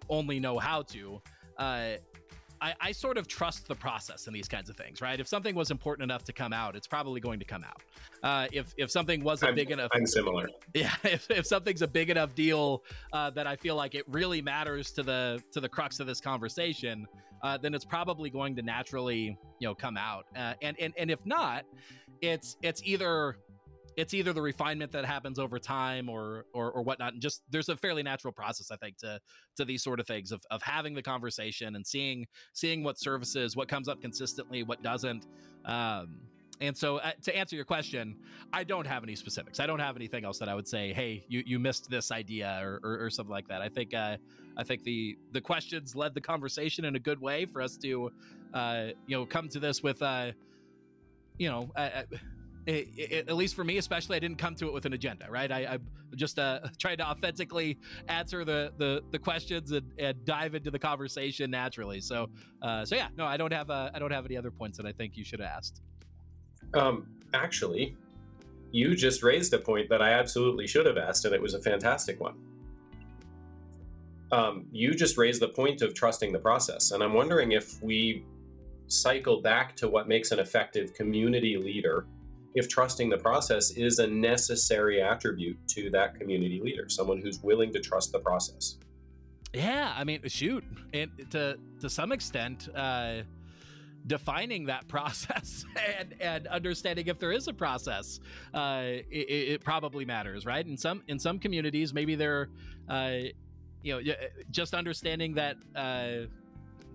only 0.09 0.39
know 0.39 0.61
how 0.61 0.83
to. 0.83 1.21
Uh, 1.59 1.97
I, 2.61 2.75
I, 2.81 2.93
sort 2.93 3.17
of 3.17 3.27
trust 3.27 3.67
the 3.67 3.75
process 3.75 4.27
in 4.27 4.33
these 4.33 4.49
kinds 4.49 4.69
of 4.69 4.77
things, 4.77 5.01
right? 5.01 5.19
If 5.19 5.27
something 5.27 5.55
was 5.55 5.71
important 5.71 6.05
enough 6.05 6.25
to 6.25 6.33
come 6.33 6.53
out, 6.53 6.77
it's 6.77 6.87
probably 6.87 7.21
going 7.21 7.39
to 7.39 7.45
come 7.45 7.65
out. 7.65 7.83
Uh, 8.23 8.49
if 8.53 8.75
if 8.77 8.91
something 8.91 9.25
wasn't 9.25 9.57
big 9.57 9.71
enough, 9.71 9.91
I'm 9.95 10.07
similar. 10.07 10.49
Yeah, 10.75 10.95
if, 11.03 11.29
if 11.31 11.47
something's 11.47 11.83
a 11.83 11.89
big 11.89 12.11
enough 12.11 12.35
deal 12.35 12.85
uh, 13.13 13.31
that 13.31 13.47
I 13.47 13.57
feel 13.57 13.77
like 13.77 13.95
it 13.95 14.05
really 14.09 14.41
matters 14.41 14.93
to 14.93 15.03
the 15.03 15.43
to 15.53 15.61
the 15.61 15.69
crux 15.69 16.01
of 16.01 16.07
this 16.07 16.21
conversation, 16.21 17.07
uh, 17.43 17.59
then 17.59 17.75
it's 17.75 17.85
probably 17.85 18.31
going 18.31 18.55
to 18.57 18.63
naturally 18.63 19.39
you 19.59 19.69
know 19.69 19.75
come 19.75 19.97
out. 19.97 20.27
Uh, 20.37 20.55
and 20.63 20.77
and 20.79 20.93
and 20.97 21.11
if 21.11 21.25
not, 21.25 21.65
it's 22.21 22.57
it's 22.63 22.83
either 22.85 23.37
it's 23.97 24.15
either 24.15 24.33
the 24.33 24.43
refinement 24.43 24.93
that 24.93 25.05
happens 25.05 25.39
over 25.39 25.59
time 25.59 26.09
or, 26.09 26.45
or 26.55 26.71
or 26.73 26.83
whatnot 26.83 27.13
and 27.13 27.23
just 27.23 27.43
there's 27.51 27.69
a 27.69 27.77
fairly 27.77 28.03
natural 28.03 28.33
process 28.33 28.71
i 28.71 28.77
think 28.77 28.97
to 28.97 29.19
to 29.57 29.65
these 29.65 29.83
sort 29.83 30.01
of 30.01 30.07
things 30.07 30.33
of, 30.33 30.41
of 30.51 30.63
having 30.63 30.95
the 30.95 31.03
conversation 31.03 31.77
and 31.77 31.87
seeing 31.87 32.27
seeing 32.53 32.83
what 32.83 32.99
services 32.99 33.57
what 33.57 33.69
comes 33.69 33.89
up 33.89 34.01
consistently 34.01 34.63
what 34.63 34.83
doesn't. 34.83 35.27
Um 35.65 36.21
and 36.63 36.77
so 36.77 36.99
uh, 36.99 37.13
to 37.23 37.35
answer 37.35 37.57
your 37.57 37.65
question 37.65 38.17
i 38.53 38.63
don't 38.63 38.87
have 38.87 39.03
any 39.03 39.17
specifics. 39.17 39.61
I 39.61 39.67
don't 39.67 39.81
have 39.81 39.97
anything 39.97 40.25
else 40.25 40.39
that 40.39 40.49
i 40.49 40.55
would 40.55 40.69
say 40.69 40.93
hey 40.93 41.25
you 41.29 41.43
you 41.47 41.59
missed 41.59 41.91
this 41.91 42.13
idea 42.13 42.61
or 42.63 42.81
or, 42.83 43.05
or 43.05 43.11
something 43.11 43.33
like 43.33 43.49
that. 43.49 43.63
I 43.63 43.69
think 43.69 43.95
uh 43.95 44.17
i 44.57 44.65
think 44.65 44.83
the 44.85 45.17
the 45.33 45.41
questions 45.41 45.97
led 45.97 46.15
the 46.15 46.21
conversation 46.21 46.85
in 46.85 46.97
a 46.97 46.99
good 46.99 47.21
way 47.21 47.47
for 47.47 47.63
us 47.63 47.77
to 47.79 48.11
uh 48.55 48.89
you 49.07 49.17
know 49.17 49.27
come 49.27 49.49
to 49.49 49.61
this 49.61 49.83
with 49.83 50.03
uh 50.03 50.33
you 51.39 51.49
know 51.49 51.71
it, 52.67 52.89
it, 52.97 53.29
at 53.29 53.37
least 53.37 53.55
for 53.55 53.65
me, 53.65 53.79
especially, 53.79 54.17
I 54.17 54.21
didn't 54.21 54.39
come 54.39 54.55
to 54.57 54.67
it 54.67 54.73
with 54.73 54.85
an 54.85 54.93
agenda, 54.93 55.27
right? 55.31 55.51
I, 55.51 55.59
I 55.61 55.79
just 56.15 56.39
uh, 56.39 56.61
tried 56.79 56.97
to 56.97 57.07
authentically 57.07 57.79
answer 58.09 58.45
the 58.45 58.73
the, 58.77 59.03
the 59.11 59.19
questions 59.19 59.73
and, 59.73 59.91
and, 59.99 60.25
dive 60.25 60.55
into 60.55 60.71
the 60.71 60.79
conversation 60.79 61.51
naturally. 61.51 62.01
So, 62.01 62.29
uh, 62.63 62.85
so 62.85 62.97
yeah, 62.97 63.09
no, 63.17 63.25
I 63.25 63.37
don't 63.37 63.53
have 63.53 63.71
uh, 63.71 63.91
I 63.95 63.99
don't 63.99 64.13
have 64.13 64.27
any 64.27 64.37
other 64.37 64.51
points 64.51 64.77
that 64.77 64.87
I 64.87 64.93
think 64.93 65.17
you 65.17 65.25
should 65.25 65.41
have 65.41 65.51
asked. 65.51 65.81
Um, 66.75 67.07
actually, 67.33 67.97
you 68.73 68.95
just 68.95 69.23
raised 69.23 69.53
a 69.55 69.59
point 69.59 69.89
that 69.89 70.03
I 70.03 70.13
absolutely 70.13 70.67
should 70.67 70.87
have 70.87 70.99
asked, 70.99 71.25
and 71.25 71.35
it 71.35 71.41
was 71.41 71.55
a 71.55 71.61
fantastic 71.61 72.21
one. 72.21 72.35
Um, 74.33 74.67
you 74.71 74.95
just 74.95 75.17
raised 75.17 75.43
the 75.43 75.49
point 75.49 75.83
of 75.83 75.95
trusting 75.95 76.33
the 76.33 76.39
process, 76.39 76.93
and 76.93 77.03
I'm 77.03 77.15
wondering 77.15 77.53
if 77.53 77.83
we 77.83 78.25
cycle 78.87 79.41
back 79.41 79.75
to 79.77 79.89
what 79.89 80.09
makes 80.09 80.31
an 80.31 80.39
effective 80.39 80.95
community 80.95 81.57
leader 81.57 82.07
if 82.55 82.69
trusting 82.69 83.09
the 83.09 83.19
process 83.19 83.71
is 83.73 83.99
a 83.99 84.07
necessary 84.07 85.03
attribute 85.03 85.57
to 85.69 85.91
that 85.91 86.15
community 86.15 86.61
leader, 86.63 86.89
someone 86.89 87.21
who's 87.21 87.41
willing 87.43 87.73
to 87.73 87.81
trust 87.81 88.13
the 88.13 88.19
process. 88.19 88.77
Yeah, 89.53 89.93
I 89.97 90.05
mean, 90.05 90.21
shoot, 90.29 90.65
and 90.93 91.11
to 91.31 91.59
to 91.81 91.91
some 91.91 92.13
extent, 92.13 92.69
uh, 92.75 93.23
defining 94.07 94.67
that 94.67 94.87
process 94.95 95.65
and 95.99 96.15
and 96.21 96.47
understanding 96.47 97.07
if 97.07 97.19
there 97.19 97.33
is 97.33 97.49
a 97.49 97.53
process, 97.53 98.21
uh, 98.55 98.83
it, 99.11 99.29
it, 99.31 99.65
probably 99.65 100.05
matters, 100.05 100.47
right? 100.47 100.65
In 100.65 100.77
some 100.77 101.03
in 101.09 101.19
some 101.19 101.39
communities, 101.39 101.93
maybe 101.93 102.15
they're, 102.15 102.49
uh, 102.89 103.17
you 103.83 104.01
know, 104.01 104.15
just 104.51 104.75
understanding 104.75 105.35
that 105.35 105.57
uh, 105.75 106.27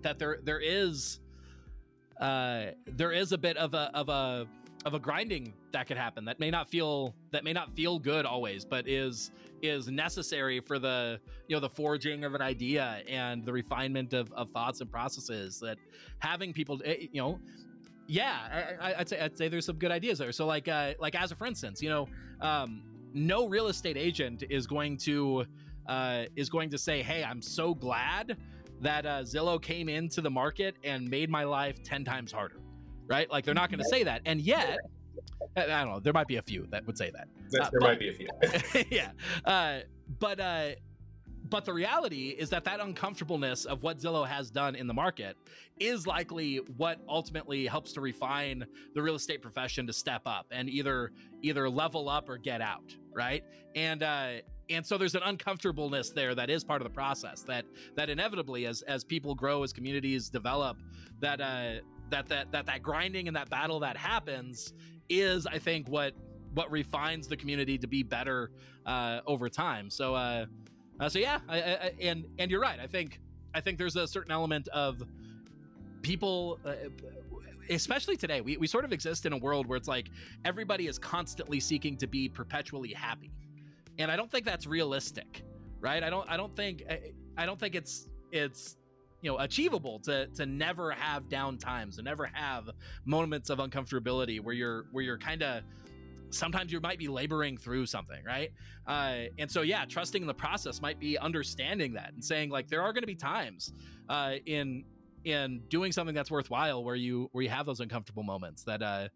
that 0.02 0.18
there 0.18 0.40
there 0.44 0.62
is 0.62 1.20
uh, 2.22 2.68
there 2.86 3.12
is 3.12 3.34
a 3.34 3.38
bit 3.38 3.58
of 3.58 3.74
a 3.74 3.92
of 3.94 4.08
a 4.08 4.48
of 4.86 4.94
a 4.94 5.00
grinding 5.00 5.52
that 5.72 5.88
could 5.88 5.98
happen 5.98 6.24
that 6.24 6.40
may 6.40 6.52
not 6.52 6.70
feel 6.70 7.16
that 7.32 7.44
may 7.44 7.52
not 7.52 7.76
feel 7.76 7.98
good 7.98 8.26
always 8.26 8.64
but 8.64 8.88
is 8.88 9.32
is 9.64 9.88
necessary 9.88 10.60
for 10.60 10.78
the 10.78 11.20
you 11.48 11.56
know 11.56 11.60
the 11.60 11.70
forging 11.70 12.24
of 12.24 12.36
an 12.36 12.42
idea 12.42 13.02
and 13.08 13.44
the 13.44 13.52
refinement 13.52 14.14
of, 14.14 14.32
of 14.34 14.50
thoughts 14.52 14.82
and 14.82 14.92
processes 14.92 15.60
that 15.60 15.78
having 16.20 16.54
people 16.54 16.80
eh, 16.86 17.08
you 17.12 17.20
know 17.20 17.40
yeah 18.08 18.76
I, 18.80 19.00
would 19.00 19.10
say 19.10 19.20
i'd 19.20 19.36
say 19.36 19.48
there's 19.48 19.66
some 19.66 19.78
good 19.78 19.92
ideas 19.92 20.20
there. 20.20 20.32
So 20.32 20.46
like 20.46 20.68
uh 20.68 20.94
like 21.00 21.16
as 21.16 21.32
a 21.32 21.36
for 21.36 21.48
instance 21.48 21.82
you 21.82 21.90
know 21.90 22.08
um 22.42 22.84
no 23.14 23.48
real 23.48 23.68
estate 23.68 23.98
agent 23.98 24.44
is 24.52 24.68
going 24.68 24.98
to 24.98 25.46
uh 25.88 26.26
is 26.36 26.50
going 26.50 26.70
to 26.70 26.78
say 26.78 27.02
hey 27.02 27.24
i'm 27.24 27.42
so 27.42 27.74
glad 27.74 28.38
that 28.82 29.06
uh, 29.06 29.22
Zillow 29.22 29.60
came 29.60 29.88
into 29.88 30.20
the 30.20 30.30
market 30.30 30.76
and 30.84 31.10
made 31.10 31.30
my 31.30 31.46
life 31.46 31.82
10 31.82 32.04
times 32.04 32.32
harder 32.32 32.60
right? 33.08 33.30
Like 33.30 33.46
they're 33.46 33.54
not 33.54 33.70
going 33.70 33.80
to 33.80 33.90
say 33.90 34.04
that, 34.04 34.22
and 34.26 34.42
yet. 34.42 34.80
I 35.58 35.66
don't 35.68 35.90
know. 35.90 36.00
There 36.02 36.12
might 36.12 36.28
be 36.28 36.36
a 36.36 36.42
few 36.42 36.68
that 36.72 36.86
would 36.86 36.98
say 36.98 37.12
that. 37.12 37.28
Uh, 37.62 37.70
there 37.70 37.80
but, 37.80 37.88
might 37.92 38.00
be 38.00 38.10
a 38.10 38.14
few. 38.14 38.84
yeah, 38.90 39.12
uh, 39.46 39.80
but 40.20 40.40
uh, 40.40 40.72
but 41.50 41.64
the 41.64 41.74
reality 41.74 42.30
is 42.30 42.50
that 42.50 42.64
that 42.66 42.80
uncomfortableness 42.80 43.66
of 43.66 43.84
what 43.84 44.00
Zillow 44.00 44.28
has 44.28 44.50
done 44.50 44.76
in 44.76 44.88
the 44.88 44.94
market 44.94 45.38
is 45.80 46.08
likely 46.08 46.58
what 46.78 47.00
ultimately 47.08 47.68
helps 47.68 47.94
to 47.94 48.02
refine 48.02 48.66
the 48.94 49.02
real 49.02 49.16
estate 49.16 49.42
profession 49.42 49.86
to 49.88 49.94
step 49.94 50.24
up 50.26 50.48
and 50.52 50.70
either 50.70 51.12
either 51.42 51.70
level 51.70 52.10
up 52.10 52.28
or 52.28 52.38
get 52.38 52.62
out, 52.62 52.96
right? 53.14 53.44
And 53.76 54.04
uh, 54.04 54.32
and 54.70 54.86
so 54.86 54.98
there's 54.98 55.16
an 55.16 55.22
uncomfortableness 55.24 56.10
there 56.10 56.34
that 56.36 56.50
is 56.50 56.64
part 56.64 56.82
of 56.82 56.88
the 56.88 56.94
process 56.94 57.42
that 57.44 57.66
that 57.96 58.10
inevitably 58.10 58.66
as 58.66 58.82
as 58.84 59.04
people 59.04 59.36
grow 59.36 59.64
as 59.64 59.72
communities 59.72 60.30
develop 60.30 60.78
that 61.20 61.40
uh 61.40 61.76
that 62.10 62.28
that 62.28 62.52
that 62.52 62.66
that 62.66 62.82
grinding 62.82 63.28
and 63.28 63.36
that 63.36 63.50
battle 63.50 63.80
that 63.80 63.98
happens 63.98 64.74
is 65.10 65.46
i 65.48 65.58
think 65.58 65.88
what 65.88 66.14
what 66.54 66.72
refines 66.72 67.28
the 67.28 67.36
community 67.36 67.78
to 67.78 67.88
be 67.88 68.04
better 68.04 68.52
uh 68.86 69.20
over 69.26 69.50
time 69.50 69.90
so 69.90 70.16
uh 70.16 70.46
uh, 71.00 71.10
so 71.10 71.20
yeah, 71.20 71.40
I, 71.50 71.58
I, 71.58 71.92
and 72.02 72.26
and 72.40 72.50
you're 72.50 72.62
right. 72.62 72.80
I 72.80 72.88
think 72.88 73.20
I 73.54 73.62
think 73.62 73.78
there's 73.78 73.96
a 73.96 74.08
certain 74.08 74.32
element 74.32 74.68
of 74.70 75.02
people, 76.02 76.60
uh, 76.66 76.74
especially 77.70 78.16
today. 78.16 78.42
We 78.42 78.58
we 78.58 78.68
sort 78.68 78.86
of 78.86 78.94
exist 78.94 79.26
in 79.26 79.34
a 79.34 79.38
world 79.38 79.68
where 79.68 79.78
it's 79.78 79.88
like 79.88 80.10
everybody 80.46 80.88
is 80.88 80.98
constantly 80.98 81.60
seeking 81.60 81.98
to 81.98 82.08
be 82.08 82.30
perpetually 82.30 82.94
happy, 82.94 83.32
and 84.00 84.10
I 84.10 84.16
don't 84.16 84.32
think 84.32 84.46
that's 84.46 84.68
realistic, 84.68 85.44
right? 85.82 86.02
I 86.02 86.10
don't 86.10 86.30
I 86.30 86.38
don't 86.38 86.56
think 86.56 86.84
I, 86.90 87.12
I 87.38 87.46
don't 87.46 87.60
think 87.60 87.76
it's 87.76 88.08
it's 88.32 88.78
you 89.26 89.32
know 89.32 89.40
achievable 89.40 90.00
to 90.00 90.28
to 90.28 90.46
never 90.46 90.92
have 90.92 91.28
down 91.30 91.58
times 91.58 91.98
and 91.98 92.06
never 92.06 92.30
have 92.32 92.70
moments 93.06 93.50
of 93.50 93.58
uncomfortability 93.58 94.40
where 94.40 94.54
you're 94.54 94.86
where 94.92 95.04
you're 95.04 95.18
kind 95.18 95.42
of 95.42 95.64
sometimes 96.30 96.72
you 96.72 96.80
might 96.80 97.00
be 97.00 97.08
laboring 97.08 97.58
through 97.58 97.86
something, 97.86 98.24
right? 98.24 98.52
Uh, 98.88 99.32
and 99.40 99.50
so, 99.50 99.62
yeah, 99.62 99.86
trusting 99.86 100.22
in 100.22 100.28
the 100.28 100.34
process 100.34 100.82
might 100.82 101.00
be 101.00 101.18
understanding 101.18 101.94
that 101.94 102.14
and 102.14 102.24
saying 102.24 102.52
like 102.52 102.68
there 102.68 102.84
are 102.84 102.94
going 102.94 103.02
to 103.02 103.08
be 103.08 103.16
times 103.16 103.74
uh, 104.10 104.34
in 104.46 104.84
in 105.24 105.60
doing 105.70 105.92
something 105.92 106.14
that's 106.14 106.30
worthwhile 106.30 106.84
where 106.84 106.96
you 106.96 107.28
where 107.32 107.44
you 107.44 107.50
have 107.50 107.66
those 107.66 107.80
uncomfortable 107.80 108.22
moments 108.22 108.64
that 108.64 108.84
uh, 108.84 109.08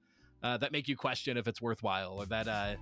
uh 0.41 0.57
that 0.57 0.71
make 0.71 0.87
you 0.87 0.95
question 0.95 1.37
if 1.37 1.47
it's 1.47 1.61
worthwhile 1.61 2.13
or 2.13 2.25
that 2.25 2.47
uh, 2.47 2.73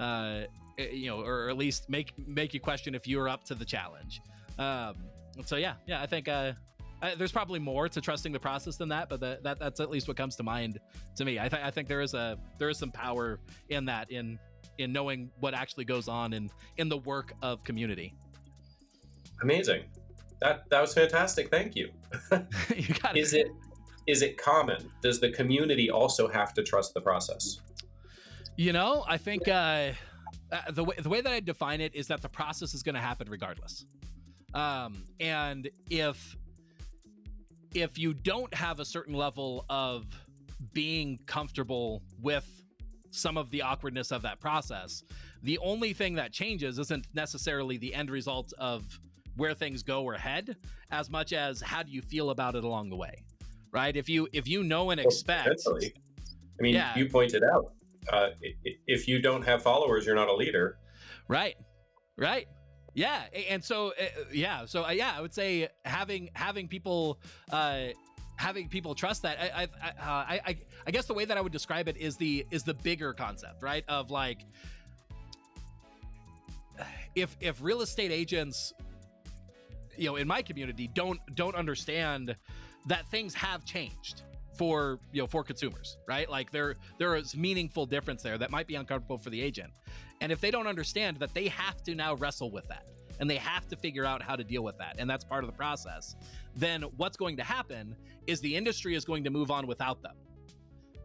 uh, 0.00 0.44
eh, 0.78 0.90
you 0.92 1.08
know, 1.08 1.20
or 1.20 1.50
at 1.50 1.56
least 1.56 1.90
make 1.90 2.12
make 2.28 2.54
you 2.54 2.60
question 2.60 2.94
if 2.94 3.08
you're 3.08 3.28
up 3.28 3.42
to 3.42 3.56
the 3.56 3.64
challenge. 3.64 4.20
Um, 4.56 4.94
so 5.44 5.56
yeah, 5.56 5.74
yeah, 5.86 6.00
I 6.00 6.06
think 6.06 6.28
uh, 6.28 6.52
uh, 7.02 7.10
there's 7.16 7.32
probably 7.32 7.58
more 7.58 7.88
to 7.88 8.00
trusting 8.00 8.32
the 8.32 8.40
process 8.40 8.76
than 8.76 8.88
that, 8.88 9.08
but 9.08 9.20
the, 9.20 9.38
that 9.42 9.58
that's 9.58 9.80
at 9.80 9.90
least 9.90 10.08
what 10.08 10.16
comes 10.16 10.36
to 10.36 10.42
mind 10.42 10.78
to 11.16 11.24
me. 11.24 11.38
I, 11.38 11.48
th- 11.48 11.62
I 11.62 11.70
think 11.70 11.88
there 11.88 12.00
is 12.00 12.14
a 12.14 12.38
there 12.58 12.70
is 12.70 12.78
some 12.78 12.90
power 12.90 13.38
in 13.68 13.84
that 13.86 14.10
in 14.10 14.38
in 14.78 14.92
knowing 14.92 15.30
what 15.40 15.54
actually 15.54 15.84
goes 15.84 16.08
on 16.08 16.32
in 16.32 16.50
in 16.78 16.88
the 16.88 16.98
work 16.98 17.34
of 17.42 17.62
community. 17.64 18.14
Amazing, 19.42 19.84
that 20.40 20.68
that 20.70 20.80
was 20.80 20.94
fantastic. 20.94 21.50
Thank 21.50 21.76
you. 21.76 21.90
you 22.76 22.94
got 22.94 23.16
it. 23.16 23.20
Is 23.20 23.34
it 23.34 23.48
is 24.06 24.22
it 24.22 24.38
common? 24.38 24.90
Does 25.02 25.20
the 25.20 25.30
community 25.30 25.90
also 25.90 26.28
have 26.28 26.54
to 26.54 26.62
trust 26.62 26.94
the 26.94 27.00
process? 27.00 27.60
You 28.56 28.72
know, 28.72 29.04
I 29.06 29.18
think 29.18 29.48
uh, 29.48 29.92
uh, 30.50 30.70
the 30.70 30.84
way 30.84 30.96
the 30.98 31.10
way 31.10 31.20
that 31.20 31.32
I 31.32 31.40
define 31.40 31.82
it 31.82 31.94
is 31.94 32.06
that 32.06 32.22
the 32.22 32.28
process 32.28 32.72
is 32.72 32.82
going 32.82 32.94
to 32.94 33.00
happen 33.00 33.28
regardless. 33.28 33.84
Um, 34.54 35.04
and 35.20 35.68
if 35.90 36.36
if 37.76 37.98
you 37.98 38.14
don't 38.14 38.52
have 38.54 38.80
a 38.80 38.84
certain 38.84 39.14
level 39.14 39.64
of 39.68 40.06
being 40.72 41.18
comfortable 41.26 42.02
with 42.20 42.62
some 43.10 43.36
of 43.36 43.50
the 43.50 43.62
awkwardness 43.62 44.10
of 44.10 44.22
that 44.22 44.40
process, 44.40 45.04
the 45.42 45.58
only 45.58 45.92
thing 45.92 46.14
that 46.14 46.32
changes 46.32 46.78
isn't 46.78 47.06
necessarily 47.14 47.76
the 47.76 47.94
end 47.94 48.10
result 48.10 48.52
of 48.58 48.98
where 49.36 49.54
things 49.54 49.82
go 49.82 50.02
or 50.02 50.14
head 50.14 50.56
as 50.90 51.10
much 51.10 51.32
as 51.32 51.60
how 51.60 51.82
do 51.82 51.92
you 51.92 52.00
feel 52.00 52.30
about 52.30 52.54
it 52.54 52.64
along 52.64 52.88
the 52.88 52.96
way 52.96 53.22
right? 53.76 53.94
If 53.94 54.08
you 54.08 54.28
if 54.32 54.48
you 54.48 54.62
know 54.62 54.90
and 54.90 55.00
expect 55.00 55.60
well, 55.66 55.78
i 55.78 56.62
mean 56.62 56.74
yeah. 56.74 56.96
you 56.96 57.08
pointed 57.08 57.42
out 57.44 57.72
uh, 58.12 58.28
if 58.86 59.06
you 59.06 59.20
don't 59.20 59.42
have 59.42 59.62
followers 59.62 60.06
you're 60.06 60.14
not 60.14 60.28
a 60.28 60.34
leader. 60.34 60.78
Right 61.28 61.56
right 62.16 62.46
yeah, 62.96 63.24
and 63.50 63.62
so 63.62 63.88
uh, 64.00 64.04
yeah, 64.32 64.64
so 64.64 64.86
uh, 64.86 64.90
yeah, 64.90 65.12
I 65.14 65.20
would 65.20 65.34
say 65.34 65.68
having 65.84 66.30
having 66.32 66.66
people 66.66 67.20
uh, 67.52 67.88
having 68.36 68.70
people 68.70 68.94
trust 68.94 69.20
that. 69.22 69.38
I 69.38 69.62
I, 69.62 69.64
uh, 69.64 69.90
I 70.00 70.40
I 70.46 70.58
I 70.86 70.90
guess 70.90 71.04
the 71.04 71.12
way 71.12 71.26
that 71.26 71.36
I 71.36 71.42
would 71.42 71.52
describe 71.52 71.88
it 71.88 71.98
is 71.98 72.16
the 72.16 72.46
is 72.50 72.62
the 72.62 72.72
bigger 72.72 73.12
concept, 73.12 73.62
right? 73.62 73.84
Of 73.86 74.10
like 74.10 74.46
if 77.14 77.36
if 77.38 77.60
real 77.60 77.82
estate 77.82 78.10
agents 78.10 78.72
you 79.98 80.06
know 80.06 80.16
in 80.16 80.26
my 80.26 80.40
community 80.40 80.88
don't 80.94 81.20
don't 81.34 81.54
understand 81.54 82.34
that 82.86 83.06
things 83.08 83.34
have 83.34 83.64
changed 83.66 84.22
for 84.56 84.98
you 85.12 85.20
know 85.20 85.26
for 85.26 85.44
consumers 85.44 85.98
right 86.06 86.30
like 86.30 86.50
there 86.50 86.76
there 86.98 87.14
is 87.14 87.36
meaningful 87.36 87.84
difference 87.84 88.22
there 88.22 88.38
that 88.38 88.50
might 88.50 88.66
be 88.66 88.74
uncomfortable 88.74 89.18
for 89.18 89.30
the 89.30 89.40
agent 89.40 89.70
and 90.20 90.32
if 90.32 90.40
they 90.40 90.50
don't 90.50 90.66
understand 90.66 91.18
that 91.18 91.34
they 91.34 91.48
have 91.48 91.82
to 91.84 91.94
now 91.94 92.14
wrestle 92.14 92.50
with 92.50 92.66
that 92.68 92.86
and 93.20 93.28
they 93.28 93.36
have 93.36 93.66
to 93.68 93.76
figure 93.76 94.04
out 94.04 94.22
how 94.22 94.36
to 94.36 94.44
deal 94.44 94.62
with 94.62 94.76
that, 94.78 94.96
and 94.98 95.08
that's 95.08 95.24
part 95.24 95.42
of 95.44 95.50
the 95.50 95.56
process, 95.56 96.16
then 96.54 96.82
what's 96.96 97.16
going 97.16 97.36
to 97.36 97.44
happen 97.44 97.96
is 98.26 98.40
the 98.40 98.54
industry 98.54 98.94
is 98.94 99.04
going 99.04 99.24
to 99.24 99.30
move 99.30 99.50
on 99.50 99.66
without 99.66 100.02
them. 100.02 100.16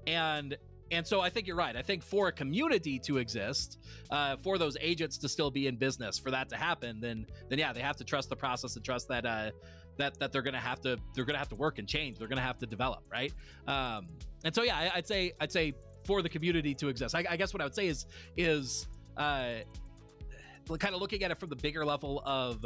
And 0.07 0.57
and 0.91 1.07
so 1.07 1.22
I 1.22 1.30
think 1.30 1.47
you're 1.47 1.55
right. 1.55 1.76
I 1.76 1.82
think 1.82 2.03
for 2.03 2.28
a 2.28 2.32
community 2.34 2.99
to 2.99 3.18
exist, 3.18 3.80
uh, 4.09 4.36
for 4.36 4.57
those 4.57 4.76
agents 4.82 5.18
to 5.20 5.30
still 5.30 5.49
be 5.49 5.68
in 5.68 5.78
business, 5.78 6.20
for 6.20 6.32
that 6.32 6.49
to 6.49 6.57
happen, 6.57 6.99
then 6.99 7.26
then 7.49 7.59
yeah, 7.59 7.72
they 7.72 7.80
have 7.80 7.95
to 7.97 8.03
trust 8.03 8.30
the 8.30 8.36
process 8.36 8.76
and 8.76 8.84
trust 8.84 9.07
that 9.07 9.26
uh, 9.26 9.51
that 9.97 10.20
that 10.20 10.32
they're 10.32 10.41
gonna 10.41 10.59
have 10.59 10.82
to 10.82 10.97
they're 11.16 11.26
gonna 11.26 11.38
have 11.38 11.49
to 11.49 11.55
work 11.55 11.80
and 11.80 11.88
change. 11.88 12.18
They're 12.18 12.28
gonna 12.28 12.41
have 12.41 12.59
to 12.59 12.66
develop, 12.66 13.03
right? 13.09 13.34
Um, 13.68 14.07
and 14.43 14.53
so 14.53 14.64
yeah, 14.64 14.89
I, 14.93 14.97
would 14.97 15.07
say 15.07 15.32
I'd 15.39 15.51
say 15.51 15.74
for 16.03 16.22
the 16.22 16.30
community 16.30 16.74
to 16.76 16.89
exist. 16.89 17.16
I, 17.16 17.24
I, 17.30 17.38
guess 17.38 17.53
what 17.53 17.62
I 17.62 17.66
would 17.66 17.76
say 17.76 17.88
is 17.88 18.05
is 18.36 18.88
uh, 19.22 20.78
kind 20.78 20.95
of 20.95 21.01
looking 21.01 21.24
at 21.24 21.32
it 21.32 21.39
from 21.39 21.49
the 21.49 21.55
bigger 21.55 21.86
level 21.86 22.22
of 22.26 22.65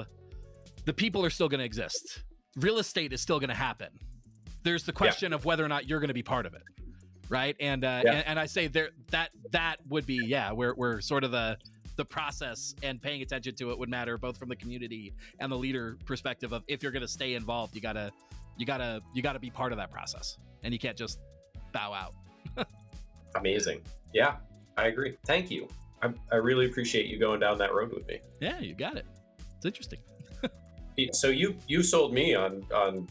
the 0.86 0.94
people 0.94 1.26
are 1.26 1.30
still 1.30 1.50
going 1.50 1.60
to 1.60 1.66
exist. 1.66 2.24
Real 2.58 2.78
estate 2.78 3.12
is 3.14 3.22
still 3.22 3.40
going 3.40 3.50
to 3.50 3.56
happen. 3.56 3.90
There's 4.64 4.84
the 4.84 4.94
question 4.94 5.32
yeah. 5.32 5.36
of 5.36 5.46
whether 5.46 5.64
or 5.64 5.68
not 5.68 5.88
you're 5.88 6.00
going 6.00 6.08
to 6.10 6.14
be 6.14 6.24
part 6.24 6.46
of 6.46 6.54
it, 6.54 6.64
right? 7.30 7.56
And 7.60 7.84
uh, 7.84 8.02
yeah. 8.04 8.14
and, 8.14 8.28
and, 8.28 8.40
I 8.40 8.46
say 8.46 8.68
there 8.68 8.90
that 9.12 9.30
that 9.52 9.78
would 9.88 10.08
be 10.08 10.22
yeah, 10.26 10.52
where 10.52 10.74
we're 10.74 11.02
sort 11.02 11.24
of 11.24 11.32
the 11.32 11.58
the 11.98 12.06
process 12.06 12.74
and 12.82 13.02
paying 13.02 13.22
attention 13.22 13.56
to 13.56 13.72
it 13.72 13.78
would 13.78 13.90
matter 13.90 14.18
both 14.18 14.38
from 14.38 14.50
the 14.50 14.56
community 14.56 15.14
and 15.40 15.52
the 15.52 15.58
leader 15.58 15.98
perspective 16.06 16.52
of 16.52 16.64
if 16.68 16.82
you're 16.82 16.92
going 16.92 17.02
to 17.02 17.08
stay 17.08 17.36
involved, 17.36 17.76
you 17.76 17.82
gotta 17.82 18.12
you 18.58 18.66
gotta 18.66 19.02
you 19.14 19.22
gotta 19.22 19.40
be 19.40 19.50
part 19.50 19.72
of 19.72 19.78
that 19.78 19.92
process, 19.92 20.38
and 20.64 20.74
you 20.74 20.80
can't 20.80 20.98
just 20.98 21.20
bow 21.72 21.94
out. 21.94 22.16
Amazing. 23.36 23.82
Yeah, 24.14 24.38
I 24.78 24.88
agree. 24.88 25.18
Thank 25.26 25.52
you. 25.52 25.68
I, 26.06 26.36
I 26.36 26.38
really 26.38 26.66
appreciate 26.66 27.08
you 27.08 27.20
going 27.20 27.40
down 27.40 27.58
that 27.60 27.74
road 27.74 27.94
with 27.94 28.08
me. 28.08 28.20
Yeah, 28.40 28.60
you 28.60 28.76
got 28.76 28.98
it. 28.98 29.06
It's 29.58 29.66
interesting. 29.66 30.00
so 31.12 31.28
you 31.28 31.58
you 31.68 31.84
sold 31.84 32.14
me 32.14 32.36
on 32.36 32.64
on 32.74 33.08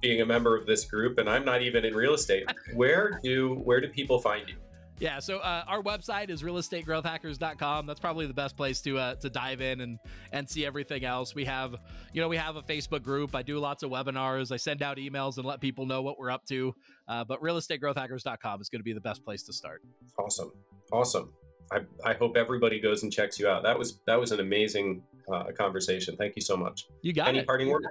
being 0.00 0.22
a 0.22 0.26
member 0.26 0.56
of 0.56 0.66
this 0.66 0.84
group, 0.84 1.18
and 1.18 1.28
I'm 1.28 1.44
not 1.44 1.62
even 1.62 1.84
in 1.84 1.94
real 1.94 2.14
estate. 2.14 2.50
where 2.74 3.20
do 3.22 3.54
where 3.64 3.80
do 3.80 3.88
people 3.88 4.18
find 4.20 4.48
you? 4.48 4.56
Yeah, 5.00 5.18
so 5.18 5.38
uh, 5.38 5.64
our 5.66 5.82
website 5.82 6.28
is 6.28 6.42
realestategrowthhackers.com. 6.42 7.86
That's 7.86 8.00
probably 8.00 8.26
the 8.26 8.34
best 8.34 8.54
place 8.54 8.82
to 8.82 8.98
uh, 8.98 9.14
to 9.16 9.30
dive 9.30 9.62
in 9.62 9.80
and 9.80 9.98
and 10.32 10.46
see 10.46 10.66
everything 10.66 11.06
else. 11.06 11.34
We 11.34 11.46
have, 11.46 11.74
you 12.12 12.20
know, 12.20 12.28
we 12.28 12.36
have 12.36 12.56
a 12.56 12.62
Facebook 12.62 13.02
group. 13.02 13.34
I 13.34 13.42
do 13.42 13.58
lots 13.58 13.82
of 13.82 13.90
webinars. 13.90 14.52
I 14.52 14.58
send 14.58 14.82
out 14.82 14.98
emails 14.98 15.38
and 15.38 15.46
let 15.46 15.62
people 15.62 15.86
know 15.86 16.02
what 16.02 16.18
we're 16.18 16.30
up 16.30 16.44
to. 16.48 16.74
Uh, 17.08 17.24
but 17.24 17.40
realestategrowthhackers.com 17.40 18.60
is 18.60 18.68
going 18.68 18.80
to 18.80 18.84
be 18.84 18.92
the 18.92 19.00
best 19.00 19.24
place 19.24 19.42
to 19.44 19.54
start. 19.54 19.80
Awesome, 20.18 20.52
awesome. 20.92 21.32
I, 21.72 21.80
I 22.04 22.14
hope 22.14 22.36
everybody 22.36 22.80
goes 22.80 23.02
and 23.02 23.12
checks 23.12 23.38
you 23.38 23.48
out. 23.48 23.62
That 23.62 23.78
was 23.78 24.00
that 24.06 24.18
was 24.18 24.32
an 24.32 24.40
amazing 24.40 25.02
uh, 25.32 25.44
conversation. 25.56 26.16
Thank 26.16 26.34
you 26.36 26.42
so 26.42 26.56
much. 26.56 26.88
You 27.02 27.12
got 27.12 27.28
Any 27.28 27.40
it. 27.40 27.46
parting 27.46 27.68
words? 27.68 27.86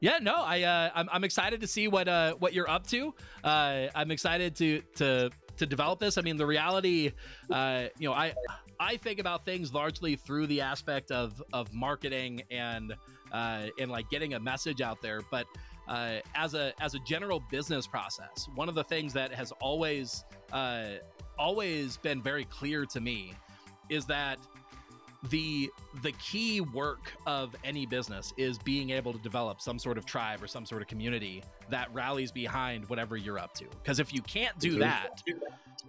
Yeah, 0.00 0.18
no, 0.22 0.36
I 0.36 0.62
uh, 0.62 0.90
I'm, 0.94 1.08
I'm 1.12 1.24
excited 1.24 1.60
to 1.60 1.66
see 1.66 1.88
what 1.88 2.08
uh, 2.08 2.34
what 2.38 2.54
you're 2.54 2.70
up 2.70 2.86
to. 2.88 3.14
Uh, 3.42 3.88
I'm 3.94 4.10
excited 4.10 4.54
to 4.56 4.80
to 4.96 5.30
to 5.56 5.66
develop 5.66 5.98
this. 5.98 6.18
I 6.18 6.22
mean, 6.22 6.36
the 6.36 6.46
reality, 6.46 7.12
uh, 7.50 7.86
you 7.98 8.08
know, 8.08 8.14
I 8.14 8.32
I 8.80 8.96
think 8.96 9.18
about 9.18 9.44
things 9.44 9.74
largely 9.74 10.16
through 10.16 10.46
the 10.46 10.60
aspect 10.60 11.10
of 11.10 11.42
of 11.52 11.72
marketing 11.74 12.42
and 12.50 12.94
uh, 13.32 13.66
and 13.78 13.90
like 13.90 14.08
getting 14.08 14.34
a 14.34 14.40
message 14.40 14.80
out 14.80 15.02
there. 15.02 15.20
But 15.30 15.46
uh, 15.88 16.20
as 16.34 16.54
a 16.54 16.72
as 16.80 16.94
a 16.94 17.00
general 17.00 17.40
business 17.50 17.86
process, 17.86 18.48
one 18.54 18.68
of 18.68 18.76
the 18.76 18.84
things 18.84 19.12
that 19.14 19.34
has 19.34 19.52
always 19.60 20.24
uh, 20.52 20.90
always 21.38 21.96
been 21.98 22.22
very 22.22 22.44
clear 22.44 22.84
to 22.86 23.00
me 23.00 23.34
is 23.88 24.06
that 24.06 24.38
the 25.30 25.68
the 26.02 26.12
key 26.12 26.60
work 26.60 27.12
of 27.26 27.54
any 27.64 27.86
business 27.86 28.32
is 28.36 28.56
being 28.58 28.90
able 28.90 29.12
to 29.12 29.18
develop 29.18 29.60
some 29.60 29.78
sort 29.78 29.98
of 29.98 30.06
tribe 30.06 30.42
or 30.42 30.46
some 30.46 30.64
sort 30.64 30.80
of 30.80 30.86
community 30.86 31.42
that 31.70 31.92
rallies 31.92 32.30
behind 32.30 32.88
whatever 32.88 33.16
you're 33.16 33.38
up 33.38 33.52
to. 33.54 33.64
Because 33.82 33.98
if 33.98 34.14
you 34.14 34.22
can't 34.22 34.56
do 34.60 34.78
that 34.78 35.22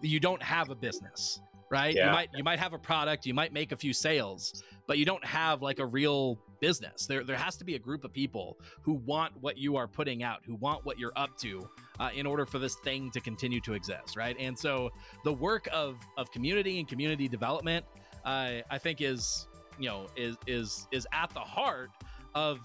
you 0.02 0.20
don't 0.20 0.42
have 0.42 0.70
a 0.70 0.76
business 0.76 1.40
right? 1.72 1.94
Yeah. 1.94 2.08
you 2.08 2.12
might 2.12 2.30
you 2.36 2.44
might 2.44 2.60
have 2.60 2.74
a 2.74 2.80
product 2.80 3.26
you 3.26 3.34
might 3.34 3.54
make 3.54 3.72
a 3.72 3.76
few 3.76 3.94
sales 3.94 4.64
but 4.88 4.98
you 4.98 5.06
don't 5.06 5.24
have 5.24 5.62
like 5.62 5.78
a 5.80 5.86
real 5.86 6.40
business. 6.60 7.06
There 7.06 7.24
there 7.24 7.38
has 7.38 7.56
to 7.58 7.64
be 7.64 7.76
a 7.76 7.80
group 7.80 8.04
of 8.04 8.12
people 8.12 8.58
who 8.82 8.94
want 8.94 9.34
what 9.40 9.58
you 9.58 9.76
are 9.76 9.88
putting 9.88 10.24
out 10.24 10.40
who 10.46 10.56
want 10.56 10.86
what 10.86 10.98
you're 10.98 11.14
up 11.16 11.38
to 11.40 11.70
uh, 12.00 12.10
in 12.16 12.26
order 12.26 12.46
for 12.46 12.60
this 12.60 12.76
thing 12.76 13.12
to 13.12 13.20
continue 13.20 13.60
to 13.62 13.74
exist 13.74 14.16
right? 14.16 14.36
And 14.40 14.58
so 14.58 14.92
the 15.24 15.34
work 15.34 15.68
of 15.72 15.98
of 16.18 16.32
community 16.32 16.80
and 16.80 16.88
community 16.88 17.28
development 17.28 17.86
uh, 18.26 18.62
i 18.70 18.78
think 18.78 19.02
is 19.02 19.48
you 19.80 19.88
know 19.88 20.08
is 20.16 20.38
is 20.48 20.88
is 20.92 21.08
at 21.14 21.30
the 21.34 21.40
heart 21.40 21.92
of 22.36 22.60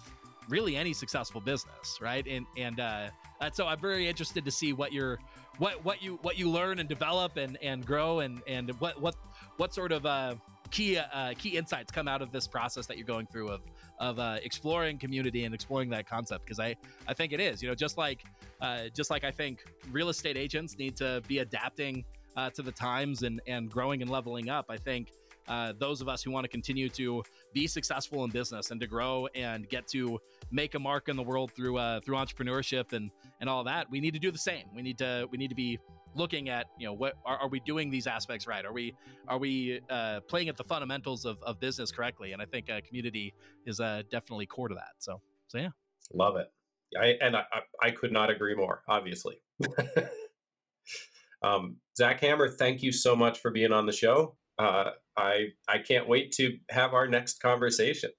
really 0.49 0.76
any 0.76 0.93
successful 0.93 1.41
business 1.41 1.99
right? 2.01 2.26
And 2.26 2.47
and 2.57 2.80
uh 2.80 3.09
so 3.53 3.66
i'm 3.66 3.80
very 3.80 4.09
interested 4.09 4.45
to 4.45 4.51
see 4.51 4.72
what 4.72 4.93
your 4.93 5.18
what 5.59 5.85
what 5.85 6.03
you 6.03 6.18
what 6.22 6.39
you 6.39 6.51
learn 6.51 6.78
and 6.78 6.89
develop 6.89 7.37
and 7.37 7.59
and 7.62 7.85
grow 7.85 8.20
and 8.20 8.41
and 8.47 8.70
what 8.80 9.01
what 9.01 9.14
what 9.57 9.74
sort 9.74 9.93
of 9.93 10.07
uh 10.07 10.35
key 10.70 10.97
uh 10.97 11.35
key 11.39 11.57
insights 11.57 11.93
come 11.93 12.09
out 12.09 12.22
of 12.22 12.32
this 12.32 12.47
process 12.47 12.87
that 12.87 12.97
you're 12.97 13.07
going 13.07 13.26
through 13.26 13.49
of 13.49 13.61
of 14.05 14.18
uh 14.18 14.36
exploring 14.42 14.98
community 14.98 15.44
and 15.44 15.55
exploring 15.55 15.88
that 15.88 16.07
concept 16.07 16.44
because 16.44 16.61
i 16.61 16.74
i 17.09 17.14
think 17.14 17.32
it 17.32 17.40
is 17.40 17.62
you 17.62 17.68
know 17.68 17.74
just 17.74 17.96
like 17.96 18.22
uh 18.61 18.82
just 18.94 19.11
like 19.11 19.24
i 19.24 19.30
think 19.30 19.64
real 19.90 20.09
estate 20.11 20.36
agents 20.36 20.76
need 20.78 20.94
to 20.96 21.22
be 21.26 21.38
adapting 21.38 22.05
uh, 22.36 22.50
to 22.50 22.62
the 22.62 22.72
times 22.72 23.22
and 23.22 23.40
and 23.46 23.70
growing 23.70 24.02
and 24.02 24.11
leveling 24.11 24.50
up 24.50 24.66
i 24.68 24.76
think 24.76 25.12
uh, 25.46 25.74
those 25.78 26.00
of 26.00 26.09
us 26.09 26.22
who 26.22 26.30
want 26.30 26.42
to 26.44 26.48
continue 26.48 26.88
to 26.88 27.22
be 27.52 27.66
successful 27.66 28.24
in 28.24 28.30
business 28.30 28.70
and 28.70 28.80
to 28.80 28.86
grow 28.86 29.28
and 29.34 29.68
get 29.68 29.86
to 29.86 30.18
make 30.50 30.74
a 30.74 30.78
mark 30.78 31.09
in 31.09 31.16
the 31.16 31.22
world 31.22 31.52
through 31.52 31.76
uh, 31.76 32.00
through 32.00 32.16
entrepreneurship 32.16 32.92
and 32.92 33.11
and 33.40 33.50
all 33.50 33.62
that 33.62 33.90
we 33.90 34.00
need 34.00 34.14
to 34.14 34.20
do 34.20 34.30
the 34.30 34.38
same. 34.38 34.64
We 34.74 34.82
need 34.82 34.98
to 34.98 35.28
we 35.30 35.38
need 35.38 35.48
to 35.48 35.55
be 35.55 35.78
looking 36.14 36.48
at 36.48 36.66
you 36.78 36.86
know 36.86 36.92
what 36.92 37.14
are, 37.24 37.38
are 37.38 37.48
we 37.48 37.60
doing 37.60 37.90
these 37.90 38.06
aspects 38.06 38.46
right 38.46 38.64
are 38.64 38.72
we 38.72 38.94
are 39.28 39.38
we 39.38 39.80
uh, 39.90 40.20
playing 40.28 40.48
at 40.48 40.56
the 40.56 40.64
fundamentals 40.64 41.24
of, 41.24 41.36
of 41.42 41.58
business 41.60 41.90
correctly 41.90 42.32
and 42.32 42.40
i 42.40 42.44
think 42.44 42.70
uh, 42.70 42.80
community 42.86 43.34
is 43.66 43.80
uh, 43.80 44.02
definitely 44.10 44.46
core 44.46 44.68
to 44.68 44.74
that 44.74 44.92
so 44.98 45.20
so 45.48 45.58
yeah 45.58 45.68
Love 46.12 46.36
it. 46.36 46.52
I, 47.00 47.14
and 47.20 47.34
I, 47.36 47.44
I- 47.52 47.86
I 47.86 47.90
could 47.90 48.12
not 48.12 48.30
agree 48.30 48.54
more, 48.54 48.82
obviously. 48.88 49.36
um, 51.42 51.76
Zach 51.96 52.20
Hammer, 52.20 52.48
thank 52.48 52.82
you 52.82 52.92
so 52.92 53.16
much 53.16 53.38
for 53.40 53.50
being 53.50 53.72
on 53.72 53.86
the 53.86 53.92
show. 53.92 54.36
Uh, 54.58 54.90
I 55.16 55.48
I 55.68 55.78
can't 55.78 56.08
wait 56.08 56.32
to 56.32 56.58
have 56.70 56.94
our 56.94 57.08
next 57.08 57.40
conversation. 57.40 58.10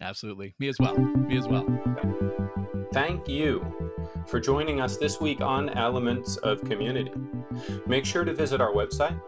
absolutely 0.00 0.54
me 0.58 0.68
as 0.68 0.76
well 0.78 0.96
me 0.96 1.38
as 1.38 1.48
well 1.48 1.66
Thank 2.92 3.28
you 3.28 3.89
for 4.26 4.40
joining 4.40 4.80
us 4.80 4.96
this 4.96 5.20
week 5.20 5.40
on 5.40 5.68
Elements 5.70 6.36
of 6.38 6.62
Community. 6.64 7.12
Make 7.86 8.04
sure 8.04 8.24
to 8.24 8.32
visit 8.34 8.60
our 8.60 8.72
website, 8.72 9.20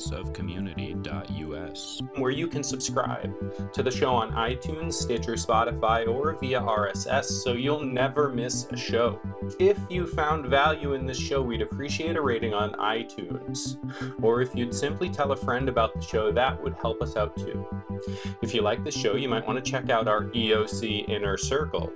elementsofcommunity.us, 0.00 2.00
where 2.16 2.30
you 2.30 2.46
can 2.46 2.62
subscribe 2.62 3.72
to 3.72 3.82
the 3.82 3.90
show 3.90 4.10
on 4.10 4.32
iTunes, 4.32 4.94
Stitcher, 4.94 5.34
Spotify, 5.34 6.08
or 6.08 6.36
via 6.40 6.60
RSS 6.60 7.24
so 7.24 7.52
you'll 7.52 7.84
never 7.84 8.30
miss 8.30 8.66
a 8.70 8.76
show. 8.76 9.20
If 9.58 9.78
you 9.88 10.06
found 10.06 10.46
value 10.46 10.94
in 10.94 11.06
this 11.06 11.18
show, 11.18 11.42
we'd 11.42 11.62
appreciate 11.62 12.16
a 12.16 12.22
rating 12.22 12.54
on 12.54 12.72
iTunes. 12.74 13.76
Or 14.22 14.42
if 14.42 14.54
you'd 14.54 14.74
simply 14.74 15.10
tell 15.10 15.32
a 15.32 15.36
friend 15.36 15.68
about 15.68 15.94
the 15.94 16.02
show, 16.02 16.30
that 16.32 16.62
would 16.62 16.74
help 16.74 17.02
us 17.02 17.16
out 17.16 17.36
too. 17.36 17.66
If 18.42 18.54
you 18.54 18.62
like 18.62 18.84
the 18.84 18.90
show, 18.90 19.16
you 19.16 19.28
might 19.28 19.46
want 19.46 19.62
to 19.62 19.70
check 19.70 19.90
out 19.90 20.08
our 20.08 20.24
EOC 20.24 21.06
Inner 21.08 21.36
Circle 21.36 21.92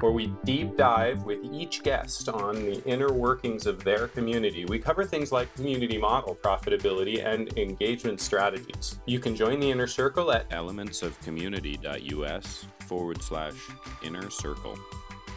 where 0.00 0.12
we 0.12 0.32
deep 0.44 0.76
dive 0.76 1.24
with 1.24 1.38
each 1.52 1.82
guest 1.82 2.28
on 2.28 2.54
the 2.54 2.82
inner 2.84 3.12
workings 3.12 3.66
of 3.66 3.82
their 3.84 4.08
community. 4.08 4.64
We 4.64 4.78
cover 4.78 5.04
things 5.04 5.32
like 5.32 5.54
community 5.54 5.98
model, 5.98 6.36
profitability, 6.42 7.13
and 7.20 7.56
engagement 7.58 8.20
strategies. 8.20 8.98
You 9.06 9.18
can 9.18 9.36
join 9.36 9.60
the 9.60 9.70
inner 9.70 9.86
circle 9.86 10.32
at 10.32 10.48
elementsofcommunity.us 10.50 12.66
forward 12.86 13.22
slash 13.22 13.54
inner 14.02 14.30
circle. 14.30 14.78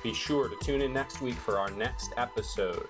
be 0.04 0.14
sure 0.14 0.50
to 0.50 0.56
tune 0.64 0.82
in 0.82 0.94
next 0.94 1.22
week 1.22 1.36
for 1.36 1.60
our 1.60 1.70
next 1.72 2.12
episode. 2.18 2.88